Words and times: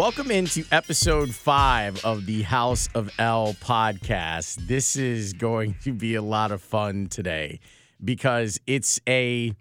Welcome 0.00 0.30
into 0.30 0.64
episode 0.72 1.34
five 1.34 2.02
of 2.06 2.24
the 2.24 2.40
House 2.40 2.88
of 2.94 3.10
L 3.18 3.54
podcast. 3.60 4.66
This 4.66 4.96
is 4.96 5.34
going 5.34 5.74
to 5.82 5.92
be 5.92 6.14
a 6.14 6.22
lot 6.22 6.52
of 6.52 6.62
fun 6.62 7.08
today 7.08 7.60
because 8.02 8.58
it's 8.66 8.98
a. 9.06 9.52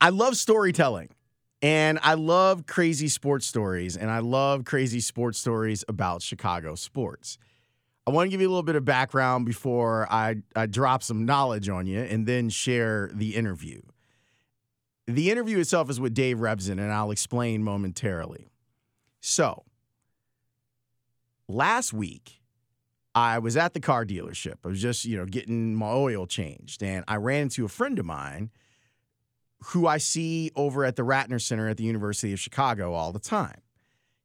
I 0.00 0.10
love 0.10 0.36
storytelling 0.36 1.08
and 1.60 1.98
I 2.00 2.14
love 2.14 2.66
crazy 2.66 3.08
sports 3.08 3.44
stories 3.44 3.96
and 3.96 4.08
I 4.08 4.20
love 4.20 4.64
crazy 4.64 5.00
sports 5.00 5.40
stories 5.40 5.84
about 5.88 6.22
Chicago 6.22 6.76
sports. 6.76 7.38
I 8.06 8.12
want 8.12 8.26
to 8.26 8.30
give 8.30 8.40
you 8.40 8.46
a 8.46 8.52
little 8.52 8.62
bit 8.62 8.76
of 8.76 8.84
background 8.84 9.46
before 9.46 10.06
I, 10.12 10.36
I 10.54 10.66
drop 10.66 11.02
some 11.02 11.24
knowledge 11.24 11.68
on 11.68 11.88
you 11.88 11.98
and 11.98 12.24
then 12.24 12.50
share 12.50 13.10
the 13.12 13.34
interview. 13.34 13.82
The 15.08 15.32
interview 15.32 15.58
itself 15.58 15.90
is 15.90 15.98
with 15.98 16.14
Dave 16.14 16.36
Revsine, 16.36 16.78
and 16.78 16.92
I'll 16.92 17.10
explain 17.10 17.64
momentarily. 17.64 18.46
So, 19.20 19.64
last 21.48 21.92
week, 21.92 22.40
I 23.14 23.38
was 23.38 23.56
at 23.56 23.74
the 23.74 23.80
car 23.80 24.04
dealership. 24.04 24.54
I 24.64 24.68
was 24.68 24.80
just, 24.80 25.04
you 25.04 25.16
know, 25.16 25.26
getting 25.26 25.74
my 25.74 25.90
oil 25.90 26.26
changed, 26.26 26.82
and 26.82 27.04
I 27.08 27.16
ran 27.16 27.42
into 27.42 27.64
a 27.64 27.68
friend 27.68 27.98
of 27.98 28.06
mine 28.06 28.50
who 29.66 29.86
I 29.86 29.98
see 29.98 30.52
over 30.54 30.84
at 30.84 30.96
the 30.96 31.02
Ratner 31.02 31.40
Center 31.40 31.68
at 31.68 31.76
the 31.76 31.84
University 31.84 32.32
of 32.32 32.38
Chicago 32.38 32.92
all 32.92 33.12
the 33.12 33.18
time. 33.18 33.60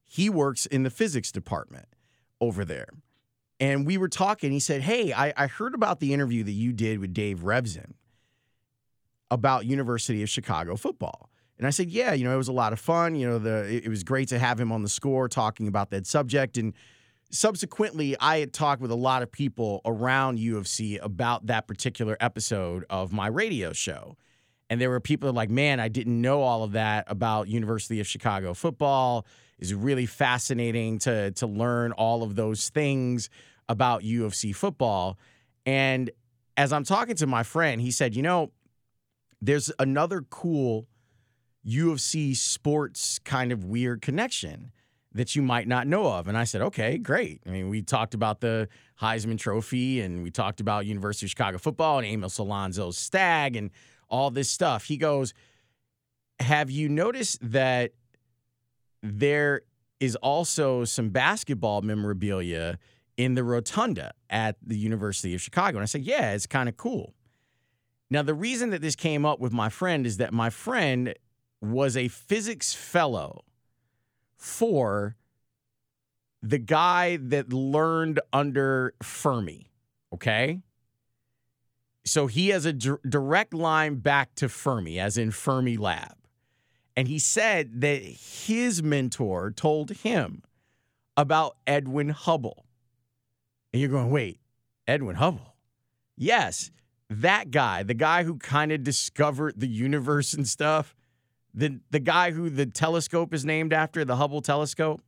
He 0.05 0.29
works 0.29 0.67
in 0.67 0.83
the 0.83 0.91
physics 0.91 1.31
department 1.31 1.87
over 2.39 2.63
there. 2.63 2.89
And 3.59 3.87
we 3.87 3.97
were 3.97 4.09
talking. 4.09 4.51
He 4.51 4.59
said, 4.59 4.81
Hey, 4.81 5.13
I, 5.13 5.33
I 5.35 5.47
heard 5.47 5.73
about 5.73 5.99
the 5.99 6.13
interview 6.13 6.43
that 6.43 6.51
you 6.51 6.71
did 6.71 6.99
with 6.99 7.13
Dave 7.13 7.39
Revsine 7.39 7.93
about 9.31 9.65
University 9.65 10.21
of 10.21 10.29
Chicago 10.29 10.75
football. 10.75 11.29
And 11.57 11.67
I 11.67 11.69
said, 11.69 11.89
yeah, 11.89 12.13
you 12.13 12.23
know, 12.23 12.33
it 12.33 12.37
was 12.37 12.47
a 12.47 12.53
lot 12.53 12.73
of 12.73 12.79
fun. 12.79 13.15
You 13.15 13.27
know, 13.27 13.39
the 13.39 13.63
it, 13.65 13.85
it 13.85 13.89
was 13.89 14.03
great 14.03 14.29
to 14.29 14.39
have 14.39 14.59
him 14.59 14.71
on 14.71 14.81
the 14.81 14.89
score 14.89 15.27
talking 15.27 15.67
about 15.67 15.91
that 15.91 16.07
subject. 16.07 16.57
And 16.57 16.73
subsequently, 17.31 18.15
I 18.19 18.39
had 18.39 18.53
talked 18.53 18.81
with 18.81 18.91
a 18.91 18.95
lot 18.95 19.21
of 19.21 19.31
people 19.31 19.81
around 19.85 20.39
U 20.39 20.57
of 20.57 20.67
C 20.67 20.97
about 20.97 21.47
that 21.47 21.67
particular 21.67 22.17
episode 22.19 22.85
of 22.89 23.13
my 23.13 23.27
radio 23.27 23.73
show. 23.73 24.17
And 24.69 24.81
there 24.81 24.89
were 24.89 24.99
people 24.99 25.31
like, 25.33 25.49
man, 25.49 25.79
I 25.79 25.87
didn't 25.87 26.19
know 26.19 26.41
all 26.41 26.63
of 26.63 26.71
that 26.71 27.05
about 27.07 27.47
University 27.47 27.99
of 27.99 28.07
Chicago 28.07 28.53
football. 28.53 29.25
It's 29.59 29.71
really 29.71 30.07
fascinating 30.07 30.99
to 30.99 31.31
to 31.31 31.47
learn 31.47 31.91
all 31.91 32.23
of 32.23 32.35
those 32.35 32.69
things 32.69 33.29
about 33.69 34.03
U 34.03 34.25
of 34.25 34.33
C 34.33 34.51
football. 34.51 35.17
And 35.65 36.09
as 36.57 36.73
I'm 36.73 36.83
talking 36.83 37.15
to 37.15 37.27
my 37.27 37.43
friend, 37.43 37.79
he 37.79 37.91
said, 37.91 38.15
you 38.15 38.21
know, 38.21 38.51
there's 39.41 39.71
another 39.79 40.21
cool 40.21 40.87
U 41.63 41.91
of 41.91 42.01
C 42.01 42.33
sports 42.33 43.19
kind 43.19 43.51
of 43.51 43.63
weird 43.63 44.01
connection 44.01 44.71
that 45.13 45.35
you 45.35 45.41
might 45.41 45.67
not 45.67 45.87
know 45.87 46.07
of. 46.07 46.27
And 46.27 46.37
I 46.37 46.43
said, 46.43 46.61
okay, 46.61 46.97
great. 46.97 47.41
I 47.45 47.51
mean, 47.51 47.69
we 47.69 47.81
talked 47.81 48.13
about 48.13 48.41
the 48.41 48.67
Heisman 48.99 49.37
Trophy 49.37 50.01
and 50.01 50.23
we 50.23 50.31
talked 50.31 50.59
about 50.59 50.85
University 50.85 51.27
of 51.27 51.29
Chicago 51.29 51.57
football 51.57 51.99
and 51.99 52.07
Amos 52.07 52.37
Alonzo 52.39 52.91
Stagg 52.91 53.55
and 53.55 53.69
all 54.09 54.31
this 54.31 54.49
stuff. 54.49 54.85
He 54.85 54.97
goes, 54.97 55.33
Have 56.39 56.71
you 56.71 56.89
noticed 56.89 57.39
that 57.51 57.91
there 59.01 59.61
is 59.99 60.15
also 60.17 60.83
some 60.83 61.09
basketball 61.09 61.81
memorabilia 61.81 62.79
in 63.15 63.35
the 63.35 63.43
rotunda 63.43 64.13
at 64.29 64.57
the 64.65 64.77
University 64.77 65.35
of 65.35 65.41
Chicago? 65.41 65.77
And 65.77 65.83
I 65.83 65.85
said, 65.85 66.01
Yeah, 66.01 66.33
it's 66.33 66.47
kind 66.47 66.67
of 66.67 66.75
cool. 66.75 67.13
Now, 68.09 68.21
the 68.21 68.33
reason 68.33 68.71
that 68.71 68.81
this 68.81 68.95
came 68.95 69.25
up 69.25 69.39
with 69.39 69.53
my 69.53 69.69
friend 69.69 70.05
is 70.05 70.17
that 70.17 70.33
my 70.33 70.49
friend 70.49 71.15
was 71.63 71.95
a 71.95 72.07
physics 72.07 72.73
fellow 72.73 73.43
for 74.35 75.15
the 76.41 76.57
guy 76.57 77.17
that 77.17 77.53
learned 77.53 78.19
under 78.31 78.93
Fermi. 79.01 79.71
Okay. 80.13 80.61
So 82.05 82.27
he 82.27 82.49
has 82.49 82.65
a 82.65 82.73
d- 82.73 82.95
direct 83.07 83.53
line 83.53 83.95
back 83.95 84.35
to 84.35 84.49
Fermi, 84.49 84.99
as 84.99 85.17
in 85.17 85.31
Fermilab. 85.31 86.15
And 86.97 87.07
he 87.07 87.17
said 87.17 87.81
that 87.81 88.03
his 88.03 88.83
mentor 88.83 89.51
told 89.51 89.91
him 89.91 90.43
about 91.15 91.55
Edwin 91.65 92.09
Hubble. 92.09 92.65
And 93.71 93.81
you're 93.81 93.89
going, 93.89 94.11
wait, 94.11 94.39
Edwin 94.87 95.15
Hubble? 95.15 95.55
Yes 96.17 96.71
that 97.21 97.51
guy, 97.51 97.83
the 97.83 97.93
guy 97.93 98.23
who 98.23 98.37
kind 98.37 98.71
of 98.71 98.83
discovered 98.83 99.59
the 99.59 99.67
universe 99.67 100.33
and 100.33 100.47
stuff, 100.47 100.95
the 101.53 101.79
the 101.91 101.99
guy 101.99 102.31
who 102.31 102.49
the 102.49 102.65
telescope 102.65 103.33
is 103.33 103.45
named 103.45 103.73
after, 103.73 104.03
the 104.03 104.15
Hubble 104.15 104.41
telescope. 104.41 105.01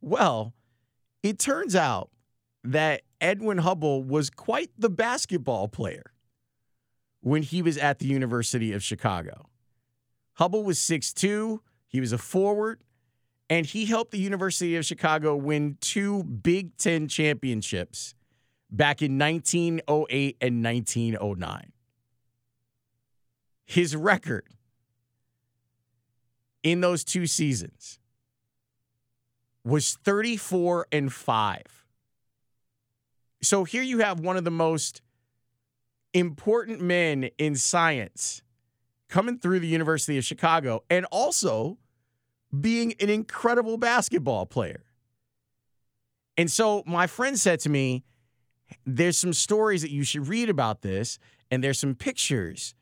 Well, 0.00 0.54
it 1.22 1.38
turns 1.38 1.76
out 1.76 2.10
that 2.64 3.02
Edwin 3.20 3.58
Hubble 3.58 4.02
was 4.02 4.30
quite 4.30 4.70
the 4.78 4.90
basketball 4.90 5.68
player 5.68 6.12
when 7.20 7.42
he 7.42 7.62
was 7.62 7.76
at 7.78 7.98
the 7.98 8.06
University 8.06 8.72
of 8.72 8.82
Chicago. 8.82 9.48
Hubble 10.34 10.64
was 10.64 10.78
6'2, 10.78 11.58
he 11.86 12.00
was 12.00 12.12
a 12.12 12.18
forward, 12.18 12.82
and 13.50 13.66
he 13.66 13.84
helped 13.84 14.12
the 14.12 14.18
University 14.18 14.76
of 14.76 14.84
Chicago 14.84 15.36
win 15.36 15.76
two 15.80 16.24
Big 16.24 16.76
Ten 16.76 17.06
championships 17.06 18.14
back 18.70 19.02
in 19.02 19.18
1908 19.18 20.36
and 20.40 20.64
1909. 20.64 21.72
His 23.66 23.94
record 23.94 24.48
in 26.62 26.80
those 26.80 27.04
two 27.04 27.26
seasons 27.26 27.98
was 29.64 29.94
34 29.94 30.86
and 30.92 31.12
5. 31.12 31.62
So 33.42 33.64
here 33.64 33.82
you 33.82 33.98
have 33.98 34.20
one 34.20 34.36
of 34.36 34.44
the 34.44 34.50
most 34.50 35.02
important 36.14 36.80
men 36.80 37.30
in 37.38 37.54
science 37.56 38.42
coming 39.08 39.38
through 39.38 39.60
the 39.60 39.68
University 39.68 40.18
of 40.18 40.24
Chicago 40.24 40.84
and 40.88 41.06
also 41.06 41.78
being 42.58 42.94
an 43.00 43.08
incredible 43.08 43.76
basketball 43.78 44.46
player. 44.46 44.84
And 46.36 46.50
so 46.50 46.82
my 46.86 47.06
friend 47.06 47.38
said 47.38 47.60
to 47.60 47.68
me, 47.68 48.04
there's 48.86 49.18
some 49.18 49.32
stories 49.32 49.82
that 49.82 49.90
you 49.90 50.02
should 50.02 50.28
read 50.28 50.48
about 50.48 50.80
this, 50.82 51.18
and 51.50 51.62
there's 51.62 51.78
some 51.78 51.94
pictures 51.94 52.74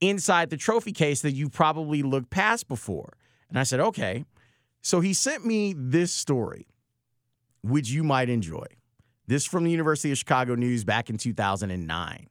inside 0.00 0.50
the 0.50 0.56
trophy 0.56 0.92
case 0.92 1.22
that 1.22 1.32
you 1.32 1.48
probably 1.48 2.02
looked 2.02 2.30
past 2.30 2.68
before. 2.68 3.16
And 3.48 3.58
I 3.58 3.62
said, 3.62 3.80
okay. 3.80 4.24
So 4.82 5.00
he 5.00 5.12
sent 5.12 5.44
me 5.44 5.74
this 5.76 6.12
story, 6.12 6.66
which 7.62 7.90
you 7.90 8.04
might 8.04 8.28
enjoy. 8.28 8.66
This 9.26 9.44
from 9.44 9.64
the 9.64 9.70
University 9.70 10.10
of 10.12 10.18
Chicago 10.18 10.54
News 10.54 10.84
back 10.84 11.10
in 11.10 11.18
2009. 11.18 12.28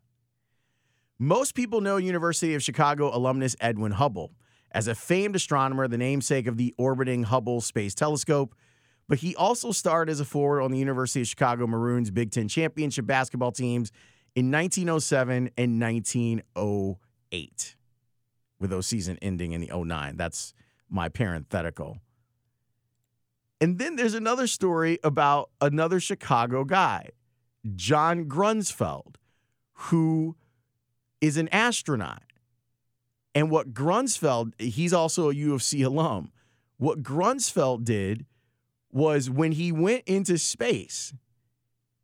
Most 1.20 1.56
people 1.56 1.82
know 1.82 1.98
University 1.98 2.56
of 2.56 2.64
Chicago 2.64 3.16
alumnus 3.16 3.56
Edwin 3.60 3.92
Hubble 3.92 4.32
as 4.72 4.88
a 4.88 4.96
famed 4.96 5.36
astronomer, 5.36 5.88
the 5.88 5.98
namesake 5.98 6.48
of 6.48 6.58
the 6.58 6.74
orbiting 6.78 7.24
Hubble 7.24 7.62
Space 7.62 7.96
Telescope 7.96 8.54
but 9.08 9.20
he 9.20 9.36
also 9.36 9.72
starred 9.72 10.10
as 10.10 10.20
a 10.20 10.26
forward 10.26 10.62
on 10.62 10.72
the 10.72 10.78
University 10.78 11.22
of 11.22 11.28
Chicago 11.28 11.66
Maroons 11.66 12.12
Big 12.12 12.32
Ten 12.32 12.48
championship 12.48 13.06
basketball 13.06 13.52
teams 13.52 13.92
in 14.36 14.52
1907 14.52 15.52
and 15.58 15.82
1908, 15.82 16.98
with 18.60 18.70
those 18.70 18.88
season 18.88 19.18
ending 19.22 19.52
in 19.52 19.62
the 19.62 19.72
09. 19.74 20.18
That's 20.18 20.54
my 20.90 21.10
parenthetical. 21.10 21.98
And 23.60 23.80
then 23.80 23.96
there's 23.96 24.14
another 24.14 24.48
story 24.48 25.00
about 25.04 25.50
another 25.60 26.00
Chicago 26.00 26.64
guy, 26.64 27.10
John 27.76 28.26
Grunsfeld, 28.26 29.16
who 29.74 30.36
is 31.22 31.38
an 31.38 31.50
astronaut. 31.50 32.24
And 33.34 33.52
what 33.52 33.74
Grunsfeld, 33.74 34.60
he's 34.60 34.94
also 34.94 35.30
a 35.30 35.34
U 35.34 35.54
of 35.54 35.64
C 35.64 35.82
alum. 35.82 36.32
What 36.78 37.04
Grunsfeld 37.04 37.84
did 37.84 38.26
was 38.92 39.30
when 39.30 39.52
he 39.54 39.72
went 39.72 40.04
into 40.06 40.38
space, 40.38 41.14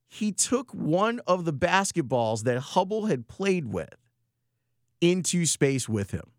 he 0.07 0.31
took 0.31 0.71
one 0.71 1.21
of 1.25 1.45
the 1.45 1.53
basketballs 1.53 2.43
that 2.43 2.59
Hubble 2.59 3.07
had 3.07 3.27
played 3.27 3.65
with 3.65 3.95
into 5.03 5.45
space 5.45 5.89
with 5.89 6.11
him. 6.11 6.31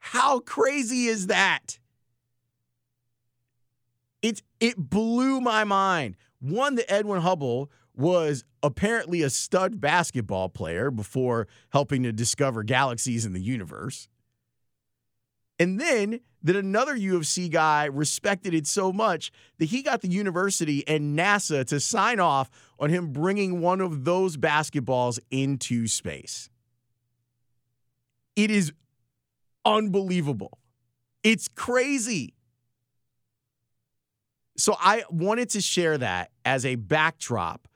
How 0.00 0.40
crazy 0.40 1.06
is 1.06 1.28
that? 1.28 1.78
It 4.20 4.42
it 4.60 4.76
blew 4.76 5.40
my 5.40 5.64
mind. 5.64 6.16
One 6.40 6.74
that 6.74 6.92
Edwin 6.92 7.22
Hubble 7.22 7.70
was 7.96 8.44
apparently 8.62 9.22
a 9.22 9.30
stud 9.30 9.80
basketball 9.80 10.50
player 10.50 10.90
before 10.90 11.48
helping 11.70 12.02
to 12.02 12.12
discover 12.12 12.62
galaxies 12.62 13.24
in 13.24 13.32
the 13.32 13.40
universe. 13.40 14.08
And 15.58 15.80
then 15.80 16.20
that 16.42 16.54
another 16.54 16.94
U 16.94 17.16
of 17.16 17.26
C 17.26 17.48
guy 17.48 17.86
respected 17.86 18.52
it 18.52 18.66
so 18.66 18.92
much 18.92 19.32
that 19.58 19.66
he 19.66 19.82
got 19.82 20.02
the 20.02 20.08
university 20.08 20.86
and 20.86 21.18
NASA 21.18 21.64
to 21.66 21.80
sign 21.80 22.20
off 22.20 22.50
on 22.78 22.90
him 22.90 23.10
bringing 23.10 23.60
one 23.60 23.80
of 23.80 24.04
those 24.04 24.36
basketballs 24.36 25.18
into 25.30 25.88
space. 25.88 26.50
It 28.38 28.52
is 28.52 28.72
unbelievable. 29.64 30.58
It's 31.24 31.48
crazy. 31.48 32.34
So 34.56 34.76
I 34.78 35.02
wanted 35.10 35.50
to 35.50 35.60
share 35.60 35.98
that 35.98 36.30
as 36.44 36.64
a 36.64 36.76
backdrop. 36.76 37.66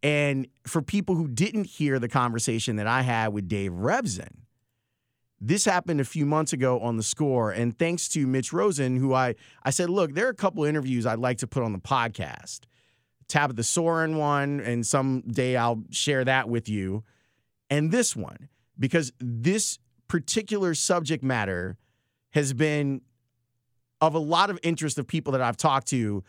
And 0.00 0.46
for 0.64 0.80
people 0.80 1.16
who 1.16 1.26
didn't 1.26 1.64
hear 1.64 1.98
the 1.98 2.08
conversation 2.08 2.76
that 2.76 2.86
I 2.86 3.02
had 3.02 3.32
with 3.32 3.48
Dave 3.48 3.72
Revsine, 3.72 4.44
this 5.40 5.64
happened 5.64 6.00
a 6.00 6.04
few 6.04 6.24
months 6.24 6.52
ago 6.52 6.78
on 6.78 6.96
the 6.96 7.02
score. 7.02 7.50
And 7.50 7.76
thanks 7.76 8.08
to 8.10 8.28
Mitch 8.28 8.52
Rosen, 8.52 8.96
who 8.96 9.12
I, 9.12 9.34
I 9.64 9.70
said, 9.70 9.90
look, 9.90 10.14
there 10.14 10.28
are 10.28 10.30
a 10.30 10.34
couple 10.34 10.62
interviews 10.62 11.04
I'd 11.04 11.18
like 11.18 11.38
to 11.38 11.48
put 11.48 11.64
on 11.64 11.72
the 11.72 11.80
podcast. 11.80 12.60
Tabitha 13.26 13.64
Soren 13.64 14.16
one, 14.16 14.60
and 14.60 14.86
someday 14.86 15.56
I'll 15.56 15.82
share 15.90 16.24
that 16.24 16.48
with 16.48 16.68
you. 16.68 17.02
And 17.68 17.90
this 17.90 18.14
one, 18.14 18.48
because 18.80 19.12
this 19.20 19.78
particular 20.08 20.74
subject 20.74 21.22
matter 21.22 21.76
has 22.30 22.52
been 22.52 23.02
of 24.00 24.14
a 24.14 24.18
lot 24.18 24.50
of 24.50 24.58
interest 24.62 24.98
of 24.98 25.06
people 25.06 25.32
that 25.32 25.42
I've 25.42 25.56
talked 25.56 25.88
to 25.88 26.24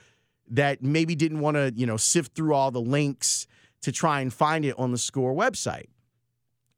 that 0.49 0.83
maybe 0.83 1.15
didn't 1.15 1.39
want 1.39 1.55
to, 1.55 1.73
you 1.75 1.85
know, 1.85 1.97
sift 1.97 2.35
through 2.35 2.53
all 2.53 2.69
the 2.69 2.81
links 2.81 3.47
to 3.81 3.91
try 3.91 4.21
and 4.21 4.31
find 4.31 4.65
it 4.65 4.77
on 4.77 4.91
the 4.91 4.97
score 4.97 5.33
website. 5.33 5.87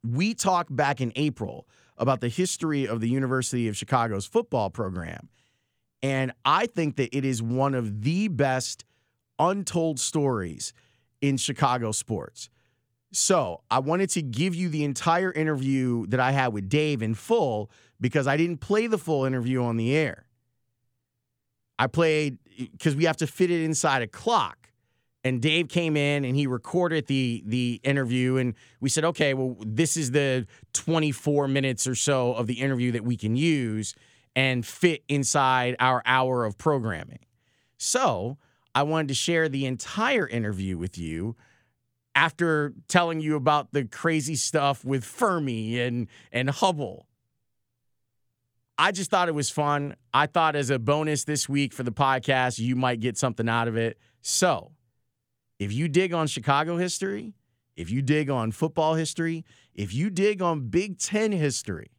We 0.04 0.34
talked 0.34 0.74
back 0.74 1.02
in 1.02 1.12
April 1.16 1.68
about 1.98 2.22
the 2.22 2.30
history 2.30 2.88
of 2.88 3.02
the 3.02 3.10
University 3.10 3.68
of 3.68 3.76
Chicago's 3.76 4.26
football 4.26 4.70
program. 4.70 5.30
And 6.02 6.34
I 6.46 6.68
think 6.68 6.98
that 6.98 7.16
it 7.16 7.26
is 7.26 7.42
one 7.42 7.74
of 7.74 8.04
the 8.04 8.28
best 8.28 8.86
untold 9.40 10.00
stories 10.00 10.74
in 11.22 11.38
Chicago 11.38 11.92
sports. 11.92 12.50
So 13.14 13.62
I 13.70 13.80
wanted 13.80 14.10
to 14.12 14.24
give 14.24 14.56
you 14.56 14.70
the 14.70 14.84
entire 14.84 15.32
interview 15.32 16.08
that 16.08 16.20
I 16.20 16.32
had 16.32 16.48
with 16.48 16.68
Dave 16.68 17.04
in 17.04 17.14
full 17.14 17.70
because 18.02 18.26
I 18.26 18.38
didn't 18.38 18.58
play 18.58 18.88
the 18.88 18.98
full 18.98 19.24
interview 19.24 19.64
on 19.64 19.78
the 19.78 19.96
air. 19.96 20.26
I 21.78 21.88
played 21.88 22.40
because 22.58 22.96
we 22.96 23.06
have 23.06 23.18
to 23.18 23.28
fit 23.28 23.52
it 23.52 23.64
inside 23.64 24.02
a 24.02 24.08
clock. 24.08 24.72
And 25.24 25.42
Dave 25.42 25.70
came 25.70 25.96
in 25.96 26.26
and 26.26 26.36
he 26.36 26.48
recorded 26.48 27.08
the 27.08 27.44
the 27.46 27.80
interview, 27.84 28.36
and 28.36 28.56
we 28.82 28.90
said, 28.90 29.06
okay, 29.06 29.34
well, 29.34 29.56
this 29.60 29.96
is 29.96 30.12
the 30.12 30.46
24 30.74 31.48
minutes 31.48 31.88
or 31.88 31.96
so 31.96 32.34
of 32.34 32.48
the 32.48 32.56
interview 32.56 32.92
that 32.92 33.06
we 33.06 33.16
can 33.16 33.38
use 33.38 33.96
and 34.36 34.66
fit 34.66 35.04
inside 35.08 35.76
our 35.80 36.02
hour 36.06 36.44
of 36.44 36.58
programming. 36.58 37.20
So 37.78 38.38
I 38.76 38.84
wanted 38.84 39.10
to 39.10 39.14
share 39.14 39.48
the 39.48 39.66
entire 39.66 40.28
interview 40.28 40.78
with 40.78 40.98
you 40.98 41.36
after 42.16 42.74
telling 42.88 43.20
you 43.20 43.36
about 43.36 43.72
the 43.72 43.86
crazy 43.86 44.36
stuff 44.36 44.86
with 44.86 45.04
Fermi 45.04 45.80
and 45.80 46.08
and 46.32 46.50
Hubble. 46.50 47.08
I 48.78 48.92
just 48.92 49.12
thought 49.12 49.30
it 49.30 49.36
was 49.36 49.50
fun. 49.50 49.96
I 50.14 50.26
thought 50.26 50.56
as 50.56 50.70
a 50.70 50.80
bonus 50.80 51.24
this 51.24 51.48
week 51.48 51.74
for 51.74 51.84
the 51.84 51.92
podcast, 51.92 52.60
you 52.60 52.76
might 52.76 53.00
get 53.00 53.18
something 53.18 53.48
out 53.48 53.68
of 53.68 53.78
it. 53.78 53.98
So, 54.22 54.72
if 55.60 55.72
you 55.72 55.88
dig 55.88 56.14
on 56.14 56.28
Chicago 56.28 56.78
history, 56.78 57.34
if 57.76 57.92
you 57.92 58.02
dig 58.02 58.30
on 58.30 58.52
football 58.52 58.96
history, 58.96 59.46
if 59.76 59.94
you 59.94 60.10
dig 60.10 60.42
on 60.42 60.70
Big 60.70 60.98
Ten 60.98 61.32
history, 61.32 61.92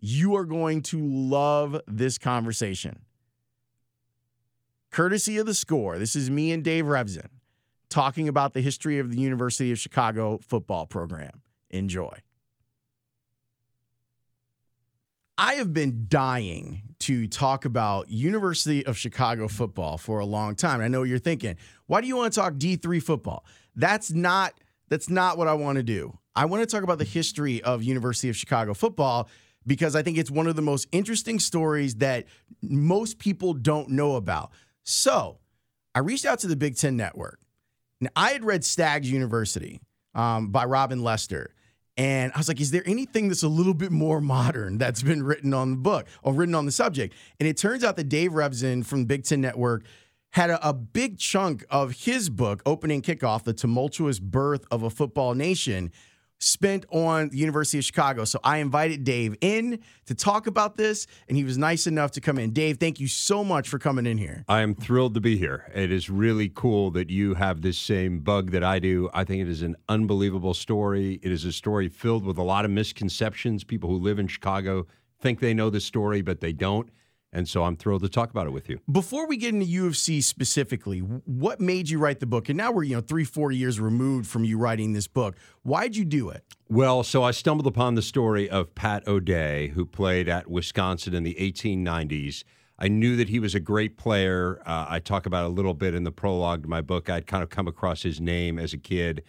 you 0.00 0.36
are 0.36 0.44
going 0.44 0.82
to 0.82 1.00
love 1.00 1.80
this 1.86 2.18
conversation. 2.18 3.00
Courtesy 4.90 5.38
of 5.38 5.46
the 5.46 5.54
score, 5.54 5.98
this 5.98 6.16
is 6.16 6.30
me 6.30 6.50
and 6.52 6.64
Dave 6.64 6.84
Revsine 6.84 7.37
talking 7.88 8.28
about 8.28 8.54
the 8.54 8.60
history 8.60 8.98
of 8.98 9.10
the 9.10 9.20
University 9.20 9.72
of 9.72 9.78
Chicago 9.78 10.38
football 10.42 10.86
program. 10.86 11.42
Enjoy. 11.70 12.16
I 15.36 15.54
have 15.54 15.72
been 15.72 16.06
dying 16.08 16.82
to 17.00 17.28
talk 17.28 17.64
about 17.64 18.10
University 18.10 18.84
of 18.84 18.98
Chicago 18.98 19.46
football 19.46 19.96
for 19.96 20.18
a 20.18 20.26
long 20.26 20.56
time. 20.56 20.80
I 20.80 20.88
know 20.88 21.04
you're 21.04 21.20
thinking, 21.20 21.56
why 21.86 22.00
do 22.00 22.08
you 22.08 22.16
want 22.16 22.32
to 22.32 22.40
talk 22.40 22.54
D3 22.54 23.00
football? 23.00 23.44
That's 23.76 24.10
not 24.10 24.54
that's 24.88 25.08
not 25.08 25.38
what 25.38 25.48
I 25.48 25.54
want 25.54 25.76
to 25.76 25.82
do. 25.82 26.18
I 26.34 26.46
want 26.46 26.62
to 26.62 26.66
talk 26.66 26.82
about 26.82 26.98
the 26.98 27.04
history 27.04 27.62
of 27.62 27.82
University 27.82 28.28
of 28.28 28.36
Chicago 28.36 28.74
football 28.74 29.28
because 29.66 29.94
I 29.94 30.02
think 30.02 30.18
it's 30.18 30.30
one 30.30 30.46
of 30.46 30.56
the 30.56 30.62
most 30.62 30.88
interesting 30.92 31.38
stories 31.38 31.96
that 31.96 32.24
most 32.62 33.18
people 33.18 33.54
don't 33.54 33.90
know 33.90 34.16
about. 34.16 34.50
So, 34.82 35.38
I 35.94 36.00
reached 36.00 36.24
out 36.24 36.38
to 36.40 36.46
the 36.46 36.56
Big 36.56 36.76
10 36.76 36.96
network. 36.96 37.40
Now, 38.00 38.10
I 38.14 38.30
had 38.30 38.44
read 38.44 38.64
Stagg's 38.64 39.10
University 39.10 39.80
um, 40.14 40.48
by 40.48 40.64
Robin 40.64 41.02
Lester. 41.02 41.54
And 41.96 42.32
I 42.32 42.38
was 42.38 42.46
like, 42.46 42.60
is 42.60 42.70
there 42.70 42.84
anything 42.86 43.26
that's 43.26 43.42
a 43.42 43.48
little 43.48 43.74
bit 43.74 43.90
more 43.90 44.20
modern 44.20 44.78
that's 44.78 45.02
been 45.02 45.24
written 45.24 45.52
on 45.52 45.70
the 45.72 45.76
book 45.76 46.06
or 46.22 46.32
written 46.32 46.54
on 46.54 46.64
the 46.64 46.72
subject? 46.72 47.12
And 47.40 47.48
it 47.48 47.56
turns 47.56 47.82
out 47.82 47.96
that 47.96 48.08
Dave 48.08 48.30
Revsine 48.30 48.86
from 48.86 49.04
Big 49.04 49.24
Ten 49.24 49.40
Network 49.40 49.84
had 50.30 50.50
a, 50.50 50.68
a, 50.68 50.72
big 50.72 51.18
chunk 51.18 51.64
of 51.70 51.92
his 52.04 52.28
book, 52.28 52.62
Opening 52.64 53.02
Kickoff 53.02 53.42
The 53.42 53.52
Tumultuous 53.52 54.20
Birth 54.20 54.64
of 54.70 54.82
a 54.84 54.90
Football 54.90 55.34
Nation, 55.34 55.90
spent 56.38 56.86
on 56.90 57.28
the 57.30 57.36
University 57.36 57.78
of 57.78 57.84
Chicago. 57.84 58.24
So 58.24 58.38
I 58.44 58.58
invited 58.58 59.04
Dave 59.04 59.36
in 59.40 59.80
to 60.06 60.14
talk 60.14 60.46
about 60.46 60.76
this, 60.76 61.06
and 61.28 61.36
he 61.36 61.44
was 61.44 61.58
nice 61.58 61.86
enough 61.86 62.12
to 62.12 62.20
come 62.20 62.38
in. 62.38 62.52
Dave, 62.52 62.78
thank 62.78 63.00
you 63.00 63.08
so 63.08 63.42
much 63.44 63.68
for 63.68 63.78
coming 63.78 64.06
in 64.06 64.18
here. 64.18 64.44
I 64.48 64.60
am 64.60 64.74
thrilled 64.74 65.14
to 65.14 65.20
be 65.20 65.36
here. 65.36 65.70
It 65.74 65.90
is 65.92 66.08
really 66.08 66.50
cool 66.54 66.90
that 66.92 67.10
you 67.10 67.34
have 67.34 67.62
this 67.62 67.78
same 67.78 68.20
bug 68.20 68.50
that 68.52 68.64
I 68.64 68.78
do. 68.78 69.10
I 69.12 69.24
think 69.24 69.42
it 69.42 69.48
is 69.48 69.62
an 69.62 69.76
unbelievable 69.88 70.54
story. 70.54 71.18
It 71.22 71.32
is 71.32 71.44
a 71.44 71.52
story 71.52 71.88
filled 71.88 72.24
with 72.24 72.38
a 72.38 72.42
lot 72.42 72.64
of 72.64 72.70
misconceptions. 72.70 73.64
People 73.64 73.90
who 73.90 73.98
live 73.98 74.18
in 74.18 74.28
Chicago 74.28 74.86
think 75.20 75.40
they 75.40 75.54
know 75.54 75.70
the 75.70 75.80
story, 75.80 76.22
but 76.22 76.40
they 76.40 76.52
don't. 76.52 76.90
And 77.32 77.48
so 77.48 77.64
I'm 77.64 77.76
thrilled 77.76 78.02
to 78.02 78.08
talk 78.08 78.30
about 78.30 78.46
it 78.46 78.50
with 78.50 78.68
you. 78.68 78.80
Before 78.90 79.26
we 79.26 79.36
get 79.36 79.52
into 79.52 79.66
U 79.66 79.86
of 79.86 79.96
C 79.96 80.20
specifically, 80.20 81.00
what 81.00 81.60
made 81.60 81.90
you 81.90 81.98
write 81.98 82.20
the 82.20 82.26
book? 82.26 82.48
And 82.48 82.56
now 82.56 82.72
we're, 82.72 82.84
you 82.84 82.96
know, 82.96 83.02
three, 83.02 83.24
four 83.24 83.52
years 83.52 83.78
removed 83.78 84.26
from 84.26 84.44
you 84.44 84.56
writing 84.56 84.94
this 84.94 85.06
book. 85.06 85.36
Why'd 85.62 85.94
you 85.94 86.06
do 86.06 86.30
it? 86.30 86.42
Well, 86.68 87.02
so 87.02 87.22
I 87.22 87.32
stumbled 87.32 87.66
upon 87.66 87.94
the 87.96 88.02
story 88.02 88.48
of 88.48 88.74
Pat 88.74 89.06
O'Day, 89.06 89.68
who 89.68 89.84
played 89.84 90.28
at 90.28 90.50
Wisconsin 90.50 91.14
in 91.14 91.22
the 91.22 91.34
1890s. 91.34 92.44
I 92.78 92.88
knew 92.88 93.16
that 93.16 93.28
he 93.28 93.40
was 93.40 93.54
a 93.54 93.60
great 93.60 93.98
player. 93.98 94.62
Uh, 94.64 94.86
I 94.88 95.00
talk 95.00 95.26
about 95.26 95.44
a 95.44 95.48
little 95.48 95.74
bit 95.74 95.94
in 95.94 96.04
the 96.04 96.12
prologue 96.12 96.62
to 96.62 96.68
my 96.68 96.80
book. 96.80 97.10
I'd 97.10 97.26
kind 97.26 97.42
of 97.42 97.50
come 97.50 97.68
across 97.68 98.02
his 98.02 98.20
name 98.20 98.58
as 98.58 98.72
a 98.72 98.78
kid 98.78 99.22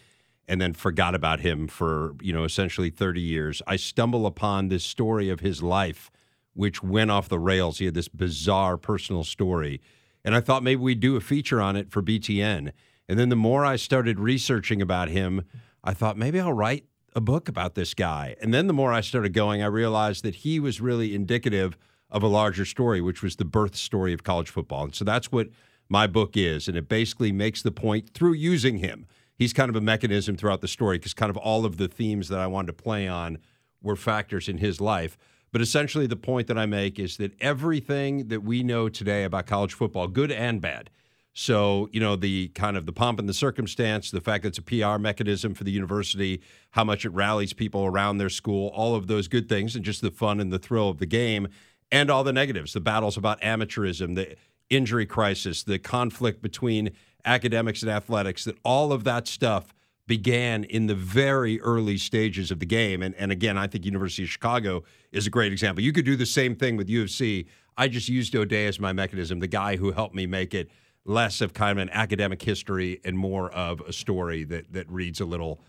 and 0.48 0.62
then 0.62 0.74
forgot 0.74 1.16
about 1.16 1.42
him 1.42 1.68
for, 1.68 2.16
you 2.22 2.32
know, 2.32 2.44
essentially 2.44 2.90
30 2.90 3.22
years. 3.22 3.62
I 3.68 3.76
stumble 3.76 4.26
upon 4.26 4.70
this 4.70 4.84
story 4.84 5.30
of 5.30 5.42
his 5.42 5.62
life 5.62 6.12
which 6.60 6.84
went 6.84 7.10
off 7.10 7.30
the 7.30 7.40
rails. 7.40 7.78
He 7.78 7.86
had 7.86 7.94
this 7.94 8.10
bizarre 8.10 8.76
personal 8.76 9.24
story. 9.24 9.80
And 10.26 10.36
I 10.36 10.42
thought 10.42 10.62
maybe 10.62 10.82
we'd 10.82 11.00
do 11.00 11.16
a 11.16 11.22
feature 11.22 11.62
on 11.62 11.78
it 11.78 11.90
for 11.90 12.04
BTN. 12.04 12.74
And 13.08 13.18
then 13.18 13.30
the 13.30 13.38
more 13.38 13.64
I 13.64 13.78
started 13.78 14.20
researching 14.20 14.82
about 14.82 15.08
him, 15.08 15.46
I 15.86 15.94
thought 15.94 16.18
maybe 16.18 16.38
I'll 16.38 16.52
write 16.52 16.84
a 17.16 17.22
book 17.22 17.48
about 17.48 17.76
this 17.76 17.94
guy. 17.94 18.36
And 18.42 18.54
then 18.54 18.68
the 18.68 18.74
more 18.74 18.92
I 18.92 19.00
started 19.00 19.32
going, 19.32 19.64
I 19.64 19.68
realized 19.68 20.26
that 20.26 20.36
he 20.36 20.60
was 20.60 20.82
really 20.82 21.16
indicative 21.16 21.78
of 22.10 22.24
a 22.24 22.28
larger 22.28 22.66
story, 22.66 23.00
which 23.00 23.24
was 23.24 23.38
the 23.38 23.46
birth 23.46 23.78
story 23.78 24.12
of 24.12 24.26
college 24.26 24.50
football. 24.50 24.84
And 24.84 24.94
so 24.94 25.06
that's 25.06 25.32
what 25.32 25.48
my 25.88 26.08
book 26.08 26.36
is. 26.36 26.68
And 26.68 26.76
it 26.76 26.90
basically 26.90 27.32
makes 27.32 27.62
the 27.62 27.72
point 27.72 28.14
through 28.14 28.34
using 28.34 28.80
him. 28.80 29.06
He's 29.34 29.54
kind 29.54 29.70
of 29.70 29.78
a 29.78 29.82
mechanism 29.82 30.36
throughout 30.36 30.60
the 30.60 30.68
story 30.68 30.98
because 30.98 31.14
kind 31.14 31.30
of 31.30 31.38
all 31.38 31.64
of 31.64 31.78
the 31.78 31.88
themes 31.88 32.28
that 32.28 32.40
I 32.40 32.48
wanted 32.48 32.68
to 32.68 32.84
play 32.84 33.08
on 33.08 33.38
were 33.82 33.96
factors 33.96 34.50
in 34.50 34.58
his 34.58 34.82
life. 34.82 35.18
But 35.52 35.62
essentially, 35.62 36.08
the 36.08 36.16
point 36.16 36.48
that 36.48 36.58
I 36.58 36.66
make 36.66 37.00
is 37.00 37.18
that 37.18 37.34
everything 37.42 38.28
that 38.28 38.44
we 38.44 38.64
know 38.64 38.90
today 38.90 39.24
about 39.24 39.48
college 39.48 39.74
football, 39.74 40.08
good 40.08 40.32
and 40.32 40.62
bad, 40.62 40.90
so, 41.34 41.88
you 41.92 42.00
know, 42.00 42.16
the 42.16 42.50
kind 42.50 42.76
of 42.76 42.86
the 42.86 42.92
pomp 42.92 43.20
and 43.20 43.30
the 43.30 43.34
circumstance, 43.34 44.12
the 44.12 44.20
fact 44.20 44.44
that 44.44 44.50
it's 44.50 44.58
a 44.58 44.62
PR 44.62 45.00
mechanism 45.00 45.54
for 45.54 45.64
the 45.64 45.72
university, 45.72 46.42
how 46.72 46.84
much 46.84 47.06
it 47.06 47.10
rallies 47.12 47.54
people 47.54 47.86
around 47.86 48.18
their 48.18 48.30
school, 48.30 48.70
all 48.76 48.96
of 48.96 49.08
those 49.08 49.28
good 49.28 49.48
things, 49.48 49.76
and 49.76 49.86
just 49.86 50.02
the 50.02 50.12
fun 50.12 50.40
and 50.40 50.52
the 50.52 50.60
thrill 50.60 50.90
of 50.90 50.98
the 50.98 51.06
game, 51.06 51.48
and 51.92 52.12
all 52.12 52.24
the 52.24 52.34
negatives, 52.34 52.74
the 52.74 52.82
battles 52.82 53.16
about 53.16 53.40
amateurism, 53.42 54.16
the 54.16 54.36
injury 54.70 55.06
crisis, 55.06 55.64
the 55.64 55.80
conflict 55.80 56.42
between 56.42 56.92
academics 57.26 57.84
and 57.84 57.92
athletics, 57.92 58.44
that 58.44 58.58
all 58.66 58.92
of 58.92 59.04
that 59.04 59.28
stuff 59.28 59.74
began 60.10 60.64
in 60.64 60.88
the 60.88 60.96
very 60.96 61.62
early 61.62 61.96
stages 61.96 62.50
of 62.50 62.60
the 62.60 62.66
game. 62.66 63.04
And, 63.04 63.14
and 63.16 63.32
again, 63.32 63.60
I 63.60 63.68
think 63.68 63.86
University 63.86 64.24
of 64.24 64.30
Chicago 64.30 64.84
is 65.12 65.28
a 65.28 65.30
great 65.30 65.54
example. 65.54 65.84
You 65.84 65.94
could 65.94 66.04
do 66.04 66.16
the 66.16 66.26
same 66.26 66.56
thing 66.56 66.76
with 66.78 66.90
U 66.90 67.04
of 67.04 67.12
C. 67.12 67.46
I 67.78 67.88
just 67.88 68.10
used 68.10 68.36
O'Day 68.36 68.66
as 68.66 68.80
my 68.80 68.92
mechanism, 68.92 69.40
the 69.40 69.48
guy 69.48 69.78
who 69.78 69.92
helped 69.92 70.16
me 70.16 70.26
make 70.26 70.56
it 70.56 70.72
less 71.06 71.42
of 71.42 71.54
kind 71.54 71.78
of 71.78 71.84
an 71.84 71.92
academic 71.94 72.42
history 72.42 73.00
and 73.06 73.20
more 73.20 73.52
of 73.52 73.82
a 73.82 73.94
story 73.94 74.44
that, 74.46 74.74
that 74.74 74.90
reads 74.90 75.22
a 75.22 75.26
little 75.26 75.62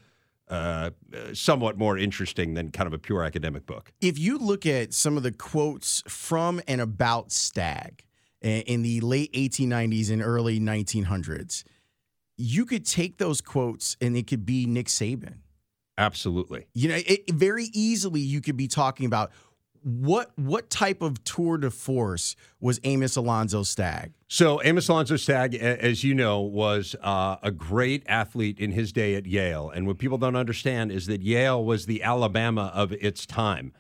uh, 0.49 0.91
somewhat 1.35 1.77
more 1.77 1.99
interesting 1.99 2.55
than 2.55 2.71
kind 2.71 2.87
of 2.87 2.95
a 2.95 2.99
pure 2.99 3.23
academic 3.23 3.67
book. 3.67 3.93
If 4.01 4.19
you 4.19 4.39
look 4.39 4.65
at 4.65 4.95
some 4.95 5.19
of 5.19 5.23
the 5.23 5.33
quotes 5.33 6.03
from 6.09 6.63
and 6.67 6.81
about 6.81 7.31
Stagg 7.31 8.05
in 8.41 8.81
the 8.81 9.01
late 9.01 9.33
1890s 9.35 10.11
and 10.11 10.23
early 10.23 10.59
1900s, 10.59 11.63
you 12.41 12.65
could 12.65 12.87
take 12.87 13.19
those 13.19 13.41
quotes 13.41 13.97
and 14.01 14.17
it 14.17 14.27
could 14.27 14.47
be 14.47 14.67
Nick 14.67 14.87
Saban. 14.87 15.39
Absolutely. 15.99 16.67
You 16.73 16.89
know, 16.89 16.99
it, 17.07 17.31
very 17.31 17.67
easily 17.75 18.21
you 18.21 18.41
could 18.41 18.57
be 18.57 18.69
talking 18.69 19.05
about 19.05 19.31
what 19.83 20.31
what 20.37 20.69
type 20.69 21.01
of 21.01 21.23
tour 21.25 21.57
de 21.57 21.71
force 21.71 22.37
was 22.61 22.81
Amos 22.85 23.17
Alonzo 23.17 23.63
Stagg? 23.63 24.13
So 24.29 24.63
Amos 24.63 24.89
Alonzo 24.89 25.17
Stagg, 25.17 25.55
as 25.55 26.05
you 26.05 26.15
know, 26.15 26.41
was 26.41 26.95
uh, 27.03 27.37
a 27.43 27.51
great 27.51 28.03
athlete 28.07 28.59
in 28.59 28.73
his 28.73 28.93
day 28.93 29.15
at 29.15 29.27
Yale. 29.27 29.71
And 29.71 29.87
what 29.87 29.99
people 29.99 30.19
don't 30.19 30.37
understand 30.37 30.93
is 30.93 31.07
that 31.07 31.23
Yale 31.23 31.65
was 31.65 31.87
the 31.87 32.03
Alabama 32.03 32.71
of 32.75 32.93
its 32.93 33.27
time. 33.27 33.73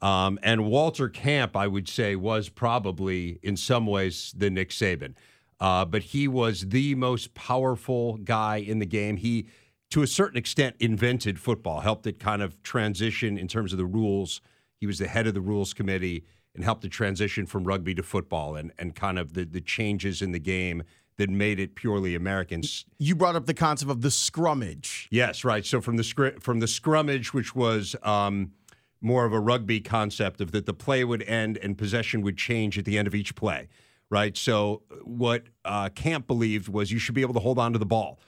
Um, 0.00 0.38
and 0.42 0.66
Walter 0.66 1.08
Camp, 1.08 1.56
I 1.56 1.66
would 1.66 1.88
say, 1.88 2.14
was 2.14 2.48
probably 2.48 3.40
in 3.42 3.56
some 3.56 3.86
ways 3.86 4.32
the 4.36 4.48
Nick 4.48 4.70
Saban. 4.70 5.14
Uh, 5.60 5.84
but 5.84 6.02
he 6.02 6.28
was 6.28 6.68
the 6.68 6.94
most 6.94 7.34
powerful 7.34 8.16
guy 8.18 8.56
in 8.56 8.78
the 8.78 8.86
game. 8.86 9.16
He, 9.16 9.46
to 9.90 10.02
a 10.02 10.06
certain 10.06 10.38
extent, 10.38 10.76
invented 10.78 11.38
football, 11.40 11.80
helped 11.80 12.06
it 12.06 12.20
kind 12.20 12.42
of 12.42 12.62
transition 12.62 13.36
in 13.36 13.48
terms 13.48 13.72
of 13.72 13.78
the 13.78 13.86
rules 13.86 14.40
he 14.78 14.86
was 14.86 14.98
the 14.98 15.08
head 15.08 15.26
of 15.26 15.34
the 15.34 15.40
rules 15.40 15.74
committee 15.74 16.24
and 16.54 16.64
helped 16.64 16.82
the 16.82 16.88
transition 16.88 17.46
from 17.46 17.64
rugby 17.64 17.94
to 17.94 18.02
football 18.02 18.56
and, 18.56 18.72
and 18.78 18.94
kind 18.94 19.18
of 19.18 19.34
the, 19.34 19.44
the 19.44 19.60
changes 19.60 20.22
in 20.22 20.32
the 20.32 20.38
game 20.38 20.82
that 21.16 21.28
made 21.28 21.58
it 21.58 21.74
purely 21.74 22.14
American. 22.14 22.62
You 22.98 23.16
brought 23.16 23.34
up 23.34 23.46
the 23.46 23.54
concept 23.54 23.90
of 23.90 24.02
the 24.02 24.08
scrummage. 24.08 25.08
Yes, 25.10 25.44
right. 25.44 25.66
So 25.66 25.80
from 25.80 25.96
the 25.96 26.04
scr- 26.04 26.38
from 26.40 26.60
the 26.60 26.66
scrummage, 26.66 27.28
which 27.28 27.54
was 27.56 27.96
um, 28.02 28.52
more 29.00 29.24
of 29.24 29.32
a 29.32 29.40
rugby 29.40 29.80
concept 29.80 30.40
of 30.40 30.52
that 30.52 30.66
the 30.66 30.74
play 30.74 31.02
would 31.04 31.22
end 31.24 31.58
and 31.58 31.76
possession 31.76 32.22
would 32.22 32.36
change 32.36 32.78
at 32.78 32.84
the 32.84 32.96
end 32.96 33.08
of 33.08 33.14
each 33.14 33.34
play, 33.34 33.68
right? 34.10 34.36
So 34.36 34.82
what 35.02 35.44
uh, 35.64 35.88
Camp 35.90 36.26
believed 36.26 36.68
was 36.68 36.90
you 36.90 36.98
should 36.98 37.14
be 37.14 37.22
able 37.22 37.34
to 37.34 37.40
hold 37.40 37.58
on 37.58 37.72
to 37.72 37.78
the 37.78 37.86
ball, 37.86 38.18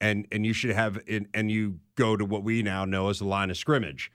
and 0.00 0.26
and 0.32 0.44
you 0.44 0.52
should 0.52 0.70
have 0.70 0.98
and 1.06 1.50
you 1.50 1.80
go 1.94 2.16
to 2.16 2.24
what 2.24 2.42
we 2.42 2.62
now 2.62 2.84
know 2.84 3.08
as 3.08 3.18
the 3.18 3.26
line 3.26 3.50
of 3.50 3.56
scrimmage. 3.56 4.10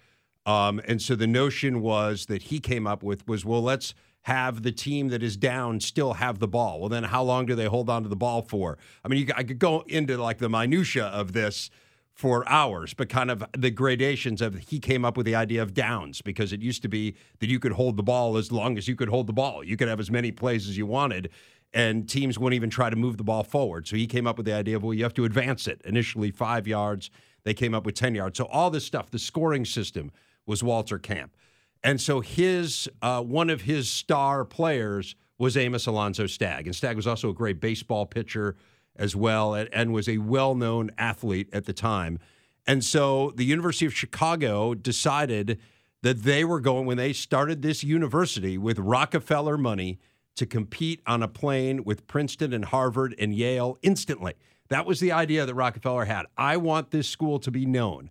Um, 0.45 0.79
and 0.87 1.01
so 1.01 1.15
the 1.15 1.27
notion 1.27 1.81
was 1.81 2.27
that 2.27 2.43
he 2.43 2.59
came 2.59 2.85
up 2.85 3.01
with 3.01 3.27
was, 3.27 3.43
well, 3.43 3.63
let's 3.63 3.95
have 4.23 4.63
the 4.63 4.71
team 4.71 5.09
that 5.09 5.21
is 5.21 5.37
down 5.37 5.79
still 5.79 6.13
have 6.13 6.39
the 6.39 6.47
ball. 6.47 6.79
Well, 6.79 6.89
then 6.89 7.03
how 7.03 7.23
long 7.23 7.45
do 7.45 7.55
they 7.55 7.65
hold 7.65 7.89
on 7.89 8.03
to 8.03 8.09
the 8.09 8.15
ball 8.15 8.41
for? 8.41 8.77
I 9.03 9.07
mean, 9.07 9.27
you, 9.27 9.33
I 9.35 9.43
could 9.43 9.59
go 9.59 9.83
into 9.87 10.17
like 10.17 10.39
the 10.39 10.49
minutia 10.49 11.05
of 11.05 11.33
this 11.33 11.69
for 12.15 12.47
hours, 12.47 12.93
but 12.93 13.09
kind 13.09 13.29
of 13.29 13.43
the 13.57 13.69
gradations 13.69 14.41
of 14.41 14.55
he 14.55 14.79
came 14.79 15.03
up 15.03 15.17
with 15.17 15.25
the 15.25 15.35
idea 15.35 15.61
of 15.61 15.73
downs 15.73 16.21
because 16.21 16.53
it 16.53 16.61
used 16.61 16.81
to 16.81 16.87
be 16.87 17.13
that 17.39 17.49
you 17.49 17.59
could 17.59 17.73
hold 17.73 17.97
the 17.97 18.03
ball 18.03 18.37
as 18.37 18.53
long 18.53 18.77
as 18.77 18.87
you 18.87 18.95
could 18.95 19.09
hold 19.09 19.27
the 19.27 19.33
ball. 19.33 19.61
You 19.63 19.75
could 19.75 19.89
have 19.89 19.99
as 19.99 20.09
many 20.09 20.31
plays 20.31 20.69
as 20.69 20.77
you 20.77 20.85
wanted, 20.85 21.29
and 21.73 22.07
teams 22.07 22.39
wouldn't 22.39 22.55
even 22.55 22.69
try 22.69 22.89
to 22.89 22.95
move 22.95 23.17
the 23.17 23.25
ball 23.25 23.43
forward. 23.43 23.85
So 23.85 23.97
he 23.97 24.07
came 24.07 24.27
up 24.27 24.37
with 24.37 24.45
the 24.45 24.53
idea 24.53 24.77
of 24.77 24.83
well, 24.83 24.93
you 24.93 25.03
have 25.03 25.13
to 25.15 25.25
advance 25.25 25.67
it. 25.67 25.81
Initially 25.83 26.31
five 26.31 26.67
yards, 26.67 27.11
they 27.43 27.53
came 27.53 27.75
up 27.75 27.85
with 27.85 27.95
ten 27.95 28.15
yards. 28.15 28.37
So 28.37 28.45
all 28.45 28.69
this 28.69 28.85
stuff, 28.85 29.11
the 29.11 29.19
scoring 29.19 29.65
system 29.65 30.09
was 30.45 30.63
Walter 30.63 30.97
Camp. 30.97 31.35
And 31.83 31.99
so 31.99 32.21
his 32.21 32.89
uh, 33.01 33.21
one 33.23 33.49
of 33.49 33.61
his 33.61 33.91
star 33.91 34.45
players 34.45 35.15
was 35.37 35.57
Amos 35.57 35.85
Alonzo 35.85 36.27
Stagg. 36.27 36.65
And 36.65 36.73
Stagg 36.73 36.95
was 36.95 37.07
also 37.07 37.29
a 37.29 37.33
great 37.33 37.59
baseball 37.59 38.05
pitcher 38.05 38.55
as 38.95 39.15
well 39.15 39.53
and, 39.53 39.69
and 39.73 39.93
was 39.93 40.07
a 40.07 40.17
well-known 40.17 40.91
athlete 40.97 41.49
at 41.53 41.65
the 41.65 41.73
time. 41.73 42.19
And 42.67 42.83
so 42.83 43.31
the 43.35 43.45
University 43.45 43.85
of 43.85 43.93
Chicago 43.93 44.73
decided 44.73 45.59
that 46.01 46.23
they 46.23 46.43
were 46.43 46.59
going 46.59 46.85
when 46.85 46.97
they 46.97 47.13
started 47.13 47.61
this 47.61 47.83
university 47.83 48.57
with 48.57 48.79
Rockefeller 48.79 49.57
money 49.57 49.99
to 50.35 50.45
compete 50.45 51.01
on 51.07 51.23
a 51.23 51.27
plane 51.27 51.83
with 51.83 52.07
Princeton 52.07 52.53
and 52.53 52.65
Harvard 52.65 53.15
and 53.17 53.33
Yale 53.33 53.77
instantly. 53.81 54.33
That 54.69 54.85
was 54.85 54.99
the 54.99 55.11
idea 55.11 55.45
that 55.45 55.53
Rockefeller 55.53 56.05
had. 56.05 56.25
I 56.37 56.57
want 56.57 56.91
this 56.91 57.07
school 57.07 57.39
to 57.39 57.51
be 57.51 57.65
known 57.65 58.09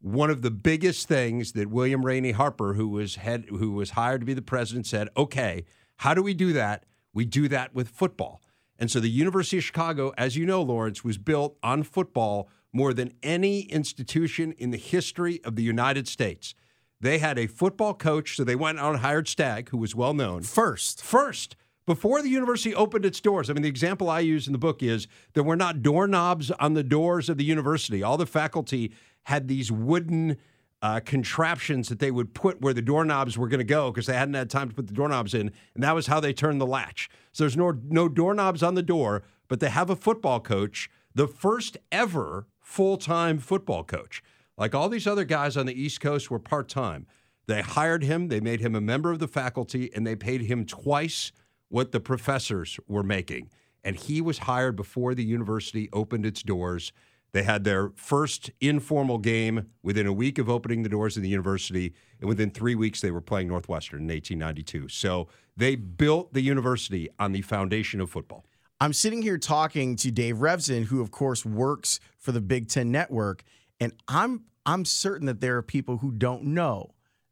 one 0.00 0.30
of 0.30 0.42
the 0.42 0.50
biggest 0.50 1.08
things 1.08 1.52
that 1.52 1.68
William 1.68 2.04
Rainey 2.04 2.32
Harper, 2.32 2.74
who 2.74 2.88
was 2.88 3.16
head, 3.16 3.46
who 3.48 3.72
was 3.72 3.90
hired 3.90 4.22
to 4.22 4.26
be 4.26 4.34
the 4.34 4.42
president, 4.42 4.86
said, 4.86 5.08
"Okay, 5.16 5.64
how 5.96 6.14
do 6.14 6.22
we 6.22 6.32
do 6.32 6.52
that? 6.54 6.86
We 7.12 7.24
do 7.24 7.48
that 7.48 7.74
with 7.74 7.88
football." 7.88 8.40
And 8.80 8.90
so 8.90 8.98
the 8.98 9.10
University 9.10 9.58
of 9.58 9.64
Chicago, 9.64 10.12
as 10.16 10.36
you 10.36 10.46
know, 10.46 10.62
Lawrence, 10.62 11.04
was 11.04 11.18
built 11.18 11.58
on 11.62 11.82
football 11.82 12.48
more 12.72 12.94
than 12.94 13.12
any 13.22 13.60
institution 13.62 14.52
in 14.52 14.70
the 14.70 14.78
history 14.78 15.40
of 15.44 15.54
the 15.54 15.62
United 15.62 16.08
States. 16.08 16.54
They 16.98 17.18
had 17.18 17.38
a 17.38 17.46
football 17.46 17.92
coach, 17.92 18.36
so 18.36 18.44
they 18.44 18.56
went 18.56 18.78
out 18.78 18.92
and 18.92 19.00
hired 19.00 19.28
Stagg, 19.28 19.68
who 19.68 19.76
was 19.76 19.94
well 19.94 20.14
known. 20.14 20.42
First. 20.42 21.02
First. 21.02 21.56
Before 21.86 22.22
the 22.22 22.28
university 22.28 22.74
opened 22.74 23.04
its 23.04 23.20
doors, 23.20 23.50
I 23.50 23.52
mean, 23.52 23.62
the 23.62 23.68
example 23.68 24.08
I 24.08 24.20
use 24.20 24.46
in 24.46 24.52
the 24.52 24.58
book 24.58 24.82
is 24.82 25.08
there 25.34 25.42
were 25.42 25.56
not 25.56 25.82
doorknobs 25.82 26.50
on 26.52 26.74
the 26.74 26.84
doors 26.84 27.28
of 27.28 27.36
the 27.36 27.44
university. 27.44 28.02
All 28.02 28.16
the 28.16 28.26
faculty 28.26 28.92
had 29.24 29.48
these 29.48 29.72
wooden 29.72 30.36
uh, 30.82 31.00
contraptions 31.00 31.88
that 31.88 31.98
they 31.98 32.10
would 32.10 32.32
put 32.34 32.60
where 32.60 32.72
the 32.72 32.82
doorknobs 32.82 33.36
were 33.36 33.48
going 33.48 33.58
to 33.58 33.64
go 33.64 33.90
because 33.90 34.06
they 34.06 34.14
hadn't 34.14 34.34
had 34.34 34.48
time 34.48 34.68
to 34.68 34.74
put 34.74 34.86
the 34.86 34.94
doorknobs 34.94 35.34
in, 35.34 35.52
and 35.74 35.84
that 35.84 35.94
was 35.94 36.06
how 36.06 36.20
they 36.20 36.32
turned 36.32 36.60
the 36.60 36.66
latch. 36.66 37.10
So 37.32 37.44
there's 37.44 37.56
no 37.56 37.78
no 37.88 38.08
doorknobs 38.08 38.62
on 38.62 38.74
the 38.74 38.82
door, 38.82 39.22
but 39.48 39.60
they 39.60 39.68
have 39.68 39.90
a 39.90 39.96
football 39.96 40.40
coach, 40.40 40.88
the 41.14 41.28
first 41.28 41.76
ever 41.92 42.46
full 42.58 42.96
time 42.96 43.38
football 43.38 43.84
coach. 43.84 44.22
Like 44.56 44.74
all 44.74 44.88
these 44.88 45.06
other 45.06 45.24
guys 45.24 45.56
on 45.56 45.66
the 45.66 45.80
East 45.80 46.00
Coast 46.00 46.30
were 46.30 46.38
part 46.38 46.68
time. 46.68 47.06
They 47.46 47.62
hired 47.62 48.04
him, 48.04 48.28
they 48.28 48.40
made 48.40 48.60
him 48.60 48.74
a 48.74 48.80
member 48.80 49.10
of 49.10 49.18
the 49.18 49.26
faculty, 49.26 49.90
and 49.94 50.06
they 50.06 50.14
paid 50.14 50.42
him 50.42 50.64
twice 50.64 51.32
what 51.68 51.92
the 51.92 52.00
professors 52.00 52.78
were 52.86 53.02
making. 53.02 53.50
And 53.82 53.96
he 53.96 54.20
was 54.20 54.38
hired 54.38 54.76
before 54.76 55.14
the 55.14 55.24
university 55.24 55.88
opened 55.92 56.26
its 56.26 56.42
doors. 56.42 56.92
They 57.32 57.42
had 57.42 57.64
their 57.64 57.90
first 57.94 58.50
informal 58.60 59.18
game 59.18 59.70
within 59.82 60.06
a 60.06 60.12
week 60.12 60.38
of 60.38 60.48
opening 60.48 60.82
the 60.82 60.88
doors 60.88 61.16
of 61.16 61.22
the 61.22 61.28
university, 61.28 61.94
and 62.20 62.28
within 62.28 62.50
three 62.50 62.74
weeks, 62.74 63.00
they 63.00 63.10
were 63.10 63.20
playing 63.20 63.48
Northwestern 63.48 64.00
in 64.00 64.08
1892. 64.08 64.88
So 64.88 65.28
they 65.56 65.76
built 65.76 66.32
the 66.32 66.40
university 66.40 67.08
on 67.18 67.32
the 67.32 67.42
foundation 67.42 68.00
of 68.00 68.10
football. 68.10 68.44
I'm 68.80 68.92
sitting 68.92 69.22
here 69.22 69.38
talking 69.38 69.94
to 69.96 70.10
Dave 70.10 70.36
Revsine, 70.36 70.84
who, 70.84 71.00
of 71.02 71.10
course, 71.10 71.44
works 71.44 72.00
for 72.18 72.32
the 72.32 72.40
Big 72.40 72.68
Ten 72.68 72.90
Network, 72.90 73.44
and 73.78 73.92
I'm 74.08 74.44
I'm 74.66 74.84
certain 74.84 75.26
that 75.26 75.40
there 75.40 75.56
are 75.56 75.62
people 75.62 75.98
who 75.98 76.10
don't 76.10 76.44
know 76.44 76.90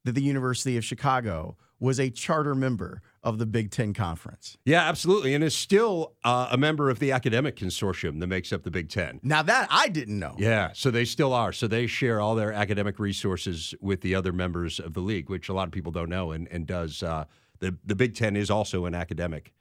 that 0.09 0.15
the 0.15 0.23
University 0.23 0.77
of 0.79 0.85
Chicago 0.85 1.57
was 1.81 2.01
a 2.01 2.11
charter 2.11 2.55
member 2.55 3.03
of 3.23 3.39
the 3.39 3.47
Big 3.47 3.71
Ten 3.71 3.93
Conference. 3.93 4.57
Yeah, 4.65 4.89
absolutely. 4.89 5.35
And 5.35 5.45
is 5.45 5.55
still 5.55 6.15
uh, 6.25 6.49
a 6.51 6.57
member 6.57 6.91
of 6.91 6.99
the 6.99 7.13
academic 7.13 7.57
consortium 7.57 8.19
that 8.21 8.27
makes 8.27 8.53
up 8.53 8.63
the 8.63 8.71
Big 8.71 8.89
Ten. 8.89 9.21
Now, 9.23 9.43
that 9.43 9.69
I 9.71 9.89
didn't 9.89 10.19
know. 10.19 10.35
Yeah, 10.39 10.71
so 10.73 10.91
they 10.91 11.05
still 11.05 11.33
are. 11.33 11.53
So 11.53 11.69
they 11.69 11.87
share 11.87 12.21
all 12.21 12.35
their 12.35 12.53
academic 12.53 12.99
resources 12.99 13.75
with 13.81 14.01
the 14.01 14.15
other 14.15 14.33
members 14.33 14.81
of 14.81 14.95
the 14.95 15.01
league, 15.01 15.29
which 15.29 15.49
a 15.51 15.53
lot 15.53 15.69
of 15.69 15.73
people 15.73 15.93
don't 15.93 16.09
know 16.09 16.33
and, 16.33 16.49
and 16.49 16.67
does. 16.67 17.03
Uh, 17.03 17.27
the, 17.61 17.77
the 17.85 17.95
Big 17.95 18.15
Ten 18.15 18.35
is 18.35 18.51
also 18.51 18.87
an 18.87 18.95
academic 18.95 19.53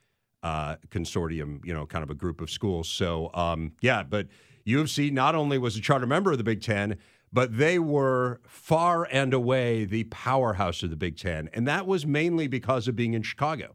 uh, 0.42 0.76
consortium, 0.88 1.64
you 1.64 1.74
know, 1.74 1.86
kind 1.86 2.02
of 2.02 2.10
a 2.10 2.14
group 2.14 2.40
of 2.40 2.50
schools. 2.50 2.88
So, 2.88 3.30
um, 3.34 3.72
yeah, 3.80 4.02
but 4.02 4.28
U 4.64 4.80
of 4.80 4.90
C 4.90 5.10
not 5.10 5.34
only 5.34 5.58
was 5.58 5.76
a 5.76 5.80
charter 5.80 6.06
member 6.06 6.32
of 6.32 6.38
the 6.38 6.44
Big 6.44 6.62
Ten, 6.62 6.96
but 7.32 7.58
they 7.58 7.78
were 7.78 8.40
far 8.46 9.06
and 9.10 9.34
away 9.34 9.84
the 9.84 10.04
powerhouse 10.04 10.82
of 10.82 10.90
the 10.90 10.96
Big 10.96 11.16
Ten. 11.16 11.48
And 11.52 11.66
that 11.68 11.86
was 11.86 12.06
mainly 12.06 12.48
because 12.48 12.88
of 12.88 12.96
being 12.96 13.14
in 13.14 13.22
Chicago. 13.22 13.74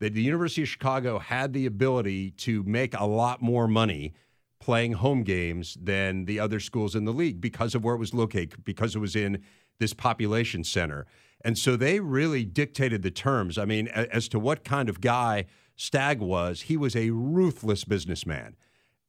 That 0.00 0.14
the 0.14 0.22
University 0.22 0.62
of 0.62 0.68
Chicago 0.68 1.18
had 1.18 1.52
the 1.52 1.66
ability 1.66 2.32
to 2.32 2.62
make 2.64 2.94
a 2.98 3.06
lot 3.06 3.40
more 3.40 3.68
money 3.68 4.12
playing 4.60 4.92
home 4.94 5.22
games 5.22 5.76
than 5.80 6.24
the 6.24 6.40
other 6.40 6.58
schools 6.58 6.94
in 6.94 7.04
the 7.04 7.12
league 7.12 7.40
because 7.40 7.74
of 7.74 7.84
where 7.84 7.94
it 7.94 7.98
was 7.98 8.14
located, 8.14 8.64
because 8.64 8.96
it 8.96 8.98
was 8.98 9.14
in 9.14 9.42
this 9.78 9.92
population 9.92 10.64
center. 10.64 11.06
And 11.44 11.58
so 11.58 11.76
they 11.76 12.00
really 12.00 12.44
dictated 12.44 13.02
the 13.02 13.10
terms. 13.10 13.58
I 13.58 13.66
mean, 13.66 13.88
as 13.88 14.28
to 14.28 14.38
what 14.38 14.64
kind 14.64 14.88
of 14.88 15.00
guy 15.00 15.44
Stagg 15.76 16.20
was, 16.20 16.62
he 16.62 16.76
was 16.76 16.96
a 16.96 17.10
ruthless 17.10 17.84
businessman. 17.84 18.56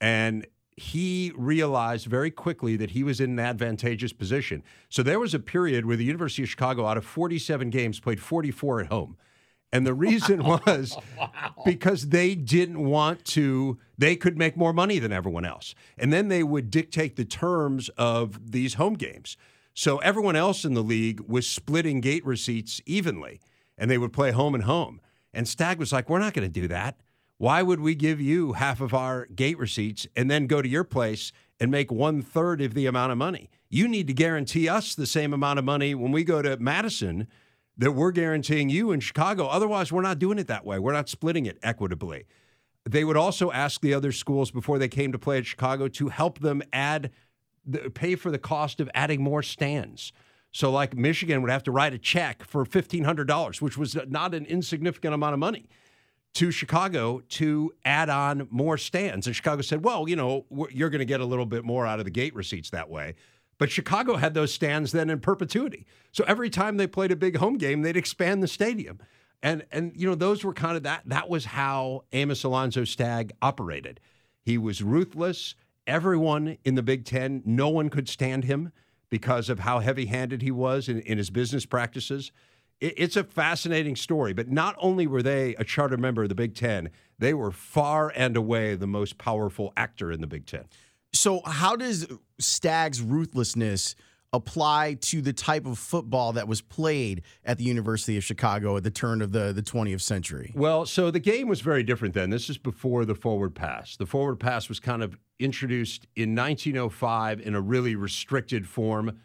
And 0.01 0.46
he 0.77 1.32
realized 1.36 2.05
very 2.05 2.32
quickly 2.32 2.75
that 2.75 2.91
he 2.91 3.03
was 3.03 3.22
in 3.22 3.32
an 3.32 3.39
advantageous 3.39 4.12
position. 4.12 4.62
So 4.89 5.03
there 5.03 5.20
was 5.20 5.34
a 5.34 5.39
period 5.39 5.86
where 5.86 5.96
the 5.96 6.03
University 6.03 6.44
of 6.44 6.50
Chicago, 6.50 6.86
out 6.86 6.98
of 6.98 7.05
47 7.05 7.70
games, 7.70 8.00
played 8.00 8.20
44 8.20 8.82
at 8.82 8.88
home. 8.88 9.17
And 9.72 9.88
the 9.88 9.94
reason 9.94 10.44
was 10.65 10.98
wow. 11.17 11.32
because 11.63 12.10
they 12.10 12.36
didn't 12.36 12.84
want 12.84 13.24
to, 13.25 13.79
they 13.98 14.15
could 14.15 14.38
make 14.38 14.58
more 14.58 14.74
money 14.74 15.00
than 15.00 15.13
everyone 15.13 15.46
else. 15.46 15.75
And 15.98 16.12
then 16.12 16.27
they 16.27 16.44
would 16.44 16.70
dictate 16.70 17.15
the 17.15 17.25
terms 17.25 17.89
of 17.98 18.51
these 18.51 18.74
home 18.74 18.96
games. 18.96 19.38
So 19.74 19.98
everyone 20.00 20.36
else 20.36 20.65
in 20.65 20.74
the 20.74 20.84
league 20.84 21.22
was 21.22 21.48
splitting 21.48 22.00
gate 22.00 22.25
receipts 22.25 22.82
evenly, 22.86 23.41
and 23.77 23.91
they 23.91 23.98
would 23.98 24.13
play 24.13 24.32
home 24.32 24.55
and 24.55 24.63
home. 24.63 25.01
And 25.34 25.48
Stagg 25.48 25.79
was 25.79 25.91
like, 25.91 26.10
We're 26.10 26.20
not 26.20 26.34
going 26.34 26.48
to 26.48 26.62
do 26.62 26.70
that. 26.70 27.01
Why 27.38 27.63
would 27.63 27.82
we 27.82 27.96
give 27.96 28.22
you 28.22 28.54
half 28.54 28.80
of 28.80 28.94
our 28.94 29.25
gate 29.25 29.58
receipts 29.58 30.08
and 30.15 30.32
then 30.32 30.48
go 30.48 30.62
to 30.62 30.70
your 30.70 30.86
place 30.86 31.34
and 31.60 31.70
make 31.70 31.92
one 31.92 32.22
third 32.22 32.62
of 32.62 32.74
the 32.74 32.86
amount 32.86 33.12
of 33.12 33.18
money? 33.18 33.50
You 33.70 33.89
need 33.89 34.08
to 34.08 34.13
guarantee 34.13 34.70
us 34.70 34.96
the 34.96 35.06
same 35.06 35.34
amount 35.34 35.60
of 35.60 35.65
money 35.65 35.94
when 35.96 36.13
we 36.13 36.24
go 36.24 36.42
to 36.42 36.56
Madison 36.58 37.27
that 37.77 37.92
we're 37.92 38.12
guaranteeing 38.12 38.70
you 38.70 38.94
in 38.94 39.01
Chicago. 39.01 39.48
Otherwise, 39.48 39.92
we're 39.92 40.01
not 40.01 40.18
doing 40.18 40.39
it 40.39 40.48
that 40.48 40.65
way. 40.65 40.80
We're 40.80 40.94
not 40.94 41.10
splitting 41.10 41.46
it 41.46 41.60
equitably. 41.62 42.24
They 42.86 43.04
would 43.04 43.18
also 43.18 43.51
ask 43.51 43.82
the 43.82 43.94
other 43.94 44.13
schools 44.13 44.50
before 44.50 44.80
they 44.80 44.88
came 44.88 45.12
to 45.12 45.20
play 45.20 45.38
at 45.38 45.46
Chicago 45.46 45.89
to 45.89 46.08
help 46.08 46.39
them 46.39 46.62
add, 46.72 47.12
pay 47.96 48.15
for 48.15 48.32
the 48.32 48.39
cost 48.39 48.80
of 48.80 48.89
adding 48.94 49.22
more 49.22 49.44
stands. 49.44 50.13
So, 50.54 50.72
like 50.72 50.96
Michigan 50.96 51.42
would 51.42 51.51
have 51.51 51.63
to 51.63 51.72
write 51.72 51.94
a 51.94 51.98
check 51.98 52.46
for 52.46 52.65
$1,500, 52.65 53.62
which 53.62 53.77
was 53.77 53.98
not 54.08 54.34
an 54.34 54.46
insignificant 54.46 55.13
amount 55.13 55.34
of 55.34 55.39
money 55.39 55.68
to 56.36 56.51
Chicago 56.51 57.22
to 57.30 57.74
add 57.86 58.10
on 58.10 58.48
more 58.51 58.77
stands. 58.77 59.25
And 59.25 59.36
Chicago 59.36 59.62
said, 59.62 59.84
well, 59.84 60.08
you 60.08 60.15
know, 60.15 60.46
you're 60.70 60.89
going 60.89 61.00
to 61.00 61.06
get 61.06 61.22
a 61.22 61.25
little 61.25 61.46
bit 61.46 61.63
more 61.63 61.88
out 61.88 62.00
of 62.00 62.06
the 62.06 62.12
gate 62.12 62.36
receipts 62.36 62.70
that 62.72 62.89
way. 62.89 63.15
But 63.58 63.72
Chicago 63.72 64.18
had 64.18 64.34
those 64.34 64.54
stands 64.54 64.92
then 64.92 65.10
in 65.10 65.22
perpetuity. 65.22 65.86
So 66.12 66.25
every 66.27 66.50
time 66.50 66.75
they 66.75 66.88
played 66.88 67.12
a 67.12 67.15
big 67.15 67.38
home 67.38 67.58
game, 67.58 67.82
they'd 67.82 67.96
expand 67.96 68.44
the 68.44 68.48
stadium. 68.48 69.00
And 69.42 69.65
and 69.72 69.94
you 69.96 70.08
know, 70.08 70.15
those 70.15 70.44
were 70.44 70.54
kind 70.54 70.75
of 70.75 70.84
that 70.84 71.04
that 71.06 71.30
was 71.30 71.46
how 71.46 72.04
Amos 72.12 72.44
Alonzo 72.44 72.84
Stagg 72.84 73.32
operated. 73.42 74.00
He 74.42 74.58
was 74.58 74.82
ruthless. 74.82 75.56
Everyone 75.88 76.58
in 76.65 76.75
the 76.75 76.84
Big 76.84 77.06
Ten, 77.06 77.44
no 77.46 77.70
one 77.70 77.89
could 77.89 78.10
stand 78.10 78.44
him 78.44 78.72
because 79.10 79.50
of 79.50 79.60
how 79.60 79.80
heavy-handed 79.80 80.42
he 80.42 80.51
was 80.51 80.89
in, 80.89 81.00
in 81.01 81.18
his 81.18 81.30
business 81.30 81.65
practices. 81.65 82.32
It, 82.79 82.94
it's 82.98 83.15
a 83.15 83.24
fascinating 83.24 83.96
story. 83.96 84.34
But 84.34 84.50
not 84.50 84.75
only 84.79 85.08
were 85.08 85.24
they 85.24 85.55
a 85.55 85.63
charter 85.63 85.98
member 85.98 86.24
of 86.24 86.29
the 86.29 86.36
Big 86.36 86.55
Ten, 86.55 86.89
they 87.20 87.34
were 87.34 87.51
far 87.51 88.12
and 88.15 88.36
away 88.36 88.75
the 88.75 88.88
most 88.88 89.17
powerful 89.17 89.74
actor 89.77 90.12
in 90.12 90.22
the 90.22 90.27
Big 90.27 90.46
Ten. 90.46 90.65
So, 91.13 91.41
how 91.46 91.75
does 91.75 92.08
Stagg's 92.39 93.01
ruthlessness 93.01 93.96
apply 94.36 94.96
to 95.00 95.22
the 95.22 95.32
type 95.32 95.65
of 95.65 95.79
football 95.79 96.34
that 96.34 96.48
was 96.48 96.62
played 96.62 97.22
at 97.46 97.58
the 97.58 97.63
University 97.63 98.17
of 98.17 98.24
Chicago 98.24 98.75
at 98.75 98.84
the 98.84 98.91
turn 98.91 99.22
of 99.22 99.32
the, 99.32 99.53
the 99.53 99.62
20th 99.62 100.01
century? 100.01 100.51
Well, 100.53 100.86
so 100.86 101.10
the 101.10 101.20
game 101.20 101.48
was 101.48 101.62
very 101.62 101.84
different 101.84 102.13
then. 102.13 102.29
This 102.29 102.50
is 102.50 102.58
before 102.58 103.05
the 103.05 103.15
forward 103.15 103.55
pass. 103.55 103.96
The 103.96 104.05
forward 104.05 104.39
pass 104.39 104.67
was 104.67 104.79
kind 104.79 105.01
of 105.01 105.17
introduced 105.39 106.08
in 106.15 106.36
1905 106.36 107.39
in 107.41 107.55
a 107.55 107.62
really 107.62 107.96
restricted 107.96 108.67
form. 108.67 109.20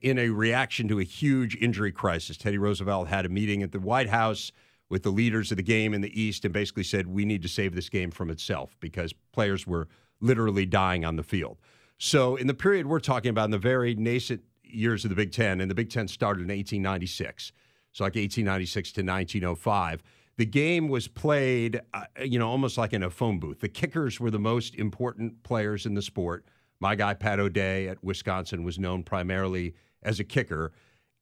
In 0.00 0.18
a 0.18 0.30
reaction 0.30 0.88
to 0.88 0.98
a 0.98 1.04
huge 1.04 1.56
injury 1.56 1.92
crisis, 1.92 2.36
Teddy 2.36 2.58
Roosevelt 2.58 3.08
had 3.08 3.26
a 3.26 3.28
meeting 3.28 3.62
at 3.62 3.72
the 3.72 3.80
White 3.80 4.08
House 4.08 4.50
with 4.88 5.02
the 5.02 5.10
leaders 5.10 5.50
of 5.50 5.56
the 5.56 5.62
game 5.62 5.94
in 5.94 6.00
the 6.00 6.20
East 6.20 6.44
and 6.44 6.52
basically 6.52 6.84
said, 6.84 7.06
We 7.06 7.24
need 7.24 7.42
to 7.42 7.48
save 7.48 7.74
this 7.74 7.88
game 7.88 8.10
from 8.10 8.30
itself 8.30 8.76
because 8.80 9.12
players 9.32 9.66
were 9.66 9.88
literally 10.20 10.66
dying 10.66 11.04
on 11.04 11.16
the 11.16 11.22
field. 11.22 11.58
So, 11.98 12.36
in 12.36 12.46
the 12.46 12.54
period 12.54 12.86
we're 12.86 13.00
talking 13.00 13.30
about, 13.30 13.46
in 13.46 13.50
the 13.50 13.58
very 13.58 13.94
nascent 13.94 14.42
years 14.62 15.04
of 15.04 15.10
the 15.10 15.14
Big 15.14 15.32
Ten, 15.32 15.60
and 15.60 15.70
the 15.70 15.74
Big 15.74 15.90
Ten 15.90 16.08
started 16.08 16.40
in 16.40 16.48
1896, 16.48 17.52
so 17.92 18.04
like 18.04 18.14
1896 18.14 18.92
to 18.92 19.00
1905, 19.02 20.02
the 20.36 20.46
game 20.46 20.88
was 20.88 21.08
played, 21.08 21.80
uh, 21.92 22.04
you 22.24 22.38
know, 22.38 22.48
almost 22.48 22.78
like 22.78 22.92
in 22.92 23.02
a 23.02 23.10
phone 23.10 23.38
booth. 23.38 23.60
The 23.60 23.68
kickers 23.68 24.18
were 24.18 24.30
the 24.30 24.38
most 24.38 24.74
important 24.74 25.42
players 25.42 25.84
in 25.84 25.94
the 25.94 26.02
sport. 26.02 26.46
My 26.82 26.96
guy, 26.96 27.14
Pat 27.14 27.38
O'Day 27.38 27.86
at 27.86 28.02
Wisconsin, 28.02 28.64
was 28.64 28.76
known 28.76 29.04
primarily 29.04 29.76
as 30.02 30.18
a 30.18 30.24
kicker. 30.24 30.72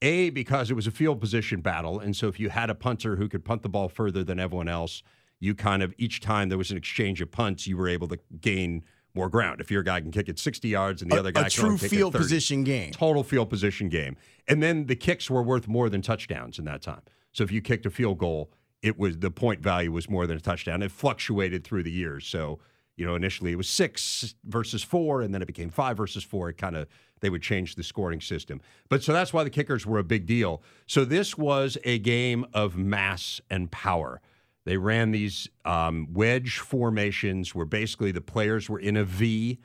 A, 0.01 0.31
because 0.31 0.71
it 0.71 0.73
was 0.73 0.87
a 0.87 0.91
field 0.91 1.21
position 1.21 1.61
battle. 1.61 1.99
And 1.99 2.15
so 2.15 2.27
if 2.27 2.39
you 2.39 2.49
had 2.49 2.71
a 2.71 2.75
punter 2.75 3.15
who 3.15 3.29
could 3.29 3.45
punt 3.45 3.61
the 3.61 3.69
ball 3.69 3.87
further 3.87 4.23
than 4.23 4.39
everyone 4.39 4.67
else, 4.67 5.03
you 5.39 5.53
kind 5.53 5.83
of 5.83 5.93
each 5.99 6.19
time 6.19 6.49
there 6.49 6.57
was 6.57 6.71
an 6.71 6.77
exchange 6.77 7.21
of 7.21 7.29
punts, 7.29 7.67
you 7.67 7.77
were 7.77 7.87
able 7.87 8.07
to 8.07 8.17
gain 8.39 8.83
more 9.13 9.29
ground. 9.29 9.61
If 9.61 9.69
your 9.69 9.83
guy 9.83 10.01
can 10.01 10.09
kick 10.09 10.29
it 10.29 10.39
60 10.39 10.67
yards 10.67 11.03
and 11.03 11.11
the 11.11 11.17
a, 11.17 11.19
other 11.19 11.31
guy 11.31 11.45
a 11.45 11.49
true 11.51 11.77
field 11.77 12.15
it 12.15 12.17
30, 12.17 12.23
position 12.23 12.63
game, 12.63 12.91
total 12.91 13.23
field 13.23 13.51
position 13.51 13.87
game. 13.87 14.17
And 14.47 14.63
then 14.63 14.87
the 14.87 14.95
kicks 14.95 15.29
were 15.29 15.43
worth 15.43 15.67
more 15.67 15.89
than 15.89 16.01
touchdowns 16.01 16.57
in 16.57 16.65
that 16.65 16.81
time. 16.81 17.01
So 17.33 17.43
if 17.43 17.51
you 17.51 17.61
kicked 17.61 17.85
a 17.85 17.91
field 17.91 18.17
goal, 18.17 18.51
it 18.81 18.97
was 18.97 19.19
the 19.19 19.29
point 19.29 19.61
value 19.61 19.91
was 19.91 20.09
more 20.09 20.25
than 20.25 20.37
a 20.37 20.41
touchdown. 20.41 20.81
It 20.81 20.91
fluctuated 20.91 21.63
through 21.63 21.83
the 21.83 21.91
years. 21.91 22.25
So 22.25 22.57
you 22.95 23.05
know 23.05 23.15
initially 23.15 23.51
it 23.51 23.57
was 23.57 23.69
six 23.69 24.35
versus 24.43 24.83
four, 24.83 25.21
and 25.21 25.33
then 25.33 25.41
it 25.41 25.47
became 25.47 25.69
five 25.69 25.97
versus 25.97 26.23
four. 26.23 26.49
It 26.49 26.57
kind 26.57 26.75
of 26.75 26.87
they 27.21 27.29
would 27.29 27.41
change 27.41 27.75
the 27.75 27.83
scoring 27.83 28.19
system. 28.19 28.61
But 28.89 29.03
so 29.03 29.13
that's 29.13 29.31
why 29.31 29.43
the 29.43 29.49
kickers 29.49 29.85
were 29.85 29.99
a 29.99 30.03
big 30.03 30.25
deal. 30.25 30.61
So 30.87 31.05
this 31.05 31.37
was 31.37 31.77
a 31.83 31.99
game 31.99 32.45
of 32.53 32.75
mass 32.75 33.39
and 33.49 33.71
power. 33.71 34.21
They 34.65 34.77
ran 34.77 35.11
these 35.11 35.49
um, 35.65 36.07
wedge 36.11 36.59
formations 36.59 37.55
where 37.55 37.65
basically 37.65 38.11
the 38.11 38.21
players 38.21 38.69
were 38.69 38.79
in 38.79 38.97
a 38.97 39.03
V 39.03 39.59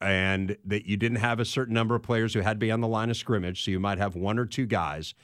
and 0.00 0.56
that 0.64 0.86
you 0.86 0.96
didn't 0.96 1.18
have 1.18 1.38
a 1.38 1.44
certain 1.44 1.74
number 1.74 1.94
of 1.94 2.02
players 2.02 2.34
who 2.34 2.40
had 2.40 2.54
to 2.54 2.58
be 2.58 2.70
on 2.70 2.80
the 2.80 2.88
line 2.88 3.10
of 3.10 3.16
scrimmage. 3.16 3.64
So 3.64 3.70
you 3.70 3.80
might 3.80 3.98
have 3.98 4.16
one 4.16 4.38
or 4.38 4.46
two 4.46 4.66
guys. 4.66 5.14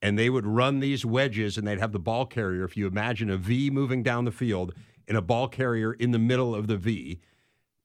And 0.00 0.16
they 0.16 0.30
would 0.30 0.46
run 0.46 0.78
these 0.78 1.04
wedges 1.04 1.58
and 1.58 1.66
they'd 1.66 1.80
have 1.80 1.90
the 1.90 1.98
ball 1.98 2.24
carrier. 2.24 2.64
If 2.64 2.76
you 2.76 2.86
imagine 2.86 3.30
a 3.30 3.36
V 3.36 3.68
moving 3.70 4.02
down 4.04 4.26
the 4.26 4.30
field 4.30 4.74
and 5.08 5.16
a 5.16 5.22
ball 5.22 5.48
carrier 5.48 5.92
in 5.92 6.12
the 6.12 6.18
middle 6.18 6.54
of 6.54 6.68
the 6.68 6.76
V, 6.76 7.20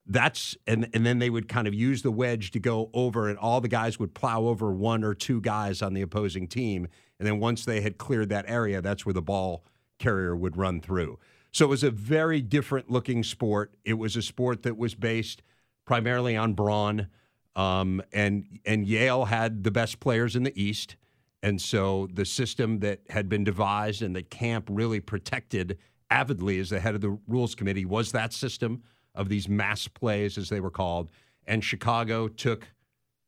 that's 0.05 0.55
and 0.67 0.89
and 0.93 1.05
then 1.05 1.19
they 1.19 1.29
would 1.29 1.47
kind 1.47 1.67
of 1.67 1.73
use 1.73 2.01
the 2.01 2.11
wedge 2.11 2.51
to 2.51 2.59
go 2.59 2.89
over 2.93 3.29
and 3.29 3.39
all 3.39 3.61
the 3.61 3.69
guys 3.69 3.97
would 3.97 4.13
plow 4.13 4.43
over 4.43 4.71
one 4.71 5.03
or 5.03 5.13
two 5.13 5.39
guys 5.39 5.81
on 5.81 5.93
the 5.93 6.01
opposing 6.01 6.45
team 6.45 6.87
and 7.19 7.27
then 7.27 7.39
once 7.39 7.63
they 7.63 7.79
had 7.79 7.97
cleared 7.97 8.27
that 8.27 8.43
area 8.49 8.81
that's 8.81 9.05
where 9.05 9.13
the 9.13 9.21
ball 9.21 9.63
carrier 9.99 10.35
would 10.35 10.57
run 10.57 10.81
through. 10.81 11.17
So 11.51 11.65
it 11.65 11.69
was 11.69 11.83
a 11.83 11.91
very 11.91 12.41
different 12.41 12.89
looking 12.89 13.23
sport. 13.23 13.75
It 13.85 13.93
was 13.93 14.15
a 14.15 14.21
sport 14.21 14.63
that 14.63 14.77
was 14.77 14.95
based 14.95 15.41
primarily 15.85 16.35
on 16.35 16.53
brawn. 16.53 17.07
Um, 17.55 18.01
and 18.11 18.59
and 18.65 18.87
Yale 18.87 19.25
had 19.25 19.63
the 19.63 19.71
best 19.71 19.99
players 19.99 20.35
in 20.35 20.43
the 20.43 20.61
East. 20.61 20.95
And 21.43 21.61
so 21.61 22.07
the 22.11 22.25
system 22.25 22.79
that 22.79 23.01
had 23.09 23.29
been 23.29 23.43
devised 23.43 24.01
and 24.01 24.15
that 24.15 24.29
Camp 24.29 24.67
really 24.71 24.99
protected 24.99 25.77
avidly 26.13 26.59
as 26.59 26.69
the 26.69 26.79
head 26.79 26.93
of 26.93 27.01
the 27.01 27.17
rules 27.27 27.55
committee 27.55 27.85
was 27.85 28.11
that 28.11 28.31
system 28.31 28.83
of 29.15 29.29
these 29.29 29.49
mass 29.49 29.87
plays, 29.87 30.37
as 30.37 30.47
they 30.47 30.59
were 30.59 30.69
called. 30.69 31.09
And 31.47 31.63
Chicago 31.63 32.27
took 32.27 32.67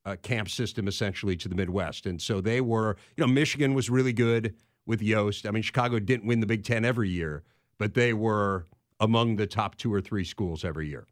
a 0.06 0.16
camp 0.16 0.50
system 0.50 0.88
essentially 0.88 1.36
to 1.38 1.50
the 1.50 1.56
Midwest. 1.56 2.06
And 2.06 2.22
so 2.22 2.42
they 2.42 2.62
were, 2.62 2.96
you 3.18 3.26
know, 3.26 3.32
Michigan 3.32 3.74
was 3.74 3.90
really 3.90 4.14
good 4.14 4.54
with 4.86 5.02
Yost. 5.02 5.48
I 5.48 5.52
mean, 5.52 5.64
Chicago 5.64 5.98
didn't 5.98 6.28
win 6.28 6.42
the 6.42 6.46
Big 6.46 6.64
Ten 6.64 6.86
every 6.86 7.10
year, 7.10 7.44
but 7.80 7.96
they 7.96 8.14
were 8.14 8.66
among 9.00 9.38
the 9.38 9.48
top 9.48 9.76
two 9.78 9.92
or 9.92 10.00
three 10.00 10.24
schools 10.24 10.64
every 10.64 10.88
year. 10.88 11.08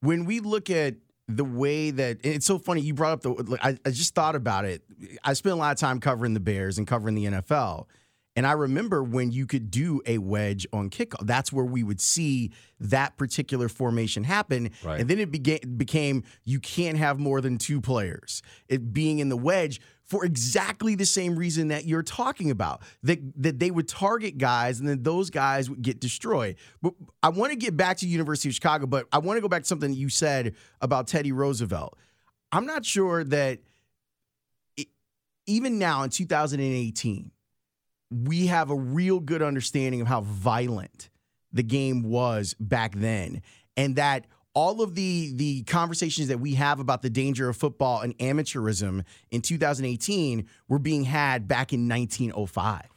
When 0.00 0.26
we 0.26 0.40
look 0.40 0.68
at 0.68 0.96
the 1.26 1.44
way 1.44 1.90
that 1.90 2.18
it's 2.22 2.44
so 2.44 2.58
funny, 2.58 2.82
you 2.82 2.92
brought 2.92 3.12
up 3.12 3.22
the, 3.22 3.58
I, 3.62 3.78
I 3.86 3.90
just 3.90 4.14
thought 4.14 4.36
about 4.36 4.66
it. 4.66 4.82
I 5.24 5.32
spent 5.32 5.54
a 5.54 5.56
lot 5.56 5.72
of 5.72 5.78
time 5.78 6.00
covering 6.00 6.34
the 6.34 6.40
Bears 6.40 6.76
and 6.76 6.86
covering 6.86 7.14
the 7.14 7.24
NFL. 7.24 7.86
And 8.36 8.46
I 8.46 8.52
remember 8.52 9.02
when 9.02 9.30
you 9.30 9.46
could 9.46 9.70
do 9.70 10.02
a 10.06 10.18
wedge 10.18 10.66
on 10.72 10.90
kickoff, 10.90 11.24
that's 11.26 11.52
where 11.52 11.64
we 11.64 11.84
would 11.84 12.00
see 12.00 12.50
that 12.80 13.16
particular 13.16 13.68
formation 13.68 14.24
happen. 14.24 14.70
Right. 14.82 15.00
And 15.00 15.08
then 15.08 15.20
it 15.20 15.30
began, 15.30 15.58
became 15.76 16.24
you 16.44 16.58
can't 16.58 16.98
have 16.98 17.20
more 17.20 17.40
than 17.40 17.58
two 17.58 17.80
players. 17.80 18.42
It 18.68 18.92
being 18.92 19.20
in 19.20 19.28
the 19.28 19.36
wedge 19.36 19.80
for 20.02 20.24
exactly 20.24 20.96
the 20.96 21.06
same 21.06 21.36
reason 21.36 21.68
that 21.68 21.86
you're 21.86 22.02
talking 22.02 22.50
about. 22.50 22.82
That 23.04 23.20
that 23.42 23.60
they 23.60 23.70
would 23.70 23.86
target 23.86 24.36
guys 24.36 24.80
and 24.80 24.88
then 24.88 25.04
those 25.04 25.30
guys 25.30 25.70
would 25.70 25.82
get 25.82 26.00
destroyed. 26.00 26.56
But 26.82 26.94
I 27.22 27.28
want 27.28 27.52
to 27.52 27.56
get 27.56 27.76
back 27.76 27.98
to 27.98 28.08
University 28.08 28.48
of 28.48 28.54
Chicago, 28.56 28.86
but 28.86 29.06
I 29.12 29.18
want 29.18 29.36
to 29.36 29.42
go 29.42 29.48
back 29.48 29.62
to 29.62 29.68
something 29.68 29.92
you 29.92 30.08
said 30.08 30.54
about 30.80 31.06
Teddy 31.06 31.30
Roosevelt. 31.30 31.96
I'm 32.50 32.66
not 32.66 32.84
sure 32.84 33.22
that 33.24 33.60
it, 34.76 34.88
even 35.46 35.78
now 35.78 36.02
in 36.02 36.10
2018 36.10 37.30
we 38.22 38.46
have 38.46 38.70
a 38.70 38.76
real 38.76 39.20
good 39.20 39.42
understanding 39.42 40.00
of 40.00 40.06
how 40.06 40.20
violent 40.20 41.10
the 41.52 41.62
game 41.62 42.02
was 42.02 42.54
back 42.60 42.94
then 42.94 43.42
and 43.76 43.96
that 43.96 44.26
all 44.54 44.80
of 44.82 44.94
the 44.94 45.32
the 45.34 45.62
conversations 45.64 46.28
that 46.28 46.38
we 46.38 46.54
have 46.54 46.78
about 46.78 47.02
the 47.02 47.10
danger 47.10 47.48
of 47.48 47.56
football 47.56 48.00
and 48.00 48.16
amateurism 48.18 49.04
in 49.30 49.40
2018 49.40 50.48
were 50.68 50.78
being 50.78 51.04
had 51.04 51.48
back 51.48 51.72
in 51.72 51.88
1905. 51.88 52.88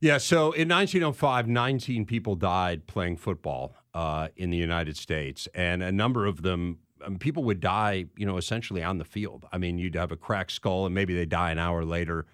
Yeah, 0.00 0.16
so 0.16 0.52
in 0.52 0.68
1905, 0.68 1.46
19 1.46 2.06
people 2.06 2.34
died 2.34 2.86
playing 2.86 3.18
football 3.18 3.74
uh, 3.92 4.28
in 4.34 4.48
the 4.48 4.56
United 4.56 4.96
States, 4.96 5.46
and 5.54 5.82
a 5.82 5.92
number 5.92 6.24
of 6.24 6.40
them, 6.40 6.78
um, 7.04 7.18
people 7.18 7.44
would 7.44 7.60
die, 7.60 8.06
you 8.16 8.24
know, 8.24 8.38
essentially 8.38 8.82
on 8.82 8.96
the 8.96 9.04
field. 9.04 9.44
I 9.52 9.58
mean, 9.58 9.76
you'd 9.76 9.96
have 9.96 10.10
a 10.10 10.16
cracked 10.16 10.52
skull, 10.52 10.86
and 10.86 10.94
maybe 10.94 11.14
they 11.14 11.26
die 11.26 11.50
an 11.50 11.58
hour 11.58 11.84
later. 11.84 12.24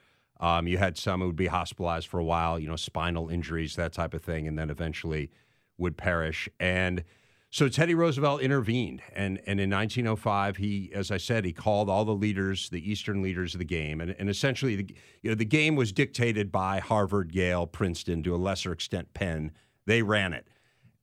Um, 0.41 0.67
you 0.67 0.79
had 0.79 0.99
some 0.99 1.21
who 1.21 1.29
would 1.29 1.37
be 1.37 1.47
hospitalized 1.47 2.09
for 2.09 2.19
a 2.19 2.25
while, 2.25 2.59
you 2.59 2.69
know, 2.69 2.77
spinal 2.77 3.29
injuries, 3.29 3.77
that 3.77 3.93
type 3.93 4.15
of 4.15 4.23
thing, 4.23 4.47
and 4.47 4.59
then 4.59 4.71
eventually 4.71 5.31
would 5.79 5.97
perish. 5.97 6.49
And 6.61 7.05
so 7.51 7.69
Teddy 7.69 7.95
Roosevelt 7.95 8.43
intervened, 8.43 9.03
and 9.15 9.41
and 9.47 9.61
in 9.61 9.71
1905, 9.71 10.59
he, 10.59 10.91
as 10.95 11.11
I 11.11 11.17
said, 11.17 11.45
he 11.45 11.53
called 11.53 11.89
all 11.89 12.05
the 12.05 12.15
leaders, 12.15 12.69
the 12.69 12.91
Eastern 12.91 13.23
leaders 13.23 13.55
of 13.55 13.61
the 13.61 13.65
game, 13.65 14.01
and 14.01 14.15
and 14.19 14.29
essentially, 14.29 14.77
the, 14.77 14.95
you 15.23 15.31
know, 15.31 15.35
the 15.35 15.45
game 15.45 15.77
was 15.77 15.93
dictated 15.93 16.53
by 16.53 16.81
Harvard, 16.81 17.35
Yale, 17.35 17.67
Princeton, 17.67 18.23
to 18.25 18.35
a 18.35 18.37
lesser 18.37 18.73
extent, 18.73 19.15
Penn. 19.15 19.53
They 19.87 20.03
ran 20.03 20.33
it. 20.33 20.47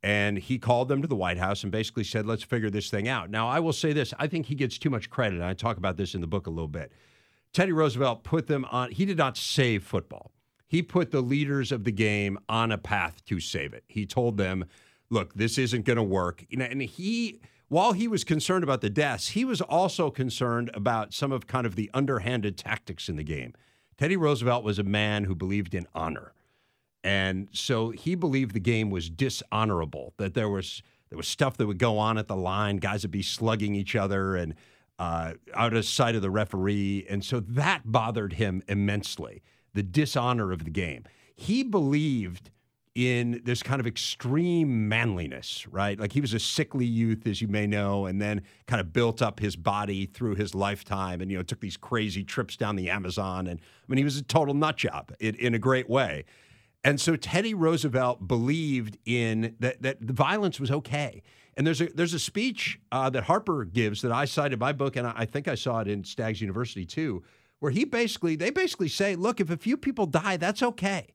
And 0.03 0.37
he 0.37 0.59
called 0.59 0.89
them 0.89 1.01
to 1.01 1.07
the 1.07 1.15
White 1.15 1.37
House 1.37 1.63
and 1.63 1.71
basically 1.71 2.03
said, 2.03 2.25
let's 2.25 2.43
figure 2.43 2.69
this 2.69 2.89
thing 2.89 3.07
out. 3.07 3.29
Now, 3.29 3.47
I 3.47 3.61
will 3.61 3.71
say 3.71 3.93
this 3.93 4.13
I 4.19 4.27
think 4.27 4.47
he 4.47 4.55
gets 4.55 4.77
too 4.77 4.89
much 4.89 5.09
credit. 5.09 5.35
And 5.35 5.45
I 5.45 5.53
talk 5.53 5.77
about 5.77 5.95
this 5.95 6.13
in 6.13 6.21
the 6.21 6.27
book 6.27 6.45
a 6.45 6.49
little 6.49 6.67
bit. 6.67 6.91
Teddy 7.53 7.71
Roosevelt 7.71 8.23
put 8.23 8.47
them 8.47 8.65
on, 8.65 8.91
he 8.91 9.05
did 9.05 9.17
not 9.17 9.37
save 9.37 9.83
football. 9.83 10.31
He 10.67 10.81
put 10.81 11.11
the 11.11 11.21
leaders 11.21 11.71
of 11.71 11.83
the 11.83 11.91
game 11.91 12.39
on 12.49 12.71
a 12.71 12.79
path 12.79 13.23
to 13.25 13.39
save 13.39 13.73
it. 13.73 13.83
He 13.87 14.07
told 14.07 14.37
them, 14.37 14.65
look, 15.11 15.35
this 15.35 15.59
isn't 15.59 15.85
going 15.85 15.97
to 15.97 16.03
work. 16.03 16.43
And 16.51 16.81
he, 16.81 17.41
while 17.67 17.93
he 17.93 18.07
was 18.07 18.23
concerned 18.23 18.63
about 18.63 18.81
the 18.81 18.89
deaths, 18.89 19.29
he 19.29 19.45
was 19.45 19.61
also 19.61 20.09
concerned 20.09 20.71
about 20.73 21.13
some 21.13 21.31
of 21.31 21.45
kind 21.45 21.67
of 21.67 21.75
the 21.75 21.91
underhanded 21.93 22.57
tactics 22.57 23.07
in 23.07 23.17
the 23.17 23.23
game. 23.23 23.53
Teddy 23.97 24.17
Roosevelt 24.17 24.63
was 24.63 24.79
a 24.79 24.83
man 24.83 25.25
who 25.25 25.35
believed 25.35 25.75
in 25.75 25.85
honor. 25.93 26.33
And 27.03 27.49
so 27.51 27.91
he 27.91 28.15
believed 28.15 28.55
the 28.55 28.59
game 28.59 28.89
was 28.89 29.09
dishonorable, 29.09 30.13
that 30.17 30.33
there 30.33 30.49
was 30.49 30.81
there 31.09 31.17
was 31.17 31.27
stuff 31.27 31.57
that 31.57 31.67
would 31.67 31.77
go 31.77 31.99
on 31.99 32.17
at 32.17 32.27
the 32.27 32.35
line, 32.35 32.77
guys 32.77 33.03
would 33.03 33.11
be 33.11 33.21
slugging 33.21 33.75
each 33.75 33.95
other 33.95 34.35
and 34.35 34.55
uh, 34.99 35.33
out 35.53 35.73
of 35.73 35.85
sight 35.85 36.15
of 36.15 36.21
the 36.21 36.31
referee. 36.31 37.05
And 37.09 37.23
so 37.23 37.39
that 37.39 37.81
bothered 37.85 38.33
him 38.33 38.63
immensely, 38.67 39.41
the 39.73 39.83
dishonor 39.83 40.51
of 40.51 40.63
the 40.63 40.71
game. 40.71 41.05
He 41.35 41.63
believed 41.63 42.51
in 42.95 43.41
this 43.43 43.63
kind 43.63 43.79
of 43.79 43.87
extreme 43.87 44.87
manliness, 44.87 45.67
right? 45.67 45.99
Like 45.99 46.11
he 46.11 46.21
was 46.21 46.33
a 46.33 46.39
sickly 46.39 46.85
youth, 46.85 47.25
as 47.25 47.41
you 47.41 47.47
may 47.47 47.65
know, 47.65 48.05
and 48.05 48.21
then 48.21 48.43
kind 48.67 48.79
of 48.79 48.93
built 48.93 49.19
up 49.19 49.39
his 49.39 49.55
body 49.55 50.05
through 50.05 50.35
his 50.35 50.53
lifetime 50.53 51.19
and, 51.19 51.31
you 51.31 51.37
know, 51.37 51.43
took 51.43 51.59
these 51.59 51.75
crazy 51.75 52.23
trips 52.23 52.55
down 52.55 52.75
the 52.75 52.91
Amazon. 52.91 53.47
And 53.47 53.59
I 53.59 53.85
mean, 53.87 53.97
he 53.97 54.03
was 54.03 54.17
a 54.17 54.23
total 54.23 54.53
nut 54.53 54.77
job 54.77 55.11
in, 55.19 55.33
in 55.35 55.55
a 55.55 55.59
great 55.59 55.89
way. 55.89 56.25
And 56.83 56.99
so 56.99 57.15
Teddy 57.15 57.53
Roosevelt 57.53 58.27
believed 58.27 58.97
in 59.05 59.55
that 59.59 59.81
that 59.81 60.05
the 60.05 60.13
violence 60.13 60.59
was 60.59 60.69
okay. 60.69 61.23
And 61.55 61.67
there's 61.67 61.81
a 61.81 61.87
there's 61.87 62.13
a 62.13 62.19
speech 62.19 62.79
uh, 62.91 63.09
that 63.11 63.23
Harper 63.23 63.65
gives 63.65 64.01
that 64.01 64.11
I 64.11 64.25
cited 64.25 64.53
in 64.53 64.59
my 64.59 64.71
book, 64.71 64.95
and 64.95 65.05
I 65.05 65.25
think 65.25 65.47
I 65.47 65.55
saw 65.55 65.79
it 65.79 65.87
in 65.87 66.03
Stagg's 66.03 66.41
University 66.41 66.85
too, 66.85 67.23
where 67.59 67.71
he 67.71 67.85
basically 67.85 68.35
they 68.35 68.49
basically 68.49 68.87
say, 68.87 69.15
look, 69.15 69.39
if 69.39 69.49
a 69.49 69.57
few 69.57 69.77
people 69.77 70.05
die, 70.05 70.37
that's 70.37 70.63
okay, 70.63 71.07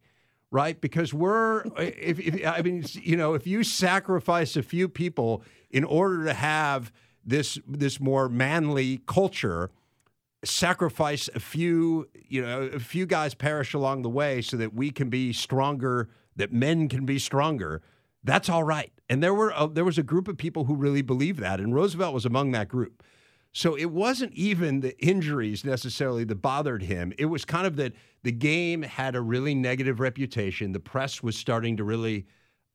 right? 0.50 0.80
Because 0.80 1.12
we're 1.12 1.64
if, 1.76 2.20
if 2.20 2.46
I 2.46 2.62
mean 2.62 2.84
you 2.94 3.16
know 3.16 3.34
if 3.34 3.46
you 3.46 3.64
sacrifice 3.64 4.56
a 4.56 4.62
few 4.62 4.88
people 4.88 5.42
in 5.70 5.84
order 5.84 6.24
to 6.24 6.34
have 6.34 6.92
this 7.24 7.58
this 7.66 7.98
more 7.98 8.28
manly 8.28 9.00
culture 9.06 9.70
sacrifice 10.44 11.28
a 11.34 11.40
few, 11.40 12.08
you 12.28 12.42
know, 12.42 12.62
a 12.62 12.78
few 12.78 13.06
guys 13.06 13.34
perish 13.34 13.74
along 13.74 14.02
the 14.02 14.08
way 14.08 14.40
so 14.40 14.56
that 14.56 14.74
we 14.74 14.90
can 14.90 15.10
be 15.10 15.32
stronger, 15.32 16.08
that 16.36 16.52
men 16.52 16.88
can 16.88 17.04
be 17.04 17.18
stronger. 17.18 17.82
That's 18.24 18.48
all 18.48 18.64
right. 18.64 18.92
And 19.08 19.22
there 19.22 19.34
were 19.34 19.52
a, 19.56 19.68
there 19.68 19.84
was 19.84 19.98
a 19.98 20.02
group 20.02 20.28
of 20.28 20.36
people 20.36 20.64
who 20.64 20.74
really 20.74 21.02
believed 21.02 21.38
that, 21.40 21.60
and 21.60 21.74
Roosevelt 21.74 22.14
was 22.14 22.26
among 22.26 22.50
that 22.52 22.68
group. 22.68 23.02
So 23.52 23.74
it 23.74 23.86
wasn't 23.86 24.34
even 24.34 24.80
the 24.80 24.98
injuries 25.02 25.64
necessarily 25.64 26.24
that 26.24 26.36
bothered 26.36 26.82
him. 26.82 27.12
It 27.18 27.26
was 27.26 27.44
kind 27.44 27.66
of 27.66 27.76
that 27.76 27.94
the 28.22 28.32
game 28.32 28.82
had 28.82 29.14
a 29.14 29.20
really 29.20 29.54
negative 29.54 30.00
reputation. 30.00 30.72
The 30.72 30.80
press 30.80 31.22
was 31.22 31.36
starting 31.36 31.76
to 31.78 31.84
really 31.84 32.26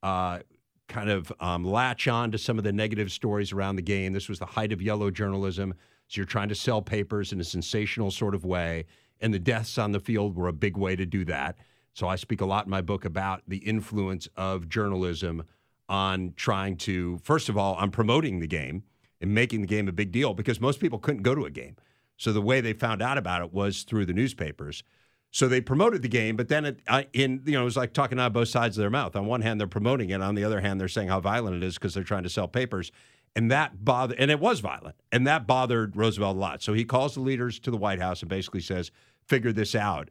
uh, 0.01 0.39
kind 0.87 1.09
of 1.09 1.31
um, 1.39 1.63
latch 1.63 2.07
on 2.07 2.31
to 2.31 2.37
some 2.37 2.57
of 2.57 2.63
the 2.63 2.73
negative 2.73 3.11
stories 3.11 3.51
around 3.51 3.75
the 3.75 3.83
game. 3.83 4.13
This 4.13 4.29
was 4.29 4.39
the 4.39 4.45
height 4.45 4.73
of 4.73 4.81
yellow 4.81 5.11
journalism. 5.11 5.73
So 6.07 6.19
you're 6.19 6.25
trying 6.25 6.49
to 6.49 6.55
sell 6.55 6.81
papers 6.81 7.31
in 7.31 7.39
a 7.39 7.43
sensational 7.43 8.11
sort 8.11 8.35
of 8.35 8.43
way. 8.43 8.85
And 9.21 9.33
the 9.33 9.39
deaths 9.39 9.77
on 9.77 9.91
the 9.91 9.99
field 9.99 10.35
were 10.35 10.47
a 10.47 10.53
big 10.53 10.75
way 10.75 10.95
to 10.95 11.05
do 11.05 11.23
that. 11.25 11.57
So 11.93 12.07
I 12.07 12.15
speak 12.15 12.41
a 12.41 12.45
lot 12.45 12.65
in 12.65 12.71
my 12.71 12.81
book 12.81 13.05
about 13.05 13.43
the 13.47 13.57
influence 13.57 14.27
of 14.35 14.67
journalism 14.67 15.43
on 15.89 16.33
trying 16.35 16.77
to, 16.77 17.19
first 17.23 17.49
of 17.49 17.57
all, 17.57 17.75
on 17.75 17.91
promoting 17.91 18.39
the 18.39 18.47
game 18.47 18.83
and 19.21 19.33
making 19.33 19.61
the 19.61 19.67
game 19.67 19.87
a 19.87 19.91
big 19.91 20.11
deal 20.11 20.33
because 20.33 20.59
most 20.59 20.79
people 20.79 20.99
couldn't 20.99 21.23
go 21.23 21.35
to 21.35 21.45
a 21.45 21.51
game. 21.51 21.75
So 22.17 22.33
the 22.33 22.41
way 22.41 22.61
they 22.61 22.73
found 22.73 23.01
out 23.01 23.17
about 23.17 23.41
it 23.41 23.53
was 23.53 23.83
through 23.83 24.05
the 24.05 24.13
newspapers. 24.13 24.83
So 25.31 25.47
they 25.47 25.61
promoted 25.61 26.03
the 26.03 26.09
game, 26.09 26.35
but 26.35 26.47
then 26.47 26.65
it, 26.65 26.79
I, 26.87 27.07
in 27.13 27.41
you 27.45 27.53
know 27.53 27.61
it 27.61 27.65
was 27.65 27.77
like 27.77 27.93
talking 27.93 28.19
out 28.19 28.27
of 28.27 28.33
both 28.33 28.49
sides 28.49 28.77
of 28.77 28.81
their 28.81 28.91
mouth. 28.91 29.15
On 29.15 29.25
one 29.25 29.41
hand, 29.41 29.59
they're 29.59 29.67
promoting 29.67 30.11
it. 30.11 30.21
On 30.21 30.35
the 30.35 30.43
other 30.43 30.61
hand, 30.61 30.79
they're 30.79 30.87
saying 30.87 31.07
how 31.07 31.19
violent 31.19 31.55
it 31.55 31.63
is 31.63 31.73
because 31.73 31.95
they're 31.95 32.03
trying 32.03 32.21
to 32.23 32.29
sell 32.29 32.47
papers 32.47 32.91
and 33.35 33.51
that 33.51 33.83
bothered 33.83 34.19
and 34.19 34.31
it 34.31 34.39
was 34.39 34.59
violent 34.59 34.95
and 35.11 35.25
that 35.27 35.47
bothered 35.47 35.95
roosevelt 35.95 36.35
a 36.35 36.39
lot 36.39 36.61
so 36.61 36.73
he 36.73 36.85
calls 36.85 37.15
the 37.15 37.19
leaders 37.19 37.59
to 37.59 37.71
the 37.71 37.77
white 37.77 37.99
house 37.99 38.21
and 38.21 38.29
basically 38.29 38.61
says 38.61 38.91
figure 39.27 39.51
this 39.51 39.75
out 39.75 40.09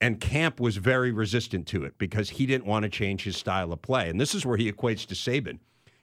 and 0.00 0.20
camp 0.20 0.60
was 0.60 0.76
very 0.76 1.10
resistant 1.12 1.66
to 1.68 1.84
it 1.84 1.98
because 1.98 2.30
he 2.30 2.46
didn't 2.46 2.66
want 2.66 2.84
to 2.84 2.88
change 2.88 3.24
his 3.24 3.36
style 3.36 3.72
of 3.72 3.82
play. 3.82 4.08
And 4.08 4.20
this 4.20 4.34
is 4.34 4.46
where 4.46 4.56
he 4.56 4.70
equates 4.70 5.06
to 5.06 5.14
saban. 5.14 5.58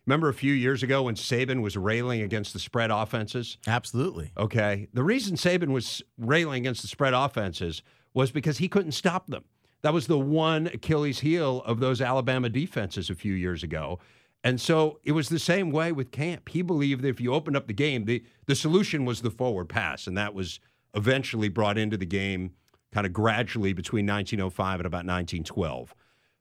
Remember 0.05 0.29
a 0.29 0.34
few 0.34 0.53
years 0.53 0.84
ago 0.84 1.03
when 1.03 1.15
saban 1.15 1.62
was 1.62 1.75
railing 1.75 2.21
against 2.21 2.53
the 2.53 2.60
spread 2.60 2.91
offenses? 2.91 3.58
Absolutely. 3.65 4.31
Okay. 4.38 4.88
The 4.93 5.03
reason 5.03 5.36
saban 5.36 5.69
was 5.69 6.03
railing 6.17 6.62
against 6.62 6.81
the 6.81 6.88
spread 6.88 7.13
offenses 7.13 7.81
was 8.13 8.31
because 8.31 8.60
he 8.60 8.67
couldn't 8.67 8.91
stop 8.91 9.27
them. 9.27 9.43
That 9.81 9.93
was 9.93 10.08
the 10.08 10.19
one 10.19 10.67
achilles 10.67 11.19
heel 11.19 11.62
of 11.65 11.79
those 11.79 12.01
alabama 12.01 12.49
defenses 12.49 13.10
a 13.10 13.15
few 13.15 13.34
years 13.34 13.63
ago. 13.63 13.99
And 14.43 14.62
so 14.62 14.99
it 15.03 15.13
was 15.13 15.29
the 15.29 15.39
same 15.39 15.71
way 15.71 15.91
with 15.91 16.12
Camp. 16.12 16.49
He 16.49 16.62
believed 16.62 17.01
that 17.01 17.10
if 17.10 17.19
you 17.19 17.34
opened 17.34 17.58
up 17.58 17.65
the 17.65 17.73
game, 17.73 18.05
the, 18.05 18.23
the 18.45 18.55
solution 18.55 19.03
was 19.03 19.21
the 19.21 19.31
forward 19.31 19.69
pass. 19.69 20.05
And 20.05 20.15
that 20.17 20.36
was 20.36 20.60
eventually 20.93 21.49
brought 21.49 21.79
into 21.79 21.97
the 21.97 22.05
game 22.05 22.51
kind 22.95 23.05
of 23.05 23.12
gradually 23.12 23.73
between 23.73 24.05
1905 24.05 24.79
and 24.79 24.88
about 24.88 24.99
1912. 24.99 25.93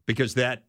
Because 0.07 0.35
that, 0.35 0.62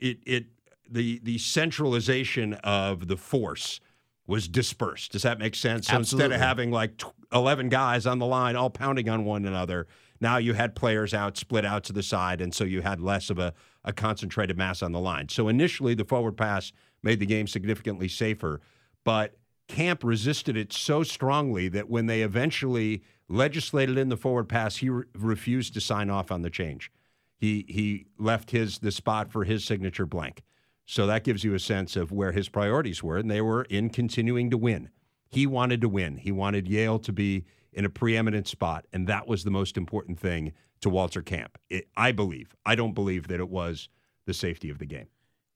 it, 0.00 0.18
it, 0.26 0.46
the, 0.90 1.20
the 1.22 1.38
centralization 1.38 2.54
of 2.64 3.06
the 3.06 3.16
force 3.16 3.78
was 4.26 4.48
dispersed. 4.48 5.12
Does 5.12 5.22
that 5.22 5.38
make 5.38 5.54
sense? 5.54 5.86
So 5.86 5.94
Absolutely. 5.94 6.24
instead 6.24 6.34
of 6.34 6.44
having 6.44 6.72
like 6.72 7.00
11 7.32 7.68
guys 7.68 8.06
on 8.06 8.18
the 8.18 8.26
line 8.26 8.56
all 8.56 8.70
pounding 8.70 9.08
on 9.08 9.24
one 9.24 9.44
another, 9.44 9.86
now 10.20 10.38
you 10.38 10.52
had 10.54 10.74
players 10.74 11.14
out, 11.14 11.36
split 11.36 11.64
out 11.64 11.84
to 11.84 11.92
the 11.92 12.02
side, 12.02 12.40
and 12.40 12.52
so 12.52 12.64
you 12.64 12.82
had 12.82 13.00
less 13.00 13.30
of 13.30 13.38
a, 13.38 13.54
a 13.84 13.92
concentrated 13.92 14.58
mass 14.58 14.82
on 14.82 14.90
the 14.90 14.98
line. 14.98 15.28
So 15.28 15.46
initially, 15.46 15.94
the 15.94 16.04
forward 16.04 16.36
pass 16.36 16.72
made 17.04 17.20
the 17.20 17.26
game 17.26 17.46
significantly 17.46 18.08
safer, 18.08 18.60
but 19.04 19.36
Camp 19.68 20.02
resisted 20.02 20.56
it 20.56 20.72
so 20.72 21.04
strongly 21.04 21.68
that 21.68 21.88
when 21.88 22.06
they 22.06 22.22
eventually 22.22 23.04
legislated 23.28 23.98
in 23.98 24.08
the 24.08 24.16
forward 24.16 24.48
pass, 24.48 24.76
he 24.76 24.88
re- 24.88 25.04
refused 25.14 25.74
to 25.74 25.80
sign 25.80 26.10
off 26.10 26.30
on 26.30 26.42
the 26.42 26.50
change. 26.50 26.90
He 27.36 27.64
he 27.68 28.06
left 28.18 28.50
his 28.50 28.78
the 28.78 28.90
spot 28.90 29.30
for 29.30 29.44
his 29.44 29.64
signature 29.64 30.06
blank. 30.06 30.42
So 30.86 31.06
that 31.06 31.22
gives 31.22 31.44
you 31.44 31.54
a 31.54 31.58
sense 31.58 31.96
of 31.96 32.10
where 32.10 32.32
his 32.32 32.48
priorities 32.48 33.02
were, 33.02 33.18
and 33.18 33.30
they 33.30 33.42
were 33.42 33.64
in 33.64 33.90
continuing 33.90 34.50
to 34.50 34.56
win. 34.56 34.88
He 35.28 35.46
wanted 35.46 35.82
to 35.82 35.88
win. 35.88 36.16
He 36.16 36.32
wanted 36.32 36.66
Yale 36.66 36.98
to 37.00 37.12
be 37.12 37.44
in 37.72 37.84
a 37.84 37.90
preeminent 37.90 38.48
spot, 38.48 38.86
and 38.92 39.06
that 39.06 39.28
was 39.28 39.44
the 39.44 39.50
most 39.50 39.76
important 39.76 40.18
thing 40.18 40.54
to 40.80 40.88
Walter 40.88 41.20
Camp. 41.20 41.58
It, 41.68 41.88
I 41.96 42.12
believe. 42.12 42.56
I 42.64 42.74
don't 42.74 42.94
believe 42.94 43.28
that 43.28 43.38
it 43.38 43.50
was 43.50 43.90
the 44.24 44.32
safety 44.32 44.70
of 44.70 44.78
the 44.78 44.86
game. 44.86 45.08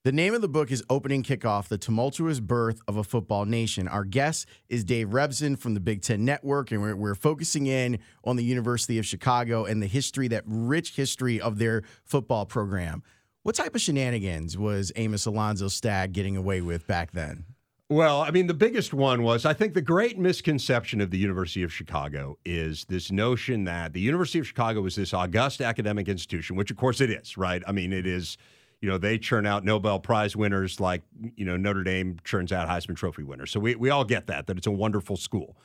The 0.05 0.11
name 0.11 0.33
of 0.33 0.41
the 0.41 0.49
book 0.49 0.69
is 0.69 0.83
Opening 0.89 1.23
Kickoff 1.23 1.69
The 1.69 1.77
Tumultuous 1.77 2.41
Birth 2.41 2.81
of 2.89 2.97
a 2.97 3.05
Football 3.05 3.45
Nation. 3.45 3.87
Our 3.87 4.03
guest 4.03 4.47
is 4.67 4.83
Dave 4.83 5.11
Revsine 5.11 5.57
from 5.57 5.75
the 5.75 5.79
Big 5.79 6.01
Ten 6.01 6.25
Network, 6.25 6.71
and 6.71 6.81
we're, 6.81 6.93
we're, 6.93 7.15
focusing 7.15 7.67
in 7.67 7.99
on 8.25 8.35
the 8.35 8.43
University 8.43 8.99
of 8.99 9.05
Chicago 9.05 9.63
and 9.63 9.81
the 9.81 9.87
history, 9.87 10.27
that 10.27 10.43
rich 10.45 10.97
history 10.97 11.39
of 11.39 11.57
their 11.57 11.83
football 12.03 12.45
program. 12.45 13.01
What 13.43 13.55
type 13.55 13.75
of 13.75 13.79
shenanigans 13.79 14.57
was 14.57 14.91
Amos 14.97 15.25
Alonzo 15.25 15.69
Stagg 15.69 16.11
getting 16.11 16.35
away 16.35 16.59
with 16.59 16.85
back 16.85 17.13
then? 17.13 17.45
Well, 17.87 18.23
I 18.23 18.31
mean, 18.31 18.47
the 18.47 18.53
biggest 18.53 18.93
one 18.93 19.23
was 19.23 19.45
I 19.45 19.53
think 19.53 19.73
the 19.73 19.81
great 19.81 20.19
misconception 20.19 20.99
of 20.99 21.11
the 21.11 21.17
University 21.17 21.63
of 21.63 21.71
Chicago 21.71 22.37
is 22.43 22.83
this 22.89 23.09
notion 23.09 23.63
that 23.65 23.93
the 23.93 24.01
University 24.01 24.39
of 24.39 24.47
Chicago 24.47 24.85
is 24.85 24.97
this 24.97 25.13
august 25.13 25.61
academic 25.61 26.09
institution, 26.09 26.57
which 26.57 26.71
of 26.71 26.75
course 26.75 26.99
it 26.99 27.09
is, 27.09 27.37
right? 27.37 27.63
I 27.65 27.71
mean, 27.71 27.93
it 27.93 28.05
is, 28.05 28.37
you 28.83 28.89
know, 28.89 28.97
they 28.97 29.17
churn 29.17 29.45
out 29.45 29.63
Nobel 29.63 29.97
Prize 29.97 30.35
winners 30.35 30.77
like, 30.77 31.03
you 31.37 31.45
know, 31.45 31.55
Notre 31.55 31.85
Dame 31.85 32.17
churns 32.25 32.51
out 32.51 32.67
Heisman 32.67 32.97
Trophy 32.97 33.23
winners. 33.23 33.49
So 33.49 33.61
we, 33.61 33.75
we 33.75 33.89
all 33.89 34.03
get 34.03 34.27
that, 34.27 34.45
that 34.47 34.57
it's 34.57 34.67
a 34.67 34.71
wonderful 34.71 35.15
school. 35.15 35.55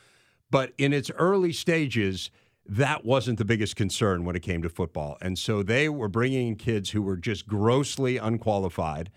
But 0.52 0.72
in 0.78 0.92
its 0.92 1.10
early 1.10 1.52
stages, 1.52 2.30
that 2.64 3.04
wasn't 3.04 3.38
the 3.38 3.44
biggest 3.44 3.74
concern 3.74 4.24
when 4.24 4.36
it 4.36 4.42
came 4.42 4.62
to 4.62 4.68
football. 4.68 5.18
And 5.20 5.36
so 5.36 5.64
they 5.64 5.88
were 5.88 6.06
bringing 6.06 6.46
in 6.46 6.54
kids 6.54 6.90
who 6.90 7.02
were 7.02 7.16
just 7.16 7.48
grossly 7.48 8.18
unqualified 8.18 9.10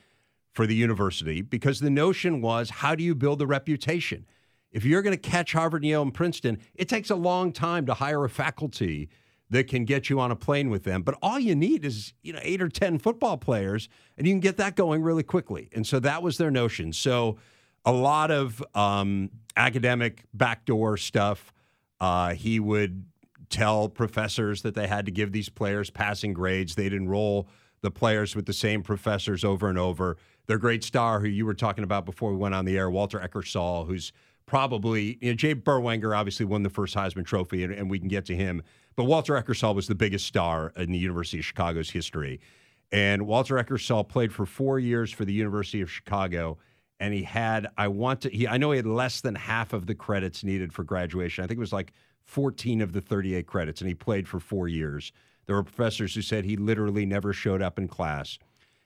for 0.51 0.65
the 0.65 0.73
university 0.73 1.43
because 1.43 1.79
the 1.79 1.91
notion 1.91 2.41
was 2.41 2.71
how 2.71 2.95
do 2.95 3.03
you 3.03 3.13
build 3.13 3.39
a 3.39 3.45
reputation? 3.45 4.25
If 4.71 4.83
you're 4.83 5.03
going 5.03 5.15
to 5.15 5.29
catch 5.29 5.53
Harvard, 5.53 5.83
Yale, 5.83 6.01
and 6.01 6.11
Princeton, 6.11 6.57
it 6.73 6.89
takes 6.89 7.11
a 7.11 7.15
long 7.15 7.51
time 7.51 7.85
to 7.85 7.93
hire 7.93 8.25
a 8.25 8.29
faculty 8.29 9.09
that 9.51 9.67
can 9.67 9.85
get 9.85 10.09
you 10.09 10.19
on 10.19 10.31
a 10.31 10.35
plane 10.35 10.69
with 10.69 10.83
them. 10.83 11.03
But 11.03 11.17
all 11.21 11.37
you 11.37 11.55
need 11.55 11.85
is, 11.85 12.13
you 12.23 12.33
know, 12.33 12.39
eight 12.41 12.61
or 12.61 12.69
10 12.69 12.97
football 12.97 13.37
players, 13.37 13.89
and 14.17 14.25
you 14.25 14.33
can 14.33 14.39
get 14.39 14.57
that 14.57 14.75
going 14.75 15.03
really 15.03 15.23
quickly. 15.23 15.69
And 15.73 15.85
so 15.85 15.99
that 15.99 16.23
was 16.23 16.37
their 16.37 16.49
notion. 16.49 16.93
So 16.93 17.37
a 17.85 17.91
lot 17.91 18.31
of 18.31 18.63
um, 18.73 19.29
academic 19.55 20.23
backdoor 20.33 20.97
stuff. 20.97 21.53
Uh, 21.99 22.33
he 22.33 22.59
would 22.59 23.05
tell 23.49 23.89
professors 23.89 24.61
that 24.61 24.73
they 24.73 24.87
had 24.87 25.05
to 25.05 25.11
give 25.11 25.33
these 25.33 25.49
players 25.49 25.89
passing 25.89 26.33
grades. 26.33 26.75
They'd 26.75 26.93
enroll 26.93 27.47
the 27.81 27.91
players 27.91 28.35
with 28.35 28.45
the 28.45 28.53
same 28.53 28.81
professors 28.81 29.43
over 29.43 29.67
and 29.67 29.77
over 29.77 30.17
their 30.47 30.57
great 30.57 30.83
star, 30.83 31.19
who 31.19 31.27
you 31.27 31.45
were 31.45 31.53
talking 31.53 31.83
about 31.83 32.05
before 32.05 32.31
we 32.31 32.37
went 32.37 32.55
on 32.55 32.65
the 32.65 32.77
air, 32.77 32.89
Walter 32.89 33.19
Eckersall, 33.19 33.85
who's 33.87 34.11
probably, 34.45 35.17
you 35.21 35.31
know, 35.31 35.35
Jay 35.35 35.55
Berwanger 35.55 36.17
obviously 36.17 36.45
won 36.45 36.63
the 36.63 36.69
first 36.69 36.95
Heisman 36.95 37.25
Trophy, 37.25 37.63
and, 37.63 37.73
and 37.73 37.89
we 37.89 37.99
can 37.99 38.07
get 38.07 38.25
to 38.25 38.35
him. 38.35 38.63
But 38.95 39.05
Walter 39.05 39.33
Eckersall 39.33 39.75
was 39.75 39.87
the 39.87 39.95
biggest 39.95 40.25
star 40.25 40.73
in 40.75 40.91
the 40.91 40.97
University 40.97 41.39
of 41.39 41.45
Chicago's 41.45 41.89
history. 41.89 42.39
And 42.91 43.25
Walter 43.25 43.55
Eckersall 43.55 44.07
played 44.07 44.33
for 44.33 44.45
four 44.45 44.79
years 44.79 45.11
for 45.11 45.23
the 45.25 45.33
University 45.33 45.81
of 45.81 45.89
Chicago. 45.89 46.57
and 46.99 47.13
he 47.13 47.23
had 47.23 47.67
I 47.77 47.87
want 47.87 48.21
to 48.21 48.29
he 48.29 48.47
I 48.47 48.57
know 48.57 48.71
he 48.71 48.77
had 48.77 48.85
less 48.85 49.21
than 49.21 49.35
half 49.35 49.73
of 49.73 49.87
the 49.87 49.95
credits 49.95 50.43
needed 50.43 50.71
for 50.71 50.83
graduation. 50.83 51.43
I 51.43 51.47
think 51.47 51.57
it 51.57 51.59
was 51.59 51.73
like 51.73 51.93
14 52.25 52.81
of 52.81 52.93
the 52.93 53.01
38 53.01 53.47
credits, 53.47 53.81
and 53.81 53.87
he 53.87 53.95
played 53.95 54.27
for 54.27 54.39
four 54.39 54.67
years. 54.67 55.11
There 55.47 55.55
were 55.55 55.63
professors 55.63 56.13
who 56.13 56.21
said 56.21 56.45
he 56.45 56.55
literally 56.55 57.05
never 57.05 57.33
showed 57.33 57.61
up 57.61 57.79
in 57.79 57.87
class. 57.87 58.37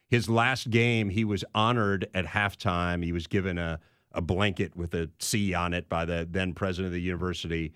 His 0.07 0.29
last 0.29 0.69
game, 0.69 1.09
he 1.09 1.25
was 1.25 1.43
honored 1.53 2.07
at 2.13 2.25
halftime. 2.25 3.03
He 3.03 3.11
was 3.11 3.27
given 3.27 3.57
a, 3.57 3.79
a 4.13 4.21
blanket 4.21 4.75
with 4.75 4.93
a 4.93 5.09
C 5.19 5.53
on 5.53 5.73
it 5.73 5.89
by 5.89 6.05
the 6.05 6.27
then 6.29 6.53
president 6.53 6.87
of 6.87 6.93
the 6.93 7.01
university, 7.01 7.73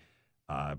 uh, 0.48 0.76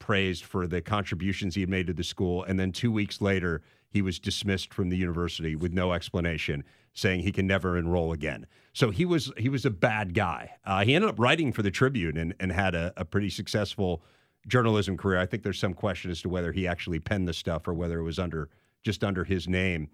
praised 0.00 0.44
for 0.44 0.66
the 0.66 0.80
contributions 0.80 1.54
he 1.54 1.60
had 1.60 1.70
made 1.70 1.86
to 1.86 1.92
the 1.92 2.02
school. 2.02 2.42
And 2.42 2.58
then 2.58 2.72
two 2.72 2.90
weeks 2.90 3.20
later, 3.20 3.62
he 3.88 4.02
was 4.02 4.18
dismissed 4.18 4.74
from 4.74 4.88
the 4.88 4.96
university 4.96 5.54
with 5.54 5.72
no 5.72 5.92
explanation, 5.92 6.64
saying 6.92 7.20
he 7.20 7.30
can 7.30 7.46
never 7.46 7.78
enroll 7.78 8.12
again. 8.12 8.46
So 8.72 8.90
he 8.90 9.04
was 9.04 9.32
he 9.36 9.48
was 9.48 9.64
a 9.64 9.70
bad 9.70 10.14
guy. 10.14 10.50
Uh, 10.64 10.84
he 10.84 10.94
ended 10.94 11.10
up 11.10 11.18
writing 11.18 11.52
for 11.52 11.62
the 11.62 11.70
Tribune 11.70 12.16
and, 12.16 12.34
and 12.40 12.50
had 12.50 12.74
a, 12.74 12.92
a 12.96 13.04
pretty 13.04 13.30
successful 13.30 14.02
journalism 14.48 14.96
career. 14.96 15.18
I 15.18 15.26
think 15.26 15.42
there's 15.42 15.58
some 15.58 15.74
question 15.74 16.10
as 16.10 16.22
to 16.22 16.28
whether 16.28 16.52
he 16.52 16.66
actually 16.66 16.98
penned 16.98 17.28
the 17.28 17.34
stuff 17.34 17.68
or 17.68 17.74
whether 17.74 17.98
it 17.98 18.04
was 18.04 18.18
under 18.18 18.48
just 18.82 19.04
under 19.04 19.24
his 19.24 19.46
name. 19.46 19.88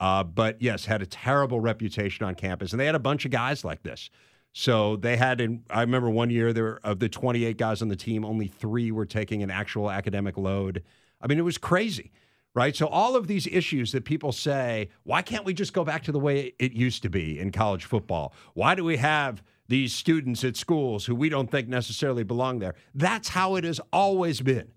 Uh, 0.00 0.22
but 0.22 0.60
yes, 0.62 0.84
had 0.84 1.02
a 1.02 1.06
terrible 1.06 1.58
reputation 1.58 2.24
on 2.24 2.34
campus, 2.34 2.72
and 2.72 2.78
they 2.78 2.86
had 2.86 2.94
a 2.94 3.00
bunch 3.00 3.24
of 3.24 3.32
guys 3.32 3.64
like 3.64 3.82
this. 3.82 4.10
So 4.58 4.96
they 4.96 5.16
had, 5.16 5.40
in, 5.40 5.62
I 5.70 5.82
remember 5.82 6.10
one 6.10 6.30
year 6.30 6.52
there 6.52 6.80
of 6.82 6.98
the 6.98 7.08
28 7.08 7.56
guys 7.56 7.80
on 7.80 7.86
the 7.86 7.94
team, 7.94 8.24
only 8.24 8.48
three 8.48 8.90
were 8.90 9.06
taking 9.06 9.44
an 9.44 9.52
actual 9.52 9.88
academic 9.88 10.36
load. 10.36 10.82
I 11.22 11.28
mean, 11.28 11.38
it 11.38 11.42
was 11.42 11.58
crazy, 11.58 12.10
right? 12.56 12.74
So 12.74 12.88
all 12.88 13.14
of 13.14 13.28
these 13.28 13.46
issues 13.46 13.92
that 13.92 14.04
people 14.04 14.32
say, 14.32 14.88
why 15.04 15.22
can't 15.22 15.44
we 15.44 15.54
just 15.54 15.72
go 15.72 15.84
back 15.84 16.02
to 16.02 16.12
the 16.12 16.18
way 16.18 16.54
it 16.58 16.72
used 16.72 17.02
to 17.04 17.08
be 17.08 17.38
in 17.38 17.52
college 17.52 17.84
football? 17.84 18.34
Why 18.54 18.74
do 18.74 18.82
we 18.82 18.96
have 18.96 19.44
these 19.68 19.94
students 19.94 20.42
at 20.42 20.56
schools 20.56 21.06
who 21.06 21.14
we 21.14 21.28
don't 21.28 21.52
think 21.52 21.68
necessarily 21.68 22.24
belong 22.24 22.58
there? 22.58 22.74
That's 22.96 23.28
how 23.28 23.54
it 23.54 23.62
has 23.62 23.80
always 23.92 24.40
been. 24.40 24.72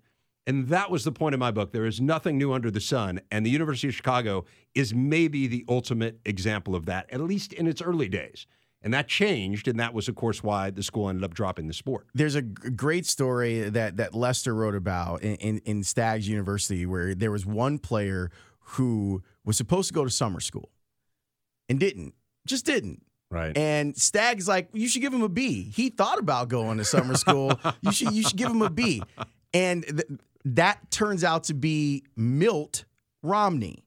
And 0.46 0.68
that 0.68 0.92
was 0.92 1.02
the 1.02 1.10
point 1.10 1.34
of 1.34 1.40
my 1.40 1.50
book. 1.50 1.72
There 1.72 1.86
is 1.86 2.00
nothing 2.00 2.38
new 2.38 2.52
under 2.52 2.70
the 2.70 2.80
sun. 2.80 3.20
And 3.32 3.44
the 3.44 3.50
University 3.50 3.88
of 3.88 3.96
Chicago 3.96 4.44
is 4.76 4.94
maybe 4.94 5.48
the 5.48 5.64
ultimate 5.68 6.20
example 6.24 6.76
of 6.76 6.86
that, 6.86 7.12
at 7.12 7.20
least 7.20 7.52
in 7.52 7.66
its 7.66 7.82
early 7.82 8.08
days. 8.08 8.46
And 8.84 8.92
that 8.94 9.08
changed, 9.08 9.68
and 9.68 9.78
that 9.78 9.94
was, 9.94 10.08
of 10.08 10.16
course, 10.16 10.42
why 10.42 10.70
the 10.70 10.82
school 10.82 11.08
ended 11.08 11.24
up 11.24 11.34
dropping 11.34 11.68
the 11.68 11.74
sport. 11.74 12.06
There's 12.14 12.34
a 12.34 12.42
great 12.42 13.06
story 13.06 13.70
that 13.70 13.96
that 13.98 14.14
Lester 14.14 14.54
wrote 14.54 14.74
about 14.74 15.22
in, 15.22 15.36
in, 15.36 15.58
in 15.64 15.84
Stagg's 15.84 16.28
University, 16.28 16.84
where 16.84 17.14
there 17.14 17.30
was 17.30 17.46
one 17.46 17.78
player 17.78 18.30
who 18.58 19.22
was 19.44 19.56
supposed 19.56 19.88
to 19.88 19.94
go 19.94 20.04
to 20.04 20.10
summer 20.10 20.40
school 20.40 20.70
and 21.68 21.78
didn't, 21.78 22.14
just 22.46 22.66
didn't. 22.66 23.04
Right. 23.30 23.56
And 23.56 23.96
Stagg's 23.96 24.46
like, 24.46 24.68
you 24.72 24.88
should 24.88 25.00
give 25.00 25.14
him 25.14 25.22
a 25.22 25.28
B. 25.28 25.62
He 25.62 25.88
thought 25.88 26.18
about 26.18 26.48
going 26.48 26.78
to 26.78 26.84
summer 26.84 27.14
school. 27.14 27.58
you 27.80 27.92
should 27.92 28.12
you 28.12 28.22
should 28.22 28.36
give 28.36 28.50
him 28.50 28.62
a 28.62 28.70
B. 28.70 29.02
And 29.54 29.84
th- 29.84 30.20
that 30.44 30.90
turns 30.90 31.24
out 31.24 31.44
to 31.44 31.54
be 31.54 32.04
Milt 32.14 32.84
Romney, 33.22 33.84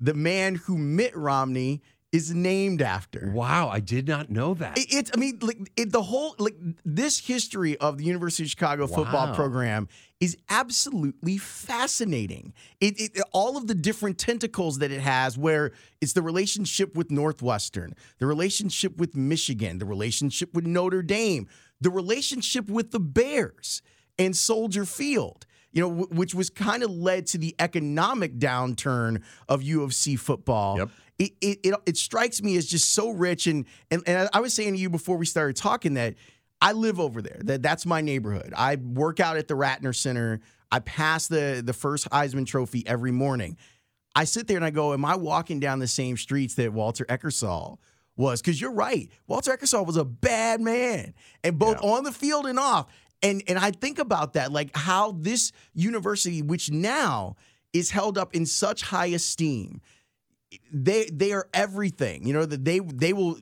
the 0.00 0.14
man 0.14 0.54
who 0.54 0.78
Mitt 0.78 1.14
Romney 1.16 1.82
is 2.10 2.34
named 2.34 2.80
after. 2.80 3.30
Wow, 3.34 3.68
I 3.68 3.80
did 3.80 4.08
not 4.08 4.30
know 4.30 4.54
that. 4.54 4.78
It, 4.78 4.86
it's, 4.90 5.10
I 5.14 5.18
mean, 5.18 5.38
like 5.42 5.70
it, 5.76 5.92
the 5.92 6.02
whole 6.02 6.34
like 6.38 6.56
this 6.84 7.18
history 7.18 7.76
of 7.78 7.98
the 7.98 8.04
University 8.04 8.44
of 8.44 8.50
Chicago 8.50 8.86
football 8.86 9.34
program 9.34 9.88
is 10.20 10.36
absolutely 10.48 11.36
fascinating. 11.36 12.54
It, 12.80 12.98
it 12.98 13.22
all 13.32 13.56
of 13.56 13.66
the 13.66 13.74
different 13.74 14.18
tentacles 14.18 14.78
that 14.78 14.90
it 14.90 15.00
has, 15.00 15.36
where 15.36 15.72
it's 16.00 16.14
the 16.14 16.22
relationship 16.22 16.96
with 16.96 17.10
Northwestern, 17.10 17.94
the 18.18 18.26
relationship 18.26 18.96
with 18.96 19.14
Michigan, 19.14 19.78
the 19.78 19.86
relationship 19.86 20.54
with 20.54 20.66
Notre 20.66 21.02
Dame, 21.02 21.46
the 21.80 21.90
relationship 21.90 22.70
with 22.70 22.90
the 22.90 23.00
Bears 23.00 23.82
and 24.18 24.36
Soldier 24.36 24.84
Field. 24.84 25.46
You 25.72 25.82
know, 25.82 25.90
wh- 26.04 26.12
which 26.12 26.34
was 26.34 26.50
kind 26.50 26.82
of 26.82 26.90
led 26.90 27.26
to 27.28 27.38
the 27.38 27.54
economic 27.58 28.38
downturn 28.38 29.22
of 29.48 29.62
U 29.62 29.82
of 29.82 29.92
C 29.94 30.16
football 30.16 30.78
Yep. 30.78 30.88
it, 31.18 31.32
it, 31.40 31.58
it, 31.62 31.74
it 31.86 31.96
strikes 31.96 32.42
me 32.42 32.56
as 32.56 32.66
just 32.66 32.92
so 32.92 33.10
rich 33.10 33.46
and, 33.46 33.66
and 33.90 34.02
and 34.06 34.28
I 34.32 34.40
was 34.40 34.54
saying 34.54 34.72
to 34.74 34.78
you 34.80 34.88
before 34.90 35.16
we 35.16 35.26
started 35.26 35.56
talking 35.56 35.94
that 35.94 36.14
I 36.60 36.72
live 36.72 36.98
over 36.98 37.22
there. 37.22 37.40
That 37.44 37.62
that's 37.62 37.86
my 37.86 38.00
neighborhood. 38.00 38.52
I 38.56 38.76
work 38.76 39.20
out 39.20 39.36
at 39.36 39.46
the 39.46 39.54
Ratner 39.54 39.94
Center. 39.94 40.40
I 40.72 40.80
pass 40.80 41.28
the 41.28 41.62
the 41.64 41.72
first 41.72 42.08
Heisman 42.10 42.46
Trophy 42.46 42.84
every 42.86 43.12
morning. 43.12 43.56
I 44.16 44.24
sit 44.24 44.48
there 44.48 44.56
and 44.56 44.64
I 44.64 44.70
go, 44.70 44.92
Am 44.94 45.04
I 45.04 45.16
walking 45.16 45.60
down 45.60 45.78
the 45.78 45.86
same 45.86 46.16
streets 46.16 46.54
that 46.56 46.72
Walter 46.72 47.04
Eckersall 47.04 47.78
was? 48.16 48.40
Because 48.40 48.60
you're 48.60 48.72
right. 48.72 49.08
Walter 49.28 49.56
Eckersall 49.56 49.86
was 49.86 49.96
a 49.96 50.04
bad 50.04 50.60
man. 50.60 51.14
And 51.44 51.58
both 51.58 51.78
on 51.82 52.02
the 52.04 52.10
field 52.12 52.46
and 52.46 52.58
off. 52.58 52.86
And 53.22 53.42
and 53.48 53.58
I 53.58 53.70
think 53.70 53.98
about 53.98 54.34
that, 54.34 54.52
like 54.52 54.76
how 54.76 55.12
this 55.12 55.52
university, 55.74 56.42
which 56.42 56.70
now 56.70 57.36
is 57.72 57.90
held 57.90 58.16
up 58.16 58.34
in 58.34 58.46
such 58.46 58.82
high 58.82 59.06
esteem, 59.06 59.80
they 60.72 61.06
they 61.12 61.32
are 61.32 61.48
everything. 61.52 62.26
You 62.26 62.32
know 62.32 62.46
that 62.46 62.64
they 62.64 62.78
they 62.78 63.12
will 63.12 63.38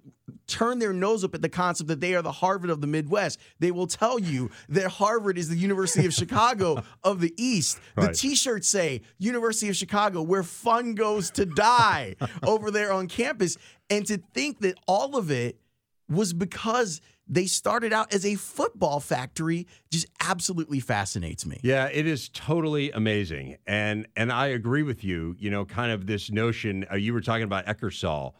turn 0.46 0.78
their 0.78 0.92
nose 0.92 1.24
up 1.24 1.34
at 1.34 1.42
the 1.42 1.48
concept 1.48 1.88
that 1.88 2.00
they 2.00 2.14
are 2.14 2.22
the 2.22 2.32
Harvard 2.32 2.70
of 2.70 2.80
the 2.80 2.86
Midwest. 2.86 3.38
They 3.58 3.70
will 3.70 3.86
tell 3.86 4.18
you 4.18 4.50
that 4.68 4.88
Harvard 4.88 5.38
is 5.38 5.48
the 5.48 5.56
University 5.56 6.06
of 6.06 6.14
Chicago 6.14 6.82
of 7.04 7.20
the 7.20 7.34
East. 7.36 7.80
The 7.96 8.06
Right. 8.06 8.14
T-shirts 8.14 8.68
say 8.68 9.02
University 9.18 9.68
of 9.68 9.76
Chicago, 9.76 10.22
where 10.22 10.42
fun 10.42 10.94
goes 10.94 11.30
to 11.32 11.46
die, 11.46 12.16
over 12.46 12.70
there 12.70 12.92
on 12.92 13.08
campus. 13.08 13.56
And 13.90 14.06
to 14.06 14.18
think 14.34 14.60
that 14.60 14.76
all 14.86 15.16
of 15.16 15.30
it 15.30 15.60
was 16.08 16.32
because 16.32 17.00
they 17.28 17.46
started 17.46 17.92
out 17.92 18.14
as 18.14 18.24
a 18.24 18.36
football 18.36 19.00
factory 19.00 19.66
just 19.90 20.06
absolutely 20.20 20.80
fascinates 20.80 21.44
me. 21.44 21.58
Yeah, 21.62 21.88
it 21.92 22.06
is 22.06 22.28
totally 22.28 22.90
amazing, 22.92 23.56
and 23.66 24.06
and 24.16 24.30
I 24.32 24.48
agree 24.48 24.82
with 24.82 25.02
you. 25.02 25.34
You 25.38 25.50
know, 25.50 25.64
kind 25.64 25.90
of 25.92 26.06
this 26.06 26.30
notion. 26.30 26.86
Uh, 26.90 26.96
you 26.96 27.12
were 27.12 27.20
talking 27.20 27.44
about 27.44 27.66
Eckersall, 27.66 28.34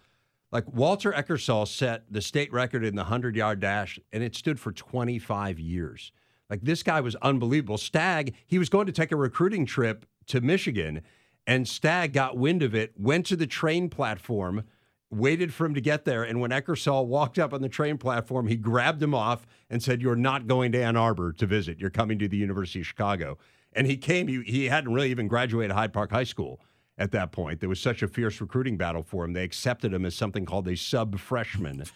like 0.53 0.73
Walter 0.73 1.13
Eckersall 1.13 1.67
set 1.67 2.05
the 2.11 2.23
state 2.23 2.53
record 2.53 2.85
in 2.85 2.95
the 2.95 3.05
hundred 3.05 3.37
yard 3.37 3.61
dash, 3.61 3.99
and 4.13 4.23
it 4.23 4.35
stood 4.35 4.61
for 4.61 4.73
25 4.73 5.59
years. 5.59 6.13
Like 6.49 6.63
this 6.63 6.83
guy 6.83 7.01
was 7.01 7.17
unbelievable. 7.17 7.79
Stagg, 7.79 8.35
he 8.47 8.59
was 8.59 8.69
going 8.69 8.87
to 8.87 8.93
take 8.93 9.11
a 9.11 9.17
recruiting 9.17 9.67
trip 9.67 10.07
to 10.27 10.41
Michigan, 10.41 11.03
and 11.47 11.67
Stagg 11.67 12.13
got 12.13 12.37
wind 12.37 12.63
of 12.63 12.75
it, 12.75 12.93
went 12.97 13.27
to 13.27 13.37
the 13.37 13.47
train 13.47 13.89
platform, 13.89 14.65
waited 15.11 15.53
for 15.53 15.67
him 15.67 15.75
to 15.75 15.81
get 15.81 16.05
there. 16.05 16.25
And 16.25 16.41
when 16.41 16.51
Eckersall 16.51 17.07
walked 17.07 17.39
up 17.39 17.53
on 17.53 17.63
the 17.63 17.69
train 17.69 17.99
platform, 17.99 18.47
he 18.47 18.57
grabbed 18.57 19.03
him 19.03 19.15
off 19.15 19.47
and 19.71 19.83
said, 19.83 20.03
You're 20.03 20.17
not 20.17 20.47
going 20.47 20.73
to 20.73 20.83
Ann 20.83 20.97
Arbor 20.97 21.33
to 21.35 21.47
visit. 21.47 21.79
You're 21.79 21.91
coming 21.91 22.19
to 22.19 22.29
the 22.29 22.37
University 22.37 22.81
of 22.81 22.87
Chicago. 22.87 23.39
And 23.73 23.87
he 23.87 23.97
came, 23.97 24.27
he, 24.27 24.43
he 24.43 24.65
hadn't 24.67 24.93
really 24.93 25.11
even 25.11 25.29
graduated 25.29 25.73
Hyde 25.73 25.93
Park 25.93 26.11
High 26.11 26.25
School 26.25 26.61
at 26.99 27.13
that 27.13 27.31
point. 27.31 27.61
There 27.61 27.69
was 27.69 27.81
such 27.81 28.03
a 28.03 28.09
fierce 28.09 28.41
recruiting 28.41 28.77
battle 28.77 29.03
for 29.03 29.25
him. 29.25 29.35
They 29.35 29.45
accepted 29.45 29.93
him 29.93 30.07
as 30.07 30.15
something 30.15 30.47
called 30.47 30.67
a 30.69 30.77
sub 30.77 31.19
freshman. 31.19 31.85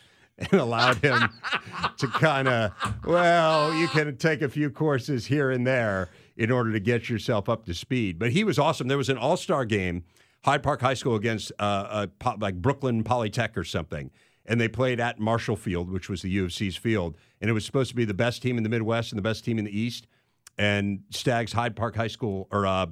And 0.51 0.59
allowed 0.59 0.97
him 1.05 1.29
to 1.99 2.07
kind 2.07 2.49
of, 2.49 2.73
well, 3.05 3.75
you 3.75 3.87
can 3.89 4.17
take 4.17 4.41
a 4.41 4.49
few 4.49 4.71
courses 4.71 5.27
here 5.27 5.51
and 5.51 5.67
there 5.67 6.09
in 6.35 6.51
order 6.51 6.73
to 6.73 6.81
get 6.81 7.11
yourself 7.11 7.51
up 7.51 7.67
to 7.67 7.75
speed. 7.75 8.19
But 8.19 8.31
he 8.31 8.43
was 8.43 8.59
awesome. 8.59 8.89
There 8.89 8.97
was 8.97 9.11
an 9.11 9.19
all 9.19 9.37
star 9.37 9.67
game, 9.67 10.03
Hyde 10.45 10.63
Park 10.63 10.81
High 10.81 10.95
School 10.95 11.17
against 11.17 11.53
uh, 11.59 11.63
uh, 11.63 12.07
po- 12.19 12.37
like 12.39 12.57
Brooklyn 12.61 13.05
Polytech 13.05 13.57
or 13.57 13.65
something. 13.65 14.11
And 14.47 14.61
they 14.61 14.69
played 14.69 15.01
at 15.01 15.21
Marshall 15.21 15.57
Field, 15.57 15.91
which 15.91 16.09
was 16.09 16.23
the 16.23 16.31
U 16.31 16.45
of 16.45 16.53
C's 16.53 16.77
field. 16.77 17.17
And 17.41 17.51
it 17.51 17.53
was 17.53 17.65
supposed 17.65 17.91
to 17.91 17.97
be 17.97 18.05
the 18.05 18.15
best 18.15 18.43
team 18.43 18.57
in 18.57 18.63
the 18.63 18.69
Midwest 18.69 19.13
and 19.13 19.19
the 19.19 19.23
best 19.23 19.45
team 19.45 19.59
in 19.59 19.65
the 19.65 19.79
East. 19.79 20.07
And 20.59 21.05
Stagg's 21.11 21.53
Hyde 21.53 21.77
Park 21.77 21.95
High 21.95 22.09
School, 22.09 22.49
or 22.51 22.67
uh, 22.67 22.87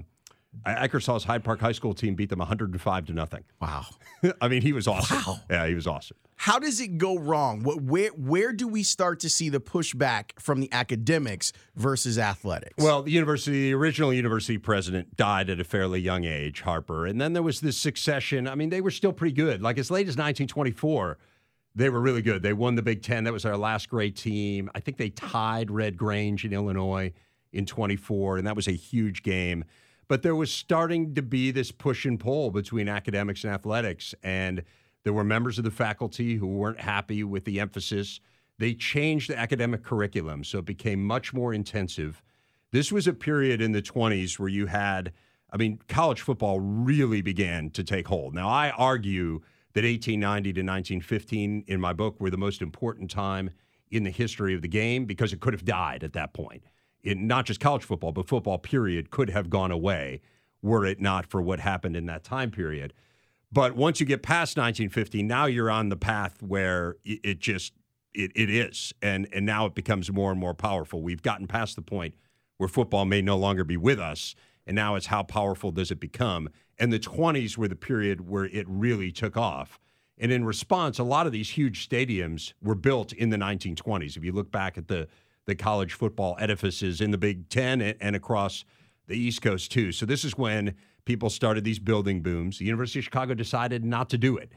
Eckersall's 0.66 1.24
Hyde 1.24 1.44
Park 1.44 1.60
High 1.60 1.72
School 1.72 1.94
team 1.94 2.14
beat 2.14 2.30
them 2.30 2.38
105 2.38 3.06
to 3.06 3.12
nothing. 3.12 3.44
Wow. 3.60 3.86
I 4.40 4.48
mean, 4.48 4.62
he 4.62 4.72
was 4.72 4.86
awesome. 4.86 5.22
Wow. 5.26 5.40
Yeah, 5.50 5.66
he 5.66 5.74
was 5.74 5.86
awesome. 5.86 6.16
How 6.38 6.60
does 6.60 6.80
it 6.80 6.98
go 6.98 7.18
wrong? 7.18 7.64
What, 7.64 7.82
where 7.82 8.10
where 8.10 8.52
do 8.52 8.68
we 8.68 8.84
start 8.84 9.18
to 9.20 9.28
see 9.28 9.48
the 9.48 9.58
pushback 9.58 10.38
from 10.38 10.60
the 10.60 10.72
academics 10.72 11.52
versus 11.74 12.16
athletics? 12.16 12.74
Well, 12.78 13.02
the 13.02 13.10
university, 13.10 13.70
the 13.70 13.74
original 13.74 14.14
university 14.14 14.56
president 14.56 15.16
died 15.16 15.50
at 15.50 15.58
a 15.58 15.64
fairly 15.64 16.00
young 16.00 16.24
age, 16.24 16.60
Harper. 16.60 17.06
And 17.06 17.20
then 17.20 17.32
there 17.32 17.42
was 17.42 17.60
this 17.60 17.76
succession. 17.76 18.46
I 18.46 18.54
mean, 18.54 18.70
they 18.70 18.80
were 18.80 18.92
still 18.92 19.12
pretty 19.12 19.34
good. 19.34 19.62
Like 19.62 19.78
as 19.78 19.90
late 19.90 20.06
as 20.06 20.16
1924, 20.16 21.18
they 21.74 21.90
were 21.90 22.00
really 22.00 22.22
good. 22.22 22.40
They 22.42 22.52
won 22.52 22.76
the 22.76 22.82
Big 22.82 23.02
Ten. 23.02 23.24
That 23.24 23.32
was 23.32 23.44
our 23.44 23.56
last 23.56 23.88
great 23.88 24.14
team. 24.14 24.70
I 24.76 24.80
think 24.80 24.96
they 24.96 25.10
tied 25.10 25.72
Red 25.72 25.96
Grange 25.96 26.44
in 26.44 26.52
Illinois 26.52 27.12
in 27.52 27.66
24, 27.66 28.38
and 28.38 28.46
that 28.46 28.54
was 28.54 28.68
a 28.68 28.72
huge 28.72 29.24
game. 29.24 29.64
But 30.06 30.22
there 30.22 30.36
was 30.36 30.52
starting 30.52 31.16
to 31.16 31.22
be 31.22 31.50
this 31.50 31.72
push 31.72 32.04
and 32.04 32.18
pull 32.18 32.52
between 32.52 32.88
academics 32.88 33.42
and 33.42 33.52
athletics. 33.52 34.14
And 34.22 34.62
there 35.04 35.12
were 35.12 35.24
members 35.24 35.58
of 35.58 35.64
the 35.64 35.70
faculty 35.70 36.36
who 36.36 36.46
weren't 36.46 36.80
happy 36.80 37.24
with 37.24 37.44
the 37.44 37.60
emphasis. 37.60 38.20
They 38.58 38.74
changed 38.74 39.30
the 39.30 39.38
academic 39.38 39.82
curriculum, 39.82 40.44
so 40.44 40.58
it 40.58 40.64
became 40.64 41.04
much 41.04 41.32
more 41.32 41.54
intensive. 41.54 42.22
This 42.72 42.92
was 42.92 43.06
a 43.06 43.12
period 43.12 43.60
in 43.60 43.72
the 43.72 43.82
20s 43.82 44.38
where 44.38 44.48
you 44.48 44.66
had, 44.66 45.12
I 45.50 45.56
mean, 45.56 45.78
college 45.88 46.20
football 46.20 46.60
really 46.60 47.22
began 47.22 47.70
to 47.70 47.84
take 47.84 48.08
hold. 48.08 48.34
Now, 48.34 48.48
I 48.48 48.70
argue 48.70 49.40
that 49.74 49.84
1890 49.84 50.52
to 50.52 50.60
1915 50.60 51.64
in 51.66 51.80
my 51.80 51.92
book 51.92 52.20
were 52.20 52.30
the 52.30 52.36
most 52.36 52.60
important 52.60 53.10
time 53.10 53.50
in 53.90 54.04
the 54.04 54.10
history 54.10 54.54
of 54.54 54.62
the 54.62 54.68
game 54.68 55.04
because 55.04 55.32
it 55.32 55.40
could 55.40 55.54
have 55.54 55.64
died 55.64 56.04
at 56.04 56.12
that 56.12 56.34
point. 56.34 56.64
In 57.02 57.26
not 57.26 57.46
just 57.46 57.60
college 57.60 57.84
football, 57.84 58.12
but 58.12 58.28
football 58.28 58.58
period 58.58 59.10
could 59.10 59.30
have 59.30 59.48
gone 59.48 59.70
away 59.70 60.20
were 60.62 60.84
it 60.84 61.00
not 61.00 61.26
for 61.26 61.40
what 61.40 61.60
happened 61.60 61.96
in 61.96 62.06
that 62.06 62.24
time 62.24 62.50
period. 62.50 62.92
But 63.50 63.76
once 63.76 64.00
you 64.00 64.06
get 64.06 64.22
past 64.22 64.56
1950, 64.56 65.22
now 65.22 65.46
you're 65.46 65.70
on 65.70 65.88
the 65.88 65.96
path 65.96 66.42
where 66.42 66.96
it 67.04 67.38
just 67.38 67.72
it, 68.14 68.32
it 68.34 68.50
is, 68.50 68.92
and 69.00 69.28
and 69.32 69.46
now 69.46 69.66
it 69.66 69.74
becomes 69.74 70.10
more 70.10 70.30
and 70.30 70.40
more 70.40 70.54
powerful. 70.54 71.02
We've 71.02 71.22
gotten 71.22 71.46
past 71.46 71.76
the 71.76 71.82
point 71.82 72.14
where 72.58 72.68
football 72.68 73.04
may 73.04 73.22
no 73.22 73.36
longer 73.36 73.64
be 73.64 73.76
with 73.76 73.98
us, 73.98 74.34
and 74.66 74.74
now 74.74 74.96
it's 74.96 75.06
how 75.06 75.22
powerful 75.22 75.70
does 75.70 75.90
it 75.90 76.00
become? 76.00 76.48
And 76.78 76.92
the 76.92 76.98
20s 76.98 77.56
were 77.56 77.68
the 77.68 77.76
period 77.76 78.28
where 78.28 78.46
it 78.46 78.66
really 78.68 79.10
took 79.10 79.36
off. 79.36 79.78
And 80.18 80.30
in 80.32 80.44
response, 80.44 80.98
a 80.98 81.04
lot 81.04 81.26
of 81.26 81.32
these 81.32 81.50
huge 81.50 81.88
stadiums 81.88 82.52
were 82.62 82.74
built 82.74 83.12
in 83.12 83.30
the 83.30 83.36
1920s. 83.36 84.16
If 84.16 84.24
you 84.24 84.32
look 84.32 84.50
back 84.50 84.76
at 84.76 84.88
the 84.88 85.08
the 85.46 85.54
college 85.54 85.94
football 85.94 86.36
edifices 86.38 87.00
in 87.00 87.10
the 87.10 87.16
Big 87.16 87.48
Ten 87.48 87.80
and, 87.80 87.96
and 88.02 88.14
across 88.14 88.66
the 89.06 89.16
East 89.16 89.40
Coast 89.40 89.72
too. 89.72 89.92
So 89.92 90.04
this 90.04 90.22
is 90.22 90.36
when 90.36 90.74
people 91.08 91.30
started 91.30 91.64
these 91.64 91.78
building 91.78 92.20
booms. 92.20 92.58
The 92.58 92.66
University 92.66 92.98
of 92.98 93.06
Chicago 93.06 93.32
decided 93.32 93.82
not 93.82 94.10
to 94.10 94.18
do 94.18 94.36
it. 94.36 94.52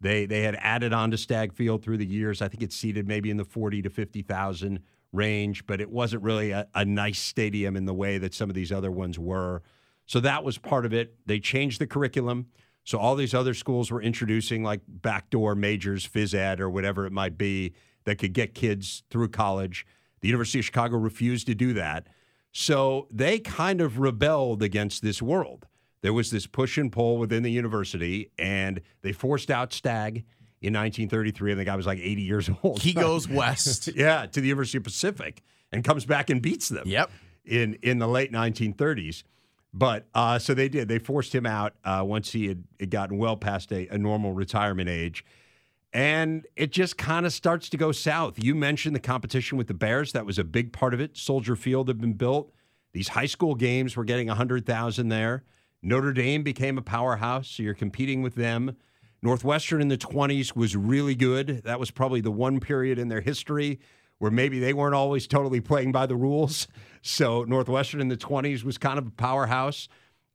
They 0.00 0.24
they 0.24 0.42
had 0.42 0.56
added 0.60 0.92
on 0.92 1.10
to 1.10 1.18
Stagg 1.18 1.52
Field 1.52 1.82
through 1.82 1.96
the 1.96 2.06
years. 2.06 2.40
I 2.40 2.46
think 2.46 2.62
it's 2.62 2.76
seated 2.76 3.08
maybe 3.08 3.28
in 3.28 3.36
the 3.36 3.44
40 3.44 3.82
to 3.82 3.90
50,000 3.90 4.78
range, 5.12 5.66
but 5.66 5.80
it 5.80 5.90
wasn't 5.90 6.22
really 6.22 6.52
a, 6.52 6.68
a 6.76 6.84
nice 6.84 7.18
stadium 7.18 7.74
in 7.74 7.86
the 7.86 7.92
way 7.92 8.18
that 8.18 8.34
some 8.34 8.48
of 8.48 8.54
these 8.54 8.70
other 8.70 8.92
ones 8.92 9.18
were. 9.18 9.62
So 10.06 10.20
that 10.20 10.44
was 10.44 10.58
part 10.58 10.86
of 10.86 10.94
it. 10.94 11.16
They 11.26 11.40
changed 11.40 11.80
the 11.80 11.88
curriculum. 11.88 12.46
So 12.84 12.98
all 12.98 13.16
these 13.16 13.34
other 13.34 13.52
schools 13.52 13.90
were 13.90 14.00
introducing 14.00 14.62
like 14.62 14.82
backdoor 14.86 15.56
majors, 15.56 16.06
phys 16.06 16.34
ed, 16.34 16.60
or 16.60 16.70
whatever 16.70 17.06
it 17.06 17.12
might 17.12 17.36
be 17.36 17.74
that 18.04 18.18
could 18.18 18.32
get 18.32 18.54
kids 18.54 19.02
through 19.10 19.30
college. 19.30 19.84
The 20.20 20.28
University 20.28 20.60
of 20.60 20.66
Chicago 20.66 20.98
refused 20.98 21.48
to 21.48 21.56
do 21.56 21.72
that. 21.72 22.06
So 22.52 23.08
they 23.10 23.40
kind 23.40 23.80
of 23.80 23.98
rebelled 23.98 24.62
against 24.62 25.02
this 25.02 25.20
world. 25.20 25.66
There 26.06 26.12
was 26.12 26.30
this 26.30 26.46
push 26.46 26.78
and 26.78 26.92
pull 26.92 27.18
within 27.18 27.42
the 27.42 27.50
university, 27.50 28.30
and 28.38 28.80
they 29.02 29.10
forced 29.10 29.50
out 29.50 29.72
Stagg 29.72 30.18
in 30.60 30.72
1933, 30.72 31.50
and 31.50 31.58
the 31.58 31.64
guy 31.64 31.74
was 31.74 31.84
like 31.84 31.98
80 31.98 32.22
years 32.22 32.48
old. 32.62 32.80
He 32.80 32.92
goes 32.92 33.28
west. 33.28 33.88
yeah, 33.96 34.24
to 34.24 34.40
the 34.40 34.46
University 34.46 34.78
of 34.78 34.84
Pacific 34.84 35.42
and 35.72 35.82
comes 35.82 36.04
back 36.04 36.30
and 36.30 36.40
beats 36.40 36.68
them. 36.68 36.86
Yep. 36.86 37.10
In 37.44 37.74
in 37.82 37.98
the 37.98 38.06
late 38.06 38.30
1930s. 38.30 39.24
But 39.74 40.06
uh, 40.14 40.38
so 40.38 40.54
they 40.54 40.68
did. 40.68 40.86
They 40.86 41.00
forced 41.00 41.34
him 41.34 41.44
out 41.44 41.74
uh, 41.82 42.04
once 42.06 42.30
he 42.30 42.46
had, 42.46 42.62
had, 42.78 42.90
gotten 42.90 43.18
well 43.18 43.36
past 43.36 43.72
a, 43.72 43.88
a 43.88 43.98
normal 43.98 44.32
retirement 44.32 44.88
age. 44.88 45.24
And 45.92 46.46
it 46.54 46.70
just 46.70 46.96
kind 46.96 47.26
of 47.26 47.32
starts 47.32 47.68
to 47.70 47.76
go 47.76 47.90
south. 47.90 48.40
You 48.40 48.54
mentioned 48.54 48.94
the 48.94 49.00
competition 49.00 49.58
with 49.58 49.66
the 49.66 49.74
Bears. 49.74 50.12
That 50.12 50.24
was 50.24 50.38
a 50.38 50.44
big 50.44 50.72
part 50.72 50.94
of 50.94 51.00
it. 51.00 51.16
Soldier 51.16 51.56
Field 51.56 51.88
had 51.88 52.00
been 52.00 52.12
built. 52.12 52.52
These 52.92 53.08
high 53.08 53.26
school 53.26 53.56
games 53.56 53.96
were 53.96 54.04
getting 54.04 54.28
100,000 54.28 55.08
there. 55.08 55.42
Notre 55.86 56.12
Dame 56.12 56.42
became 56.42 56.78
a 56.78 56.82
powerhouse, 56.82 57.46
so 57.46 57.62
you're 57.62 57.72
competing 57.72 58.20
with 58.20 58.34
them. 58.34 58.76
Northwestern 59.22 59.80
in 59.80 59.86
the 59.86 59.96
20s 59.96 60.56
was 60.56 60.74
really 60.74 61.14
good. 61.14 61.62
That 61.62 61.78
was 61.78 61.92
probably 61.92 62.20
the 62.20 62.32
one 62.32 62.58
period 62.58 62.98
in 62.98 63.06
their 63.06 63.20
history 63.20 63.78
where 64.18 64.32
maybe 64.32 64.58
they 64.58 64.72
weren't 64.72 64.96
always 64.96 65.28
totally 65.28 65.60
playing 65.60 65.92
by 65.92 66.06
the 66.06 66.16
rules. 66.16 66.66
So 67.02 67.44
Northwestern 67.44 68.00
in 68.00 68.08
the 68.08 68.16
20s 68.16 68.64
was 68.64 68.78
kind 68.78 68.98
of 68.98 69.06
a 69.06 69.12
powerhouse. 69.12 69.86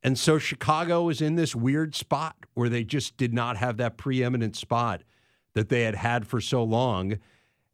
And 0.02 0.18
so 0.18 0.38
Chicago 0.38 1.02
was 1.02 1.20
in 1.20 1.34
this 1.34 1.54
weird 1.54 1.94
spot 1.94 2.34
where 2.54 2.70
they 2.70 2.82
just 2.82 3.18
did 3.18 3.34
not 3.34 3.58
have 3.58 3.76
that 3.76 3.98
preeminent 3.98 4.56
spot 4.56 5.02
that 5.52 5.68
they 5.68 5.82
had 5.82 5.96
had 5.96 6.26
for 6.26 6.40
so 6.40 6.64
long. 6.64 7.18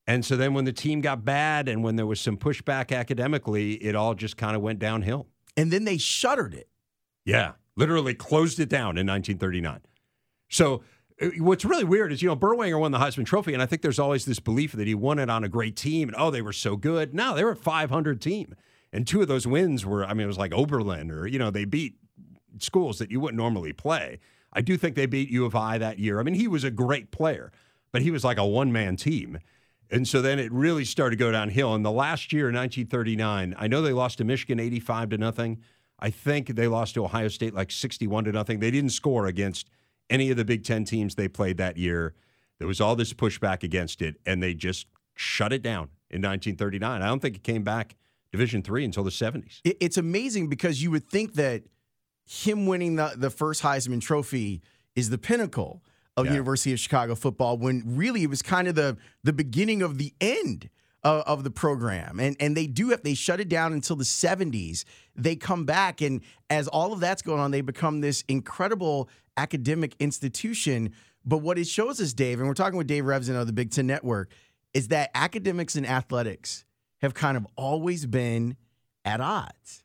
And 0.05 0.25
so 0.25 0.37
then 0.37 0.53
when 0.53 0.65
the 0.65 0.73
team 0.73 1.01
got 1.01 1.25
bad 1.25 1.69
and 1.69 1.85
when 1.85 1.95
there 1.95 2.07
was 2.07 2.21
some 2.21 2.37
pushback 2.37 2.91
academically, 2.91 3.75
it 3.75 3.95
all 3.95 4.15
just 4.15 4.37
kind 4.37 4.57
of 4.57 4.63
went 4.63 4.81
downhill. 4.81 5.29
And 5.57 5.71
then 5.71 5.85
they 5.85 5.97
shuttered 5.97 6.55
it. 6.55 6.69
Yeah, 7.25 7.53
literally 7.79 8.15
closed 8.15 8.59
it 8.61 8.69
down 8.69 8.99
in 8.99 9.07
1939. 9.07 9.81
So 10.49 10.83
uh, 11.23 11.29
what's 11.39 11.65
really 11.65 11.85
weird 11.85 12.13
is, 12.13 12.21
you 12.21 12.29
know, 12.29 12.37
Berwanger 12.37 12.79
won 12.79 12.91
the 12.91 12.99
Heisman 12.99 13.25
Trophy, 13.25 13.55
and 13.55 13.63
I 13.63 13.67
think 13.67 13.83
there's 13.83 13.99
always 13.99 14.25
this 14.25 14.41
belief 14.41 14.73
that 14.73 14.87
he 14.87 14.95
won 14.95 15.19
it 15.19 15.31
on 15.31 15.45
a 15.45 15.49
great 15.49 15.77
team, 15.77 16.09
and 16.09 16.17
oh, 16.19 16.31
they 16.31 16.43
were 16.43 16.53
so 16.53 16.77
good. 16.77 17.15
No, 17.15 17.35
they 17.35 17.45
were 17.45 17.53
a 17.53 17.57
500 17.57 18.21
team, 18.21 18.55
and 18.93 19.07
two 19.07 19.23
of 19.23 19.29
those 19.29 19.47
wins 19.47 19.87
were, 19.87 20.05
I 20.05 20.13
mean, 20.13 20.25
it 20.25 20.27
was 20.27 20.39
like 20.39 20.53
Oberlin, 20.53 21.11
or 21.11 21.27
you 21.27 21.39
know, 21.39 21.51
they 21.51 21.65
beat 21.65 21.95
schools 22.59 22.99
that 22.99 23.11
you 23.11 23.21
wouldn't 23.21 23.39
normally 23.39 23.73
play. 23.73 24.19
I 24.53 24.61
do 24.61 24.77
think 24.77 24.97
they 24.97 25.07
beat 25.07 25.31
U 25.31 25.45
of 25.45 25.55
I 25.55 25.79
that 25.79 25.99
year. 25.99 26.19
I 26.19 26.23
mean, 26.25 26.35
he 26.35 26.49
was 26.49 26.65
a 26.65 26.71
great 26.71 27.11
player, 27.13 27.53
but 27.93 28.03
he 28.03 28.11
was 28.11 28.25
like 28.25 28.39
a 28.39 28.47
one 28.47 28.73
man 28.73 28.97
team. 28.97 29.39
And 29.91 30.07
so 30.07 30.21
then 30.21 30.39
it 30.39 30.53
really 30.53 30.85
started 30.85 31.17
to 31.17 31.25
go 31.25 31.33
downhill. 31.33 31.75
In 31.75 31.83
the 31.83 31.91
last 31.91 32.33
year, 32.33 32.47
1939, 32.47 33.55
I 33.59 33.69
know 33.69 33.81
they 33.81 33.93
lost 33.93 34.19
to 34.19 34.25
Michigan 34.25 34.61
85 34.61 35.11
to 35.11 35.19
nothing. 35.19 35.63
I 35.99 36.11
think 36.11 36.55
they 36.55 36.69
lost 36.69 36.95
to 36.95 37.05
Ohio 37.05 37.29
State 37.29 37.55
like 37.55 37.71
61 37.71 38.25
to 38.25 38.33
nothing. 38.33 38.61
They 38.61 38.71
didn't 38.71 38.91
score 38.91 39.27
against 39.27 39.69
any 40.11 40.31
of 40.31 40.37
the 40.37 40.45
Big 40.45 40.65
Ten 40.65 40.85
teams 40.85 41.15
they 41.15 41.29
played 41.29 41.57
that 41.59 41.77
year. 41.77 42.15
There 42.59 42.69
was 42.69 42.81
all 42.81 42.97
this 42.97 43.13
pushback 43.13 43.63
against 43.63 44.03
it, 44.03 44.17
and 44.27 44.43
they 44.43 44.55
just 44.55 44.87
shut 45.15 45.53
it 45.53 45.63
down 45.63 45.91
in 46.11 46.23
1939. 46.23 47.03
I 47.03 47.07
don't 47.07 47.21
think 47.21 47.37
it 47.37 47.43
came 47.43 47.63
back 47.63 47.97
Division 48.31 48.63
three 48.63 48.85
until 48.85 49.05
the 49.05 49.11
70s. 49.11 49.61
It's 49.65 49.97
amazing 49.97 50.49
because 50.49 50.83
you 50.83 50.91
would 50.91 51.09
think 51.09 51.35
that 51.35 51.63
him 52.27 52.67
winning 52.67 52.97
the, 52.97 53.15
the 53.17 53.31
first 53.31 53.63
Heisman 53.63 54.01
Trophy 54.01 54.61
is 54.95 55.11
the 55.11 55.19
pinnacle 55.19 55.83
of 56.17 56.27
yeah. 56.27 56.33
University 56.33 56.73
of 56.73 56.81
Chicago 56.81 57.15
football 57.15 57.57
when 57.57 57.83
really 57.87 58.23
it 58.23 58.29
was 58.29 58.43
kind 58.43 58.69
of 58.69 58.75
the 58.75 58.97
the 59.23 59.33
beginning 59.33 59.83
of 59.83 59.99
the 59.99 60.13
end 60.21 60.69
of, 61.05 61.23
of, 61.23 61.45
the 61.45 61.51
program. 61.51 62.19
And 62.21 62.37
and 62.41 62.57
they 62.57 62.67
do 62.67 62.91
have 62.91 63.03
they 63.03 63.15
shut 63.15 63.41
it 63.41 63.49
down 63.49 63.73
until 63.73 63.97
the 63.97 64.05
70s. 64.05 64.85
They 65.15 65.37
come 65.37 65.65
back 65.65 66.01
and 66.01 66.21
as 66.51 66.69
all 66.69 66.93
of 66.93 67.01
that's 67.01 67.23
going 67.23 67.41
on, 67.41 67.51
they 67.51 67.61
become 67.61 68.01
this 68.01 68.25
incredible 68.29 69.09
academic 69.37 69.95
institution. 69.99 70.93
But 71.25 71.39
what 71.39 71.59
it 71.59 71.67
shows 71.67 72.01
us, 72.01 72.13
Dave, 72.13 72.39
and 72.39 72.49
we're 72.49 72.55
talking 72.55 72.79
with 72.79 72.87
Dave 72.87 73.05
Revsine 73.05 73.41
of 73.41 73.47
the 73.47 73.53
Big 73.53 73.71
Ten 73.71 73.87
Network, 73.87 74.31
is 74.75 74.89
that 74.89 75.11
academics 75.15 75.77
and 75.77 75.87
athletics 75.87 76.65
have 76.99 77.15
kind 77.15 77.37
of 77.37 77.47
always 77.57 78.07
been 78.07 78.57
at 79.05 79.21
odds. 79.21 79.85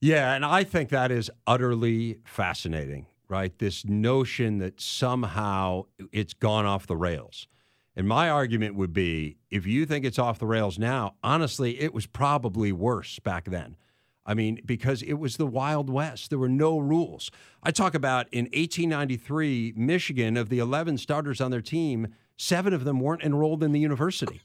Yeah, 0.00 0.34
and 0.34 0.44
I 0.44 0.64
think 0.64 0.90
that 0.90 1.10
is 1.10 1.30
utterly 1.46 2.18
fascinating 2.24 3.06
right? 3.32 3.58
This 3.58 3.86
notion 3.86 4.58
that 4.58 4.78
somehow 4.78 5.84
it's 6.12 6.34
gone 6.34 6.66
off 6.66 6.86
the 6.86 6.96
rails. 6.96 7.48
And 7.94 8.08
my 8.08 8.30
argument 8.30 8.74
would 8.74 8.92
be 8.92 9.36
if 9.50 9.66
you 9.66 9.84
think 9.84 10.04
it's 10.04 10.18
off 10.18 10.38
the 10.38 10.46
rails 10.46 10.78
now, 10.78 11.14
honestly, 11.22 11.80
it 11.80 11.92
was 11.92 12.06
probably 12.06 12.72
worse 12.72 13.18
back 13.18 13.44
then. 13.44 13.76
I 14.24 14.34
mean, 14.34 14.60
because 14.64 15.02
it 15.02 15.14
was 15.14 15.36
the 15.36 15.46
Wild 15.46 15.90
West. 15.90 16.30
There 16.30 16.38
were 16.38 16.48
no 16.48 16.78
rules. 16.78 17.30
I 17.62 17.72
talk 17.72 17.94
about 17.94 18.28
in 18.30 18.44
1893, 18.46 19.74
Michigan, 19.76 20.36
of 20.36 20.48
the 20.48 20.60
11 20.60 20.98
starters 20.98 21.40
on 21.40 21.50
their 21.50 21.60
team, 21.60 22.14
seven 22.36 22.72
of 22.72 22.84
them 22.84 23.00
weren't 23.00 23.22
enrolled 23.22 23.64
in 23.64 23.72
the 23.72 23.80
university. 23.80 24.40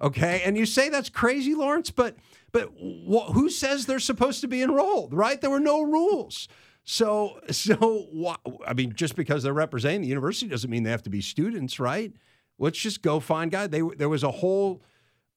Okay. 0.00 0.42
And 0.44 0.56
you 0.56 0.66
say 0.66 0.88
that's 0.88 1.08
crazy, 1.08 1.54
Lawrence, 1.54 1.90
but 1.90 2.16
but 2.52 2.70
wh- 2.78 3.32
who 3.32 3.48
says 3.48 3.86
they're 3.86 3.98
supposed 3.98 4.40
to 4.42 4.48
be 4.48 4.62
enrolled, 4.62 5.14
right? 5.14 5.40
There 5.40 5.50
were 5.50 5.60
no 5.60 5.82
rules. 5.82 6.46
So, 6.84 7.40
so 7.50 8.36
I 8.66 8.74
mean, 8.74 8.92
just 8.94 9.16
because 9.16 9.42
they're 9.42 9.54
representing 9.54 10.02
the 10.02 10.08
university 10.08 10.48
doesn't 10.48 10.70
mean 10.70 10.82
they 10.82 10.90
have 10.90 11.02
to 11.04 11.10
be 11.10 11.22
students, 11.22 11.80
right? 11.80 12.12
Let's 12.58 12.78
just 12.78 13.02
go 13.02 13.20
find 13.20 13.50
guys. 13.50 13.70
They 13.70 13.82
there 13.96 14.08
was 14.08 14.22
a 14.22 14.30
whole 14.30 14.82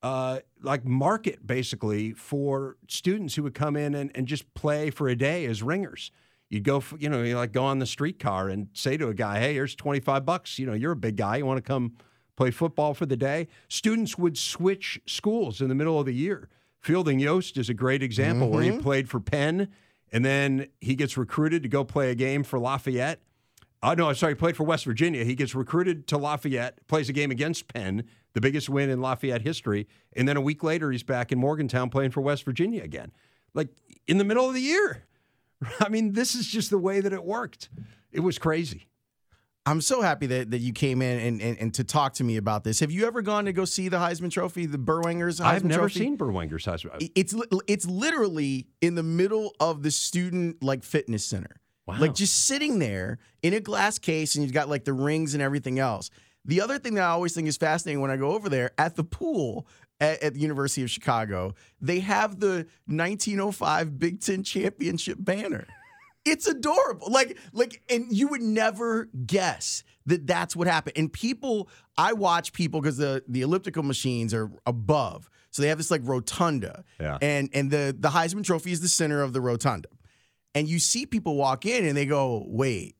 uh, 0.03 0.39
like 0.61 0.85
market 0.85 1.45
basically 1.45 2.13
for 2.13 2.77
students 2.87 3.35
who 3.35 3.43
would 3.43 3.55
come 3.55 3.75
in 3.75 3.95
and, 3.95 4.11
and 4.15 4.27
just 4.27 4.53
play 4.53 4.89
for 4.89 5.07
a 5.07 5.15
day 5.15 5.45
as 5.45 5.63
ringers. 5.63 6.11
You'd 6.49 6.63
go, 6.63 6.79
for, 6.79 6.97
you 6.97 7.09
know, 7.09 7.23
you 7.23 7.35
like 7.35 7.51
go 7.51 7.65
on 7.65 7.79
the 7.79 7.85
streetcar 7.85 8.47
and 8.47 8.69
say 8.73 8.95
to 8.97 9.09
a 9.09 9.13
guy, 9.13 9.39
"Hey, 9.39 9.53
here's 9.53 9.75
twenty 9.75 9.99
five 9.99 10.25
bucks. 10.25 10.59
You 10.59 10.65
know, 10.65 10.73
you're 10.73 10.93
a 10.93 10.97
big 10.97 11.17
guy. 11.17 11.37
You 11.37 11.45
want 11.45 11.57
to 11.57 11.67
come 11.67 11.93
play 12.35 12.51
football 12.51 12.93
for 12.93 13.05
the 13.05 13.17
day?" 13.17 13.47
Students 13.67 14.17
would 14.17 14.37
switch 14.37 15.01
schools 15.05 15.59
in 15.61 15.67
the 15.67 15.75
middle 15.75 15.99
of 15.99 16.05
the 16.05 16.13
year. 16.13 16.49
Fielding 16.79 17.19
Yost 17.19 17.57
is 17.57 17.69
a 17.69 17.73
great 17.73 18.01
example 18.01 18.47
mm-hmm. 18.47 18.55
where 18.55 18.63
he 18.63 18.69
mm-hmm. 18.69 18.79
played 18.79 19.09
for 19.09 19.19
Penn 19.19 19.67
and 20.11 20.23
then 20.23 20.67
he 20.79 20.95
gets 20.95 21.17
recruited 21.17 21.63
to 21.63 21.69
go 21.69 21.83
play 21.83 22.11
a 22.11 22.15
game 22.15 22.43
for 22.43 22.59
Lafayette. 22.59 23.19
Oh, 23.83 23.93
no, 23.93 24.09
I'm 24.09 24.15
sorry, 24.15 24.33
he 24.33 24.35
played 24.35 24.57
for 24.57 24.63
West 24.63 24.85
Virginia. 24.85 25.23
He 25.23 25.35
gets 25.35 25.53
recruited 25.53 26.07
to 26.07 26.17
Lafayette, 26.17 26.85
plays 26.87 27.09
a 27.09 27.13
game 27.13 27.29
against 27.29 27.67
Penn, 27.67 28.03
the 28.33 28.41
biggest 28.41 28.69
win 28.69 28.89
in 28.89 29.01
Lafayette 29.01 29.43
history. 29.43 29.87
And 30.13 30.27
then 30.27 30.35
a 30.35 30.41
week 30.41 30.63
later, 30.63 30.91
he's 30.91 31.03
back 31.03 31.31
in 31.31 31.37
Morgantown 31.37 31.89
playing 31.89 32.11
for 32.11 32.21
West 32.21 32.43
Virginia 32.43 32.83
again. 32.83 33.11
Like 33.53 33.69
in 34.07 34.17
the 34.17 34.23
middle 34.23 34.47
of 34.47 34.53
the 34.53 34.61
year. 34.61 35.05
I 35.79 35.89
mean, 35.89 36.13
this 36.13 36.35
is 36.35 36.47
just 36.47 36.69
the 36.69 36.77
way 36.77 37.01
that 37.01 37.13
it 37.13 37.23
worked. 37.23 37.69
It 38.11 38.21
was 38.21 38.37
crazy. 38.37 38.87
I'm 39.65 39.81
so 39.81 40.01
happy 40.01 40.27
that, 40.27 40.51
that 40.51 40.59
you 40.59 40.71
came 40.71 41.01
in 41.01 41.19
and, 41.19 41.41
and, 41.41 41.57
and, 41.57 41.73
to 41.73 41.83
talk 41.83 42.13
to 42.15 42.23
me 42.23 42.37
about 42.37 42.63
this. 42.63 42.79
Have 42.79 42.89
you 42.89 43.05
ever 43.05 43.21
gone 43.21 43.45
to 43.45 43.53
go 43.53 43.65
see 43.65 43.89
the 43.89 43.97
Heisman 43.97 44.31
Trophy, 44.31 44.65
the 44.65 44.77
Berwangers 44.77 45.41
Heisman 45.41 45.45
I've 45.45 45.63
never 45.65 45.81
Trophy? 45.81 45.99
seen 45.99 46.17
Berwanger's 46.17 46.65
Heisman. 46.65 47.11
It's 47.15 47.35
it's 47.67 47.85
literally 47.85 48.67
in 48.79 48.95
the 48.95 49.03
middle 49.03 49.53
of 49.59 49.83
the 49.83 49.91
student 49.91 50.63
like 50.63 50.85
fitness 50.85 51.25
center. 51.25 51.59
Wow. 51.87 51.95
Like 51.99 52.13
just 52.13 52.45
sitting 52.45 52.79
there 52.79 53.17
in 53.41 53.53
a 53.53 53.59
glass 53.59 53.97
case 53.97 54.35
and 54.35 54.43
you've 54.43 54.53
got 54.53 54.67
like 54.69 54.83
the 54.85 54.93
rings 54.93 55.33
and 55.33 55.41
everything 55.41 55.79
else. 55.79 56.09
The 56.45 56.61
other 56.61 56.77
thing 56.79 56.93
that 56.95 57.03
I 57.03 57.07
always 57.07 57.33
think 57.33 57.47
is 57.47 57.57
fascinating 57.57 58.01
when 58.01 58.11
I 58.11 58.17
go 58.17 58.31
over 58.31 58.49
there 58.49 58.71
at 58.77 58.95
the 58.95 59.03
pool 59.03 59.67
at, 59.99 60.21
at 60.23 60.33
the 60.33 60.39
University 60.39 60.83
of 60.83 60.89
Chicago, 60.89 61.53
they 61.81 61.99
have 62.01 62.39
the 62.39 62.67
1905 62.85 63.99
Big 63.99 64.21
Ten 64.21 64.43
championship 64.43 65.17
banner. 65.19 65.65
It's 66.25 66.45
adorable. 66.45 67.09
Like, 67.09 67.37
like, 67.53 67.81
and 67.89 68.05
you 68.11 68.27
would 68.27 68.41
never 68.41 69.07
guess 69.25 69.83
that 70.07 70.27
that's 70.27 70.55
what 70.55 70.67
happened. 70.67 70.97
And 70.97 71.11
people, 71.11 71.69
I 71.97 72.13
watch 72.13 72.51
people 72.53 72.81
because 72.81 72.97
the 72.97 73.23
the 73.29 73.41
elliptical 73.41 73.83
machines 73.83 74.33
are 74.33 74.51
above, 74.65 75.29
so 75.51 75.61
they 75.61 75.69
have 75.69 75.77
this 75.77 75.89
like 75.91 76.01
rotunda, 76.03 76.83
Yeah. 76.99 77.17
and 77.21 77.49
and 77.53 77.71
the 77.71 77.95
the 77.97 78.09
Heisman 78.09 78.43
Trophy 78.43 78.71
is 78.73 78.81
the 78.81 78.89
center 78.89 79.21
of 79.21 79.31
the 79.31 79.39
rotunda, 79.39 79.87
and 80.55 80.67
you 80.67 80.79
see 80.79 81.05
people 81.05 81.35
walk 81.35 81.65
in 81.65 81.85
and 81.85 81.95
they 81.95 82.05
go, 82.05 82.43
wait, 82.47 82.95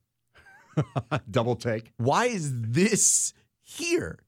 Double 1.31 1.55
take. 1.55 1.91
why 1.97 2.25
is 2.25 2.51
this 2.53 3.33
here? 3.63 4.19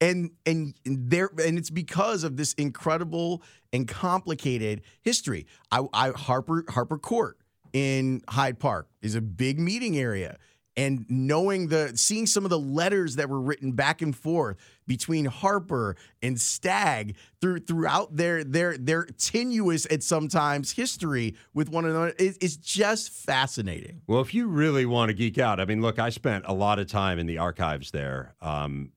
And 0.00 0.32
and 0.44 0.74
there 0.84 1.30
and 1.42 1.56
it's 1.56 1.70
because 1.70 2.24
of 2.24 2.36
this 2.36 2.52
incredible 2.54 3.42
and 3.72 3.88
complicated 3.88 4.82
history. 5.00 5.46
I, 5.70 5.84
I 5.94 6.10
Harper 6.10 6.64
Harper 6.68 6.98
Court 6.98 7.38
in 7.72 8.22
Hyde 8.28 8.58
Park 8.58 8.88
is 9.00 9.14
a 9.14 9.22
big 9.22 9.58
meeting 9.58 9.96
area. 9.96 10.36
And 10.76 11.06
knowing 11.08 11.68
the 11.68 11.92
seeing 11.94 12.26
some 12.26 12.44
of 12.44 12.50
the 12.50 12.58
letters 12.58 13.14
that 13.16 13.28
were 13.28 13.40
written 13.40 13.72
back 13.72 14.02
and 14.02 14.14
forth 14.14 14.56
between 14.86 15.24
Harper 15.26 15.94
and 16.20 16.40
Stagg 16.40 17.14
through 17.40 17.60
throughout 17.60 18.16
their 18.16 18.42
their 18.42 18.76
their 18.76 19.04
tenuous 19.04 19.86
at 19.90 20.02
sometimes 20.02 20.72
history 20.72 21.36
with 21.52 21.68
one 21.68 21.84
another 21.84 22.12
is, 22.18 22.36
is 22.38 22.56
just 22.56 23.10
fascinating. 23.10 24.02
Well, 24.08 24.20
if 24.20 24.34
you 24.34 24.48
really 24.48 24.84
want 24.84 25.10
to 25.10 25.14
geek 25.14 25.38
out, 25.38 25.60
I 25.60 25.64
mean, 25.64 25.80
look, 25.80 25.98
I 26.00 26.10
spent 26.10 26.44
a 26.48 26.54
lot 26.54 26.78
of 26.80 26.88
time 26.88 27.20
in 27.20 27.26
the 27.26 27.38
archives 27.38 27.92
there, 27.92 28.34
um, 28.40 28.90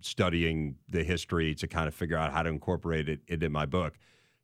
studying 0.00 0.76
the 0.90 1.02
history 1.02 1.54
to 1.54 1.66
kind 1.66 1.88
of 1.88 1.94
figure 1.94 2.18
out 2.18 2.32
how 2.32 2.42
to 2.42 2.50
incorporate 2.50 3.08
it 3.08 3.20
into 3.28 3.48
my 3.48 3.64
book. 3.64 3.94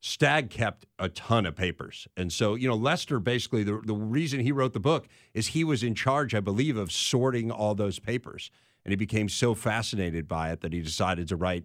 Stagg 0.01 0.49
kept 0.49 0.87
a 0.99 1.09
ton 1.11 1.45
of 1.45 1.55
papers. 1.55 2.09
And 2.17 2.33
so, 2.33 2.55
you 2.55 2.67
know, 2.67 2.75
Lester 2.75 3.21
basically, 3.21 3.63
the, 3.63 3.81
the 3.85 3.95
reason 3.95 4.41
he 4.41 4.53
wrote 4.53 4.73
the 4.73 4.81
book 4.81 5.07
is 5.35 5.49
he 5.49 5.63
was 5.63 5.83
in 5.83 5.95
charge, 5.95 6.35
I 6.35 6.41
believe, 6.41 6.77
of 6.77 6.91
sorting 6.91 7.51
all 7.51 7.75
those 7.75 7.99
papers. 7.99 8.51
And 8.85 8.93
he 8.93 8.97
became 8.97 9.29
so 9.29 9.55
fascinated 9.55 10.27
by 10.27 10.53
it 10.53 10.63
that 10.63 10.73
he 10.73 10.81
decided 10.81 11.29
to 11.29 11.37
write 11.37 11.65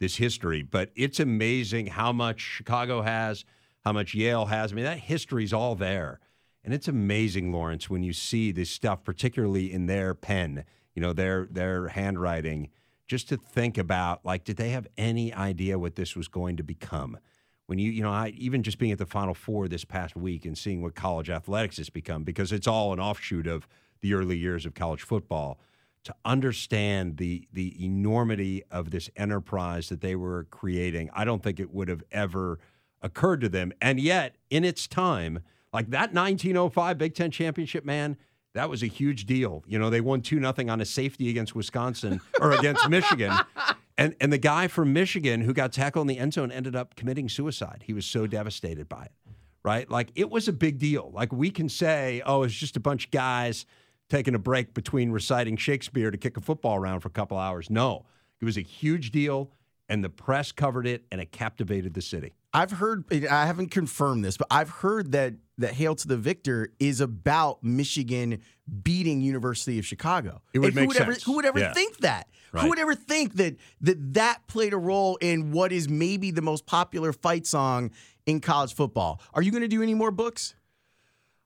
this 0.00 0.16
history. 0.16 0.62
But 0.62 0.90
it's 0.96 1.20
amazing 1.20 1.88
how 1.88 2.10
much 2.10 2.40
Chicago 2.40 3.02
has, 3.02 3.44
how 3.84 3.92
much 3.92 4.14
Yale 4.14 4.46
has. 4.46 4.72
I 4.72 4.76
mean, 4.76 4.86
that 4.86 4.98
history's 4.98 5.52
all 5.52 5.74
there. 5.74 6.20
And 6.64 6.72
it's 6.72 6.88
amazing, 6.88 7.52
Lawrence, 7.52 7.90
when 7.90 8.02
you 8.02 8.14
see 8.14 8.50
this 8.50 8.70
stuff, 8.70 9.04
particularly 9.04 9.70
in 9.70 9.84
their 9.86 10.14
pen, 10.14 10.64
you 10.94 11.02
know, 11.02 11.12
their 11.12 11.46
their 11.50 11.88
handwriting, 11.88 12.70
just 13.06 13.28
to 13.28 13.36
think 13.36 13.76
about 13.76 14.24
like, 14.24 14.44
did 14.44 14.56
they 14.56 14.70
have 14.70 14.86
any 14.96 15.34
idea 15.34 15.78
what 15.78 15.96
this 15.96 16.16
was 16.16 16.28
going 16.28 16.56
to 16.56 16.62
become? 16.62 17.18
When 17.66 17.78
you, 17.78 17.90
you 17.90 18.02
know, 18.02 18.10
I 18.10 18.28
even 18.36 18.62
just 18.62 18.78
being 18.78 18.92
at 18.92 18.98
the 18.98 19.06
Final 19.06 19.34
Four 19.34 19.68
this 19.68 19.84
past 19.84 20.16
week 20.16 20.44
and 20.44 20.56
seeing 20.56 20.82
what 20.82 20.94
college 20.94 21.30
athletics 21.30 21.78
has 21.78 21.90
become, 21.90 22.22
because 22.24 22.52
it's 22.52 22.66
all 22.66 22.92
an 22.92 23.00
offshoot 23.00 23.46
of 23.46 23.66
the 24.00 24.14
early 24.14 24.36
years 24.36 24.66
of 24.66 24.74
college 24.74 25.02
football. 25.02 25.58
To 26.04 26.14
understand 26.26 27.16
the 27.16 27.48
the 27.50 27.82
enormity 27.82 28.62
of 28.70 28.90
this 28.90 29.08
enterprise 29.16 29.88
that 29.88 30.02
they 30.02 30.14
were 30.14 30.44
creating, 30.50 31.08
I 31.14 31.24
don't 31.24 31.42
think 31.42 31.58
it 31.58 31.72
would 31.72 31.88
have 31.88 32.02
ever 32.12 32.58
occurred 33.00 33.40
to 33.40 33.48
them. 33.48 33.72
And 33.80 33.98
yet, 33.98 34.36
in 34.50 34.64
its 34.64 34.86
time, 34.86 35.40
like 35.72 35.90
that 35.90 36.12
1905 36.12 36.98
Big 36.98 37.14
Ten 37.14 37.30
championship, 37.30 37.86
man, 37.86 38.18
that 38.54 38.70
was 38.70 38.82
a 38.82 38.86
huge 38.86 39.26
deal. 39.26 39.64
You 39.66 39.78
know, 39.78 39.90
they 39.90 40.00
won 40.00 40.20
two 40.20 40.38
nothing 40.38 40.70
on 40.70 40.80
a 40.80 40.84
safety 40.84 41.28
against 41.28 41.54
Wisconsin 41.54 42.20
or 42.40 42.52
against 42.52 42.88
Michigan. 42.90 43.32
And 43.96 44.14
and 44.20 44.32
the 44.32 44.38
guy 44.38 44.66
from 44.68 44.92
Michigan 44.92 45.42
who 45.42 45.52
got 45.52 45.72
tackled 45.72 46.04
in 46.04 46.08
the 46.08 46.18
end 46.18 46.34
zone 46.34 46.50
ended 46.50 46.74
up 46.74 46.96
committing 46.96 47.28
suicide. 47.28 47.84
He 47.86 47.92
was 47.92 48.04
so 48.06 48.26
devastated 48.26 48.88
by 48.88 49.04
it. 49.04 49.12
Right? 49.62 49.88
Like 49.90 50.10
it 50.14 50.30
was 50.30 50.48
a 50.48 50.52
big 50.52 50.78
deal. 50.78 51.10
Like 51.14 51.32
we 51.32 51.50
can 51.50 51.68
say, 51.68 52.20
oh, 52.26 52.42
it's 52.42 52.54
just 52.54 52.76
a 52.76 52.80
bunch 52.80 53.06
of 53.06 53.10
guys 53.12 53.64
taking 54.10 54.34
a 54.34 54.38
break 54.38 54.74
between 54.74 55.10
reciting 55.10 55.56
Shakespeare 55.56 56.10
to 56.10 56.18
kick 56.18 56.36
a 56.36 56.40
football 56.40 56.76
around 56.76 57.00
for 57.00 57.08
a 57.08 57.12
couple 57.12 57.38
hours. 57.38 57.70
No. 57.70 58.04
It 58.40 58.44
was 58.44 58.58
a 58.58 58.62
huge 58.62 59.10
deal 59.10 59.50
and 59.88 60.04
the 60.04 60.10
press 60.10 60.52
covered 60.52 60.86
it 60.86 61.06
and 61.10 61.20
it 61.20 61.32
captivated 61.32 61.94
the 61.94 62.02
city. 62.02 62.34
I've 62.52 62.72
heard 62.72 63.04
I 63.30 63.46
haven't 63.46 63.70
confirmed 63.70 64.24
this, 64.24 64.36
but 64.36 64.46
I've 64.50 64.68
heard 64.70 65.12
that 65.12 65.34
that 65.58 65.72
Hail 65.74 65.94
to 65.94 66.08
the 66.08 66.16
Victor 66.16 66.68
is 66.78 67.00
about 67.00 67.62
Michigan 67.62 68.40
beating 68.82 69.20
University 69.20 69.78
of 69.78 69.86
Chicago. 69.86 70.42
It 70.52 70.58
would 70.58 70.68
And 70.68 70.74
make 70.76 70.82
who 70.82 70.88
would 70.88 70.96
ever 70.98 71.12
sense. 71.12 71.24
who 71.24 71.36
would 71.36 71.44
ever 71.46 71.60
Yeah. 71.60 71.72
think 71.72 71.98
that? 71.98 72.28
Right. 72.54 72.62
Who 72.62 72.68
would 72.68 72.78
ever 72.78 72.94
think 72.94 73.34
that 73.34 73.56
that 73.80 74.14
that 74.14 74.46
played 74.46 74.72
a 74.72 74.76
role 74.76 75.16
in 75.16 75.50
what 75.50 75.72
is 75.72 75.88
maybe 75.88 76.30
the 76.30 76.40
most 76.40 76.66
popular 76.66 77.12
fight 77.12 77.48
song 77.48 77.90
in 78.26 78.40
college 78.40 78.72
football? 78.72 79.20
Are 79.34 79.42
you 79.42 79.50
going 79.50 79.62
to 79.62 79.68
do 79.68 79.82
any 79.82 79.94
more 79.94 80.12
books? 80.12 80.54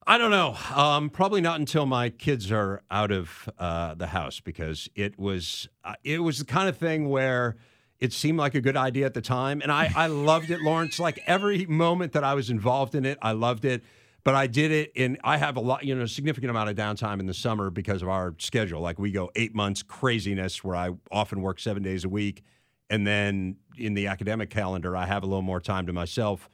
I 0.07 0.19
don't 0.19 0.31
know. 0.31 0.55
Um, 0.75 1.09
probably 1.09 1.41
not 1.41 1.61
until 1.61 1.87
my 1.87 2.11
kids 2.11 2.53
are 2.53 2.83
out 2.91 3.11
of 3.11 3.49
uh, 3.59 3.95
the 3.95 4.09
house 4.09 4.41
because 4.41 4.87
it 4.95 5.19
was 5.19 5.67
uh, 5.83 5.95
it 6.05 6.23
was 6.23 6.41
the 6.41 6.45
kind 6.45 6.69
of 6.69 6.77
thing 6.77 7.09
where 7.09 7.57
it 8.01 8.13
seemed 8.13 8.39
like 8.39 8.55
a 8.55 8.61
good 8.61 8.77
idea 8.77 9.07
at 9.07 9.15
the 9.15 9.23
time, 9.23 9.63
and 9.63 9.73
I 9.73 9.91
I 9.97 10.09
loved 10.09 10.51
it, 10.51 10.61
Lawrence. 10.61 11.01
Like 11.01 11.21
every 11.27 11.65
moment 11.65 12.13
that 12.13 12.23
I 12.23 12.35
was 12.35 12.51
involved 12.51 12.95
in 12.95 13.07
it, 13.07 13.17
I 13.23 13.33
loved 13.33 13.65
it. 13.65 13.83
But 14.29 14.35
I 14.35 14.47
did 14.47 14.70
it 14.72 14.93
in. 14.95 15.16
I 15.24 15.39
have 15.39 15.57
a 15.57 15.61
lot, 15.61 15.85
you 15.85 15.95
know, 15.95 16.03
a 16.03 16.07
significant 16.07 16.51
amount 16.51 16.68
of 16.68 16.76
downtime 16.76 17.18
in 17.18 17.24
the 17.24 17.33
summer 17.33 17.70
because 17.70 18.03
of 18.03 18.11
our 18.11 18.35
schedule. 18.37 18.83
Like 18.83 18.99
we 18.99 19.11
go 19.11 19.31
eight 19.37 19.55
months 19.55 19.83
craziness 19.83 20.62
where 20.62 20.76
I 20.76 20.91
often 21.11 21.41
work 21.41 21.59
seven 21.59 21.83
days 21.83 22.05
a 22.05 22.11
week, 22.11 22.43
and 22.91 23.07
then 23.07 23.57
in 23.79 23.95
the 23.95 24.07
academic 24.07 24.51
calendar, 24.51 24.95
I 24.95 25.07
have 25.07 25.22
a 25.22 25.26
little 25.26 25.41
more 25.41 25.62
time 25.62 25.87
to 25.87 25.95
myself. 25.95 26.51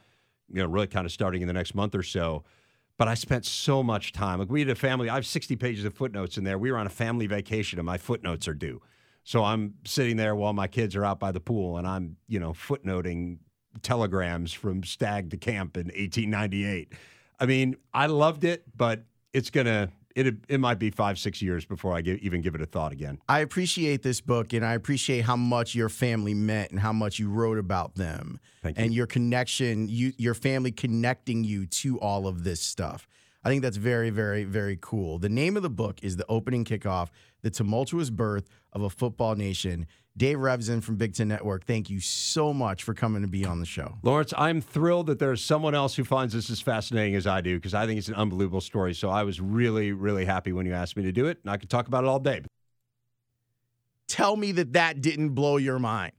You 0.52 0.62
know, 0.62 0.68
really 0.68 0.86
kind 0.86 1.04
of 1.04 1.10
starting 1.10 1.42
in 1.42 1.48
the 1.48 1.52
next 1.52 1.74
month 1.74 1.96
or 1.96 2.04
so 2.04 2.44
but 2.96 3.08
I 3.08 3.14
spent 3.14 3.44
so 3.44 3.82
much 3.82 4.12
time. 4.12 4.38
Like 4.38 4.50
we 4.50 4.60
had 4.60 4.70
a 4.70 4.76
family. 4.76 5.10
I 5.10 5.16
have 5.16 5.26
60 5.26 5.56
pages 5.56 5.84
of 5.84 5.94
footnotes 5.94 6.38
in 6.38 6.44
there. 6.44 6.56
We 6.56 6.70
were 6.70 6.78
on 6.78 6.86
a 6.86 6.90
family 6.90 7.26
vacation, 7.26 7.80
and 7.80 7.86
my 7.86 7.98
footnotes 7.98 8.46
are 8.46 8.54
due. 8.54 8.82
So 9.24 9.42
I'm 9.42 9.74
sitting 9.84 10.16
there 10.16 10.36
while 10.36 10.52
my 10.52 10.68
kids 10.68 10.94
are 10.94 11.04
out 11.04 11.18
by 11.18 11.32
the 11.32 11.40
pool, 11.40 11.76
and 11.76 11.88
I'm 11.88 12.18
you 12.28 12.38
know 12.38 12.52
footnoting 12.52 13.38
telegrams 13.82 14.52
from 14.52 14.84
Stagg 14.84 15.30
to 15.30 15.36
camp 15.36 15.76
in 15.76 15.86
1898. 15.86 16.92
I 17.38 17.46
mean, 17.46 17.76
I 17.92 18.06
loved 18.06 18.44
it, 18.44 18.64
but 18.76 19.04
it's 19.32 19.50
gonna 19.50 19.90
it 20.14 20.34
it 20.48 20.60
might 20.60 20.78
be 20.78 20.90
five 20.90 21.18
six 21.18 21.42
years 21.42 21.64
before 21.64 21.94
I 21.94 22.00
give, 22.00 22.18
even 22.18 22.40
give 22.40 22.54
it 22.54 22.60
a 22.60 22.66
thought 22.66 22.92
again. 22.92 23.18
I 23.28 23.40
appreciate 23.40 24.02
this 24.02 24.20
book 24.20 24.52
and 24.52 24.64
I 24.64 24.74
appreciate 24.74 25.22
how 25.22 25.36
much 25.36 25.74
your 25.74 25.88
family 25.88 26.34
meant 26.34 26.70
and 26.70 26.80
how 26.80 26.92
much 26.92 27.18
you 27.18 27.30
wrote 27.30 27.58
about 27.58 27.96
them 27.96 28.40
Thank 28.62 28.78
you. 28.78 28.84
and 28.84 28.94
your 28.94 29.06
connection, 29.06 29.88
you 29.88 30.12
your 30.16 30.34
family 30.34 30.72
connecting 30.72 31.44
you 31.44 31.66
to 31.66 31.98
all 32.00 32.26
of 32.26 32.44
this 32.44 32.60
stuff. 32.60 33.08
I 33.44 33.50
think 33.50 33.62
that's 33.62 33.76
very, 33.76 34.08
very, 34.10 34.44
very 34.44 34.78
cool. 34.80 35.18
The 35.18 35.28
name 35.28 35.56
of 35.56 35.62
the 35.62 35.70
book 35.70 35.98
is 36.02 36.16
The 36.16 36.24
Opening 36.28 36.64
Kickoff, 36.64 37.08
The 37.42 37.50
Tumultuous 37.50 38.08
Birth 38.08 38.48
of 38.72 38.82
a 38.82 38.88
Football 38.88 39.34
Nation. 39.34 39.86
Dave 40.16 40.38
Revsine 40.38 40.82
from 40.82 40.96
Big 40.96 41.12
Ten 41.12 41.28
Network, 41.28 41.64
thank 41.64 41.90
you 41.90 41.98
so 41.98 42.54
much 42.54 42.84
for 42.84 42.94
coming 42.94 43.20
to 43.22 43.28
be 43.28 43.44
on 43.44 43.58
the 43.58 43.66
show. 43.66 43.98
Lawrence, 44.02 44.32
I'm 44.38 44.60
thrilled 44.60 45.08
that 45.08 45.18
there's 45.18 45.42
someone 45.42 45.74
else 45.74 45.96
who 45.96 46.04
finds 46.04 46.32
this 46.32 46.48
as 46.50 46.60
fascinating 46.60 47.16
as 47.16 47.26
I 47.26 47.40
do 47.40 47.56
because 47.56 47.74
I 47.74 47.84
think 47.84 47.98
it's 47.98 48.08
an 48.08 48.14
unbelievable 48.14 48.60
story. 48.60 48.94
So 48.94 49.10
I 49.10 49.24
was 49.24 49.40
really, 49.40 49.92
really 49.92 50.24
happy 50.24 50.52
when 50.52 50.66
you 50.66 50.72
asked 50.72 50.96
me 50.96 51.02
to 51.02 51.12
do 51.12 51.26
it, 51.26 51.38
and 51.42 51.50
I 51.50 51.56
could 51.56 51.68
talk 51.68 51.88
about 51.88 52.04
it 52.04 52.06
all 52.06 52.20
day. 52.20 52.42
tell 54.06 54.36
me 54.36 54.52
that 54.52 54.72
that 54.74 55.00
didn't 55.00 55.30
blow 55.30 55.56
your 55.56 55.80
mind. 55.80 56.12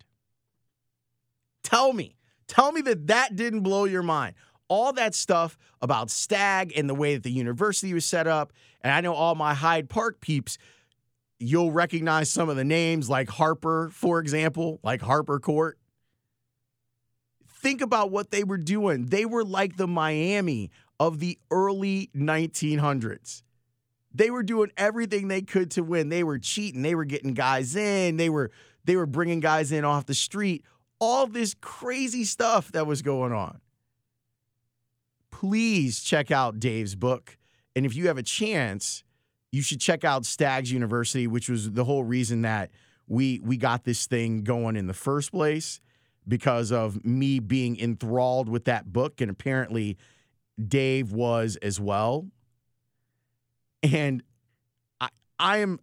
Tell 1.63 1.93
me. 1.93 2.17
Tell 2.47 2.71
me 2.71 2.81
that 2.81 3.07
that 3.07 3.35
didn't 3.35 3.61
blow 3.61 3.85
your 3.85 4.03
mind. 4.03 4.35
All 4.67 4.93
that 4.93 5.13
stuff 5.13 5.57
about 5.81 6.09
Stagg 6.09 6.73
and 6.75 6.89
the 6.89 6.95
way 6.95 7.13
that 7.13 7.23
the 7.23 7.31
university 7.31 7.93
was 7.93 8.05
set 8.05 8.27
up. 8.27 8.51
And 8.81 8.91
I 8.91 9.01
know 9.01 9.13
all 9.13 9.35
my 9.35 9.53
Hyde 9.53 9.89
Park 9.89 10.21
peeps, 10.21 10.57
you'll 11.39 11.71
recognize 11.71 12.31
some 12.31 12.49
of 12.49 12.55
the 12.55 12.63
names 12.63 13.09
like 13.09 13.29
Harper, 13.29 13.89
for 13.91 14.19
example, 14.19 14.79
like 14.83 15.01
Harper 15.01 15.39
Court. 15.39 15.77
Think 17.47 17.81
about 17.81 18.11
what 18.11 18.31
they 18.31 18.43
were 18.43 18.57
doing. 18.57 19.07
They 19.07 19.25
were 19.25 19.43
like 19.43 19.77
the 19.77 19.87
Miami 19.87 20.71
of 20.99 21.19
the 21.19 21.37
early 21.51 22.09
1900s 22.15 23.43
they 24.15 24.31
were 24.31 24.43
doing 24.43 24.71
everything 24.77 25.27
they 25.27 25.41
could 25.41 25.71
to 25.71 25.83
win. 25.83 26.07
They 26.07 26.23
were 26.23 26.39
cheating. 26.39 26.81
They 26.81 26.95
were 26.95 27.05
getting 27.05 27.33
guys 27.33 27.75
in. 27.75 28.15
They 28.15 28.29
were 28.29 28.49
they 28.85 28.95
were 28.95 29.05
bringing 29.05 29.41
guys 29.41 29.71
in 29.71 29.83
off 29.83 30.05
the 30.05 30.13
street. 30.13 30.63
All 30.99 31.27
this 31.27 31.53
crazy 31.59 32.23
stuff 32.23 32.71
that 32.71 32.87
was 32.87 33.01
going 33.01 33.33
on. 33.33 33.59
Please 35.39 36.01
check 36.01 36.31
out 36.31 36.61
Dave's 36.61 36.95
book, 36.95 37.37
and 37.75 37.85
if 37.85 37.93
you 37.93 38.07
have 38.07 38.17
a 38.17 38.23
chance, 38.23 39.03
you 39.51 39.61
should 39.61 39.81
check 39.81 40.05
out 40.05 40.25
Stagg's 40.25 40.71
University, 40.71 41.27
which 41.27 41.49
was 41.49 41.73
the 41.73 41.83
whole 41.83 42.05
reason 42.05 42.43
that 42.43 42.71
we 43.05 43.41
we 43.43 43.57
got 43.57 43.83
this 43.83 44.07
thing 44.07 44.43
going 44.43 44.77
in 44.77 44.87
the 44.87 44.93
first 44.93 45.33
place 45.33 45.81
because 46.25 46.71
of 46.71 47.03
me 47.03 47.39
being 47.39 47.77
enthralled 47.77 48.47
with 48.47 48.63
that 48.63 48.93
book, 48.93 49.19
and 49.19 49.29
apparently 49.29 49.97
Dave 50.69 51.11
was 51.11 51.57
as 51.57 51.81
well. 51.81 52.27
And 53.83 54.23
I 55.01 55.09
I 55.37 55.57
am 55.57 55.81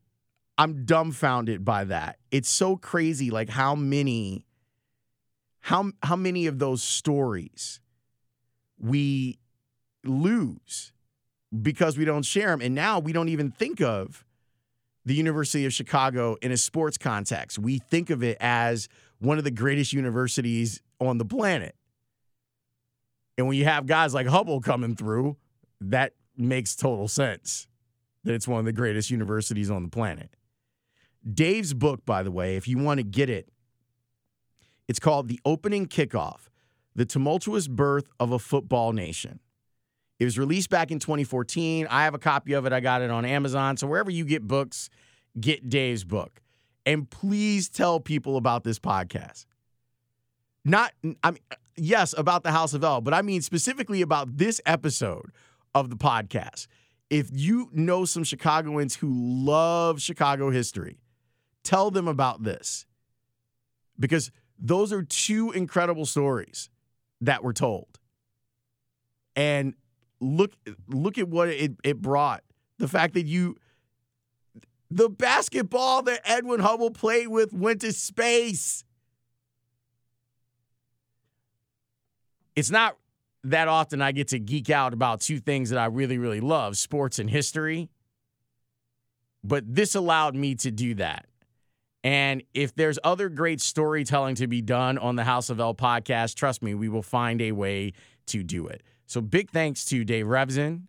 I'm 0.57 0.87
dumbfounded 0.87 1.63
by 1.63 1.85
that. 1.85 2.17
It's 2.31 2.49
so 2.49 2.79
crazy 2.79 3.31
like 3.31 3.51
how 3.51 3.75
many 3.75 4.47
how 5.61 5.93
how 6.03 6.17
many 6.17 6.47
of 6.47 6.59
those 6.59 6.83
stories 6.83 7.81
we 8.79 9.39
lose 10.05 10.93
because 11.61 11.99
we 11.99 12.05
don't 12.05 12.25
share 12.25 12.49
them 12.49 12.61
and 12.61 12.75
now 12.75 12.99
we 12.99 13.13
don't 13.13 13.29
even 13.29 13.51
think 13.51 13.81
of 13.81 14.25
the 15.05 15.15
University 15.15 15.67
of 15.67 15.73
Chicago 15.73 16.37
in 16.43 16.53
a 16.53 16.57
sports 16.57 16.97
context. 16.97 17.59
We 17.59 17.79
think 17.79 18.11
of 18.11 18.23
it 18.23 18.37
as 18.41 18.89
one 19.19 19.39
of 19.39 19.45
the 19.45 19.51
greatest 19.51 19.93
universities 19.93 20.81
on 21.01 21.19
the 21.19 21.25
planet. 21.25 21.75
And 23.37 23.47
when 23.49 23.57
you 23.57 23.65
have 23.65 23.87
guys 23.87 24.15
like 24.15 24.27
Hubble 24.27 24.61
coming 24.61 24.95
through, 24.95 25.37
that 25.81 26.13
makes 26.37 26.77
total 26.77 27.09
sense 27.09 27.67
that 28.25 28.35
it's 28.35 28.47
one 28.47 28.61
of 28.61 28.65
the 28.65 28.73
greatest 28.73 29.11
universities 29.11 29.71
on 29.71 29.83
the 29.83 29.89
planet. 29.89 30.31
Dave's 31.29 31.75
book, 31.75 32.05
by 32.05 32.23
the 32.23 32.31
way, 32.31 32.57
if 32.57 32.69
you 32.69 32.79
want 32.79 32.99
to 32.99 33.05
get 33.05 33.29
it, 33.29 33.49
it's 34.89 34.99
called 34.99 35.29
The 35.29 35.41
Opening 35.45 35.87
Kickoff 35.87 36.49
The 36.95 37.05
Tumultuous 37.05 37.69
Birth 37.69 38.09
of 38.21 38.33
a 38.33 38.39
Football 38.39 38.93
Nation. 38.93 39.41
It 40.23 40.25
was 40.25 40.39
released 40.39 40.71
back 40.71 40.93
in 40.93 41.01
2014. 41.01 41.89
I 41.91 42.05
have 42.05 42.15
a 42.15 42.19
copy 42.19 42.53
of 42.53 42.65
it. 42.65 42.73
I 42.73 42.79
got 42.79 43.03
it 43.03 43.11
on 43.11 43.25
Amazon. 43.25 43.77
So 43.77 43.89
wherever 43.89 44.09
you 44.09 44.25
get 44.25 44.47
books, 44.47 44.89
get 45.41 45.69
Dave's 45.69 46.05
book. 46.05 46.41
And 46.87 47.11
please 47.11 47.69
tell 47.69 47.99
people 47.99 48.37
about 48.37 48.63
this 48.63 48.79
podcast. 48.79 49.47
Not, 50.65 50.93
I 51.25 51.33
mean, 51.33 51.43
yes, 51.77 52.15
about 52.17 52.45
the 52.45 52.53
House 52.53 52.73
of 52.73 52.85
L, 52.85 53.01
but 53.01 53.13
I 53.13 53.23
mean 53.23 53.43
specifically 53.43 54.01
about 54.01 54.37
this 54.37 54.61
episode 54.65 55.33
of 55.75 55.91
the 55.91 55.97
podcast. 55.97 56.69
If 57.11 57.29
you 57.33 57.69
know 57.73 58.05
some 58.05 58.23
Chicagoans 58.23 58.95
who 58.95 59.13
love 59.13 60.01
Chicago 60.01 60.51
history, 60.51 61.01
tell 61.65 61.91
them 61.91 62.07
about 62.07 62.45
this 62.45 62.87
because 63.99 64.31
those 64.57 64.93
are 64.93 65.03
two 65.03 65.51
incredible 65.51 66.07
stories 66.07 66.71
that 67.23 67.43
were 67.43 67.53
told. 67.53 67.99
And 69.35 69.75
look 70.23 70.53
look 70.89 71.19
at 71.19 71.29
what 71.29 71.49
it, 71.49 71.73
it 71.85 72.01
brought. 72.01 72.43
The 72.79 72.89
fact 72.89 73.15
that 73.15 73.27
you 73.27 73.57
the 74.91 75.09
basketball 75.09 76.03
that 76.03 76.21
Edwin 76.25 76.61
Hubble 76.61 76.91
played 76.91 77.29
with 77.29 77.53
went 77.53 77.81
to 77.81 77.93
space. 77.93 78.85
It's 82.55 82.71
not 82.71 82.97
that 83.45 83.69
often 83.69 84.03
I 84.03 84.13
get 84.13 84.29
to 84.29 84.39
geek 84.39 84.71
out 84.71 84.93
about 84.93 85.21
two 85.21 85.39
things 85.39 85.71
that 85.71 85.79
I 85.79 85.87
really, 85.87 86.19
really 86.19 86.41
love 86.41 86.77
sports 86.77 87.19
and 87.19 87.29
history. 87.31 87.89
But 89.43 89.65
this 89.75 89.95
allowed 89.95 90.37
me 90.37 90.55
to 90.57 90.71
do 90.71 90.95
that. 90.97 91.27
And 92.05 92.43
if 92.53 92.75
there's 92.75 92.99
other 93.03 93.29
great 93.29 93.61
storytelling 93.61 94.35
to 94.37 94.47
be 94.47 94.61
done 94.61 94.99
on 94.99 95.17
the 95.17 95.25
House 95.25 95.51
of 95.51 95.61
L 95.61 95.75
podcast, 95.75 96.35
trust 96.35 96.63
me, 96.63 96.75
we 96.75 96.89
will 96.89 97.03
find 97.03 97.41
a 97.41 97.53
way 97.53 97.93
to 98.27 98.43
do 98.43 98.67
it. 98.67 98.83
So 99.13 99.21
big 99.21 99.51
thanks 99.51 99.85
to 99.87 100.05
Dave 100.05 100.25
Revsine. 100.25 100.85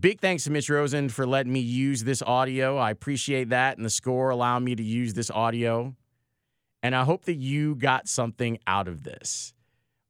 Big 0.00 0.22
thanks 0.22 0.44
to 0.44 0.50
Mitch 0.50 0.70
Rosen 0.70 1.10
for 1.10 1.26
letting 1.26 1.52
me 1.52 1.60
use 1.60 2.02
this 2.02 2.22
audio. 2.22 2.78
I 2.78 2.90
appreciate 2.90 3.50
that 3.50 3.76
and 3.76 3.84
the 3.84 3.90
score 3.90 4.30
allowing 4.30 4.64
me 4.64 4.74
to 4.74 4.82
use 4.82 5.12
this 5.12 5.30
audio. 5.30 5.94
And 6.82 6.96
I 6.96 7.04
hope 7.04 7.26
that 7.26 7.34
you 7.34 7.74
got 7.74 8.08
something 8.08 8.58
out 8.66 8.88
of 8.88 9.04
this. 9.04 9.52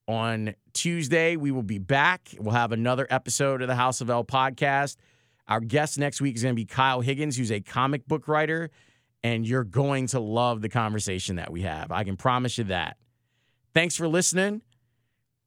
On 0.06 0.54
Tuesday, 0.72 1.34
we 1.34 1.50
will 1.50 1.64
be 1.64 1.78
back. 1.78 2.32
We'll 2.38 2.54
have 2.54 2.70
another 2.70 3.08
episode 3.10 3.60
of 3.60 3.66
the 3.66 3.74
House 3.74 4.00
of 4.00 4.08
L 4.08 4.22
podcast. 4.22 4.94
Our 5.48 5.58
guest 5.58 5.98
next 5.98 6.20
week 6.20 6.36
is 6.36 6.44
going 6.44 6.54
to 6.54 6.60
be 6.60 6.64
Kyle 6.64 7.00
Higgins, 7.00 7.36
who's 7.36 7.50
a 7.50 7.60
comic 7.60 8.06
book 8.06 8.28
writer, 8.28 8.70
and 9.24 9.44
you're 9.44 9.64
going 9.64 10.06
to 10.08 10.20
love 10.20 10.62
the 10.62 10.68
conversation 10.68 11.34
that 11.36 11.50
we 11.50 11.62
have. 11.62 11.90
I 11.90 12.04
can 12.04 12.16
promise 12.16 12.56
you 12.56 12.64
that. 12.64 12.98
Thanks 13.74 13.96
for 13.96 14.06
listening. 14.06 14.62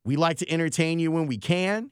We 0.06 0.16
like 0.16 0.38
to 0.38 0.50
entertain 0.50 1.00
you 1.00 1.12
when 1.12 1.26
we 1.26 1.38
can. 1.38 1.90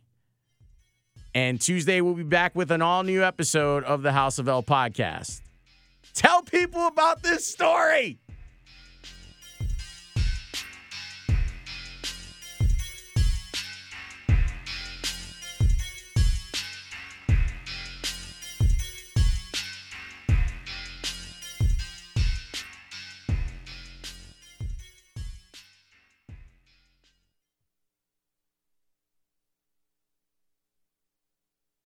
And 1.36 1.60
Tuesday, 1.60 2.00
we'll 2.00 2.14
be 2.14 2.22
back 2.24 2.56
with 2.56 2.72
an 2.72 2.84
all 2.84 3.02
new 3.02 3.24
episode 3.24 3.84
of 3.86 4.04
the 4.04 4.12
House 4.12 4.38
of 4.38 4.48
L 4.48 4.62
podcast. 4.62 5.42
Tell 6.14 6.44
people 6.44 6.86
about 6.86 7.24
this 7.24 7.46
story. 7.46 8.20